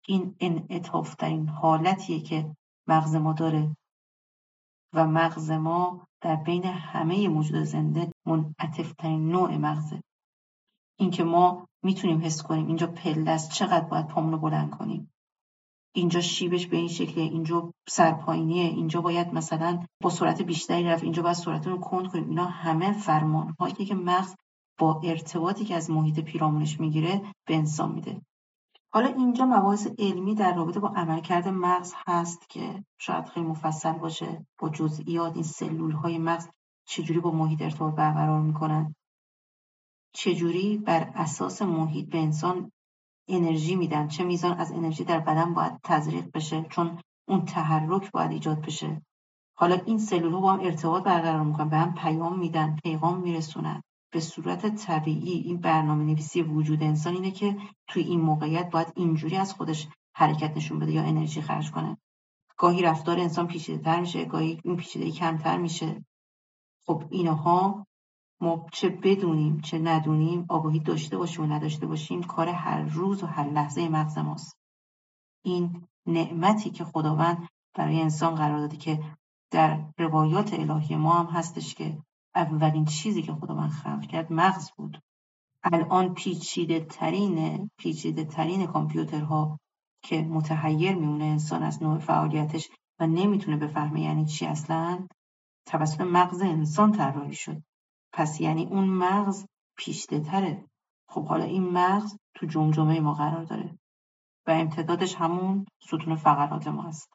این 0.07 0.35
انعطاف 0.41 1.15
ترین 1.15 1.49
حالتیه 1.49 2.21
که 2.21 2.57
مغز 2.87 3.15
ما 3.15 3.33
داره 3.33 3.77
و 4.93 5.07
مغز 5.07 5.51
ما 5.51 6.07
در 6.21 6.37
بین 6.37 6.65
همه 6.65 7.29
موجود 7.29 7.63
زنده 7.63 8.13
منعطفترین 8.27 9.29
نوع 9.29 9.57
مغزه. 9.57 10.03
اینکه 10.99 11.25
ما 11.25 11.68
می‌تونیم 11.83 12.24
حس 12.24 12.43
کنیم 12.43 12.66
اینجا 12.66 12.87
پله 12.87 13.31
است 13.31 13.51
چقدر 13.51 13.85
باید 13.85 14.07
پامون 14.07 14.33
رو 14.33 14.39
بلند 14.39 14.70
کنیم. 14.70 15.12
اینجا 15.95 16.20
شیبش 16.20 16.66
به 16.66 16.76
این 16.76 16.89
شکلیه 16.89 17.31
اینجا 17.31 17.72
سرپایینیه 17.89 18.64
اینجا 18.64 19.01
باید 19.01 19.35
مثلا 19.35 19.87
با 20.03 20.11
سرعت 20.11 20.43
بیشتری 20.43 20.85
رفت 20.85 21.03
اینجا 21.03 21.22
باید 21.22 21.37
سرعت 21.37 21.66
رو 21.66 21.79
کند 21.79 22.09
کنیم. 22.09 22.29
اینا 22.29 22.45
همه 22.45 22.93
فرمان 22.93 23.55
هایی 23.61 23.74
که 23.74 23.95
مغز 23.95 24.35
با 24.79 25.01
ارتباطی 25.05 25.64
که 25.64 25.74
از 25.76 25.91
محیط 25.91 26.20
پیرامونش 26.20 26.81
می‌گیره 26.81 27.22
به 27.47 27.57
انسان 27.57 27.93
میده. 27.93 28.22
حالا 28.93 29.07
اینجا 29.07 29.47
مباحث 29.47 29.89
علمی 29.99 30.35
در 30.35 30.55
رابطه 30.55 30.81
با 30.81 30.89
عملکرد 30.89 31.49
مغز 31.49 31.95
هست 32.07 32.51
که 32.51 32.85
شاید 32.99 33.29
خیلی 33.29 33.47
مفصل 33.47 33.93
باشه 33.93 34.47
با 34.59 34.68
جزئیات 34.68 35.35
این 35.35 35.43
سلول 35.43 35.93
های 35.93 36.18
مغز 36.18 36.49
چجوری 36.89 37.20
با 37.20 37.31
محیط 37.31 37.62
ارتباط 37.62 37.95
برقرار 37.95 38.41
می‌کنن. 38.41 38.95
چجوری 40.21 40.79
بر 40.79 41.12
اساس 41.14 41.62
محیط 41.62 42.11
به 42.11 42.19
انسان 42.19 42.73
انرژی 43.29 43.77
میدن؟ 43.77 44.09
چه 44.09 44.25
میزان 44.25 44.59
از 44.59 44.73
انرژی 44.73 45.05
در 45.05 45.21
بدن 45.21 45.55
باید 45.55 45.81
تزریق 45.85 46.31
بشه 46.35 46.66
چون 46.71 46.99
اون 47.29 47.45
تحرک 47.45 48.11
باید 48.11 48.31
ایجاد 48.31 48.61
بشه؟ 48.61 49.03
حالا 49.55 49.79
این 49.87 49.99
سلول 49.99 50.33
با 50.33 50.53
هم 50.53 50.61
ارتباط 50.61 51.05
برقرار 51.05 51.45
می‌کنن 51.45 51.69
به 51.69 51.77
هم 51.77 51.95
پیام 51.95 52.39
میدن 52.39 52.77
پیغام 52.77 53.21
میرسونن. 53.21 53.83
به 54.12 54.21
صورت 54.21 54.75
طبیعی 54.75 55.33
این 55.33 55.61
برنامه 55.61 56.05
نویسی 56.05 56.43
وجود 56.43 56.83
انسان 56.83 57.14
اینه 57.14 57.31
که 57.31 57.57
توی 57.89 58.03
این 58.03 58.21
موقعیت 58.21 58.71
باید 58.71 58.93
اینجوری 58.97 59.37
از 59.37 59.55
خودش 59.55 59.89
حرکت 60.14 60.57
نشون 60.57 60.79
بده 60.79 60.93
یا 60.93 61.03
انرژی 61.03 61.41
خرج 61.43 61.71
کنه. 61.71 61.99
گاهی 62.57 62.83
رفتار 62.83 63.21
انسان 63.21 63.47
پیچیده 63.47 63.83
تر 63.83 64.01
میشه 64.01 64.25
گاهی 64.25 64.61
این 64.64 64.77
پیچیده 64.77 65.11
کمتر 65.11 65.59
میشه. 65.59 66.05
خب 66.87 67.05
اینها 67.11 67.87
ما 68.41 68.66
چه 68.72 68.89
بدونیم 68.89 69.61
چه 69.61 69.78
ندونیم 69.78 70.47
آگاهی 70.49 70.80
داشته 70.80 71.18
باشیم 71.18 71.45
و 71.45 71.55
نداشته 71.55 71.86
باشیم 71.86 72.22
کار 72.22 72.49
هر 72.49 72.82
روز 72.82 73.22
و 73.22 73.26
هر 73.26 73.49
لحظه 73.51 73.89
مغز 73.89 74.18
ماست. 74.18 74.57
این 75.45 75.86
نعمتی 76.07 76.70
که 76.70 76.84
خداوند 76.84 77.49
برای 77.74 78.01
انسان 78.01 78.34
قرار 78.34 78.59
داده 78.59 78.76
که 78.76 79.03
در 79.51 79.84
روایات 79.99 80.55
الهی 80.55 80.97
ما 80.97 81.12
هم 81.12 81.26
هستش 81.26 81.74
که 81.74 81.99
اولین 82.34 82.84
چیزی 82.84 83.22
که 83.22 83.32
خداوند 83.32 83.70
خلق 83.70 84.07
کرد 84.07 84.32
مغز 84.32 84.70
بود. 84.70 85.03
الان 85.62 86.14
پیچیده 86.14 86.80
ترین 86.80 87.70
پیچیده 87.78 88.24
ترین 88.24 88.66
کامپیوترها 88.66 89.59
که 90.03 90.22
متحیر 90.22 90.95
میمونه 90.95 91.24
انسان 91.24 91.62
از 91.62 91.82
نوع 91.82 91.99
فعالیتش 91.99 92.68
و 93.01 93.07
نمی‌تونه 93.07 93.57
بفهمه 93.57 94.01
یعنی 94.01 94.26
چی 94.26 94.47
اصلا 94.47 95.07
توسط 95.66 96.01
مغز 96.01 96.43
انسان 96.43 96.93
طراحی 96.93 97.34
شد. 97.34 97.62
پس 98.13 98.41
یعنی 98.41 98.67
اون 98.67 98.85
مغز 98.85 99.47
پیشده 99.77 100.21
تره 100.21 100.65
خب 101.09 101.27
حالا 101.27 101.45
این 101.45 101.71
مغز 101.71 102.17
تو 102.35 102.47
جمجمه 102.47 103.01
ما 103.01 103.15
قرار 103.15 103.45
داره 103.45 103.79
و 104.47 104.51
امتدادش 104.51 105.15
همون 105.15 105.67
ستون 105.83 106.17
فقرات 106.17 106.69
ما 106.69 106.83
هست 106.83 107.11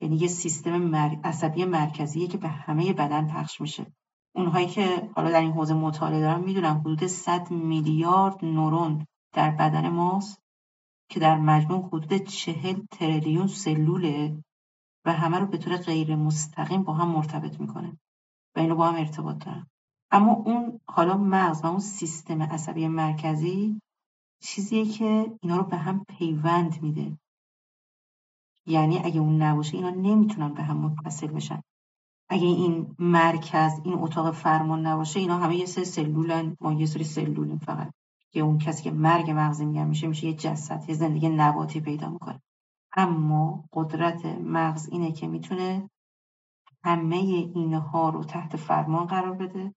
یعنی 0.00 0.16
یه 0.16 0.28
سیستم 0.28 0.96
عصبی 1.24 1.64
مرکزیه 1.64 2.28
که 2.28 2.38
به 2.38 2.48
همه 2.48 2.92
بدن 2.92 3.26
پخش 3.28 3.60
میشه. 3.60 3.92
اونهایی 4.34 4.66
که 4.66 5.10
حالا 5.16 5.30
در 5.30 5.40
این 5.40 5.52
حوزه 5.52 5.74
مطالعه 5.74 6.20
دارن 6.20 6.40
می‌دونن 6.40 6.80
حدود 6.80 7.06
100 7.06 7.50
میلیارد 7.50 8.44
نورون 8.44 9.06
در 9.34 9.50
بدن 9.50 9.88
ماست 9.88 10.42
که 11.10 11.20
در 11.20 11.38
مجموع 11.38 11.86
حدود 11.86 12.14
چهل 12.14 12.86
تریلیون 12.90 13.46
سلوله 13.46 14.44
و 15.04 15.12
همه 15.12 15.38
رو 15.38 15.46
به 15.46 15.58
طور 15.58 15.76
غیر 15.76 16.16
مستقیم 16.16 16.82
با 16.82 16.92
هم 16.94 17.08
مرتبط 17.08 17.60
می‌کنه 17.60 17.98
و 18.56 18.60
اینو 18.60 18.74
با 18.74 18.88
هم 18.88 18.94
ارتباط 18.94 19.44
دارن. 19.44 19.66
اما 20.10 20.32
اون 20.32 20.80
حالا 20.88 21.16
مغز 21.16 21.64
و 21.64 21.66
اون 21.66 21.78
سیستم 21.78 22.42
عصبی 22.42 22.88
مرکزی 22.88 23.80
چیزیه 24.42 24.84
که 24.84 25.38
اینا 25.40 25.56
رو 25.56 25.62
به 25.62 25.76
هم 25.76 26.04
پیوند 26.04 26.82
میده. 26.82 27.18
یعنی 28.66 28.98
اگه 28.98 29.20
اون 29.20 29.42
نباشه 29.42 29.76
اینا 29.76 29.90
نمی‌تونن 29.90 30.54
به 30.54 30.62
هم 30.62 30.76
متصل 30.76 31.26
بشن. 31.26 31.62
اگه 32.28 32.46
این 32.46 32.94
مرکز 32.98 33.72
این 33.84 33.94
اتاق 33.98 34.30
فرمان 34.34 34.86
نباشه 34.86 35.20
اینا 35.20 35.38
همه 35.38 35.56
یه 35.56 35.66
سری 35.66 35.84
سلولن 35.84 36.56
ما 36.60 36.72
یه 36.72 36.86
سری 36.86 37.04
سلولیم 37.04 37.58
فقط. 37.58 37.90
که 38.32 38.40
اون 38.40 38.58
کسی 38.58 38.82
که 38.82 38.90
مرگ 38.90 39.30
مغزی 39.30 39.64
میگن 39.64 39.86
میشه 39.86 40.06
میشه 40.06 40.26
یه 40.26 40.34
جسد 40.34 40.84
یه 40.88 40.94
زندگی 40.94 41.28
نباتی 41.28 41.80
پیدا 41.80 42.10
می‌کنه. 42.10 42.42
اما 42.92 43.64
قدرت 43.72 44.24
مغز 44.26 44.88
اینه 44.88 45.12
که 45.12 45.26
می‌تونه 45.26 45.90
همه 46.84 47.16
اینها 47.16 48.08
رو 48.08 48.24
تحت 48.24 48.56
فرمان 48.56 49.06
قرار 49.06 49.32
بده. 49.32 49.74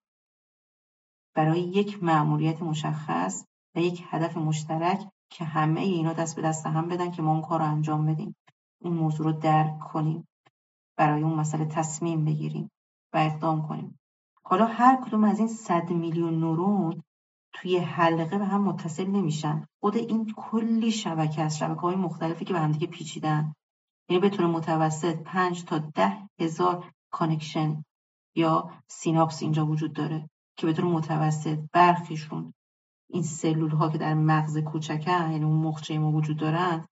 برای 1.36 1.62
یک 1.62 2.04
مأموریت 2.04 2.62
مشخص 2.62 3.46
و 3.76 3.80
یک 3.80 4.04
هدف 4.10 4.38
مشترک 4.38 5.08
که 5.30 5.46
همه 5.46 5.82
اینا 5.82 6.14
دست 6.14 6.36
به 6.36 6.42
دست 6.42 6.66
هم 6.66 6.88
بدن 6.88 7.12
که 7.12 7.22
ما 7.22 7.32
اون 7.32 7.42
کار 7.42 7.60
رو 7.60 7.66
انجام 7.66 8.06
بدیم. 8.06 8.36
اون 8.82 8.94
موضوع 8.94 9.26
رو 9.26 9.32
درک 9.32 9.80
کنیم. 9.80 10.28
برای 10.98 11.24
اون 11.24 11.34
مسئله 11.34 11.66
تصمیم 11.66 12.26
بگیریم 12.26 12.72
و 13.14 13.18
اقدام 13.18 13.68
کنیم. 13.68 14.00
حالا 14.44 14.66
هر 14.66 15.02
کدوم 15.06 15.24
از 15.24 15.40
این 15.40 15.48
صد 15.48 15.90
میلیون 15.90 16.40
نورون 16.40 17.04
توی 17.54 17.78
حلقه 17.78 18.38
به 18.38 18.46
هم 18.46 18.64
متصل 18.64 19.08
نمیشن. 19.08 19.68
خود 19.80 19.98
این 19.98 20.34
کلی 20.38 20.92
شبکه 20.92 21.42
از 21.42 21.58
شبکه 21.58 21.82
های 21.82 21.96
مختلفی 21.96 22.46
که 22.46 22.54
به 22.54 22.60
هم 22.60 22.72
دیگه 22.72 22.88
پیچیدن. 22.88 23.54
یعنی 24.10 24.22
بتونه 24.22 24.48
متوسط 24.48 25.16
پنج 25.16 25.64
تا 25.64 25.78
ده 25.78 26.30
هزار 26.40 26.92
connection 27.12 27.84
یا 28.36 28.72
سیناپس 28.88 29.42
اینجا 29.42 29.66
وجود 29.66 29.94
داره. 29.94 30.30
که 30.58 30.68
به 30.68 30.74
طور 30.74 30.86
متوسط 30.86 31.60
برخیشون 31.74 32.54
این 33.10 33.24
سلول 33.24 33.72
ها 33.72 33.90
که 33.90 33.98
در 33.98 34.14
مغز 34.14 34.58
کوچکن 34.58 35.32
یعنی 35.32 35.44
اون 35.46 35.58
مخچه 35.58 36.00
ما 36.00 36.12
وجود 36.12 36.38
دارن 36.38 36.86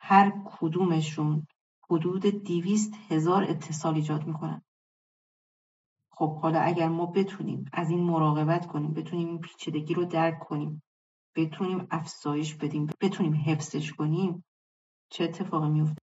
هر 0.00 0.42
کدومشون 0.44 1.46
حدود 1.90 2.26
دیویست 2.26 2.94
هزار 3.08 3.42
اتصال 3.42 3.94
ایجاد 3.94 4.26
می‌کنن. 4.26 4.62
خب 6.10 6.36
حالا 6.36 6.60
اگر 6.60 6.88
ما 6.88 7.06
بتونیم 7.06 7.64
از 7.72 7.90
این 7.90 8.00
مراقبت 8.00 8.66
کنیم 8.66 8.92
بتونیم 8.94 9.28
این 9.28 9.40
پیچیدگی 9.40 9.94
رو 9.94 10.04
درک 10.04 10.38
کنیم 10.38 10.82
بتونیم 11.36 11.86
افزایش 11.90 12.54
بدیم 12.54 12.86
بتونیم 13.00 13.34
حفظش 13.34 13.92
کنیم 13.92 14.44
چه 15.10 15.24
اتفاقی 15.24 15.68
میفته 15.68 16.02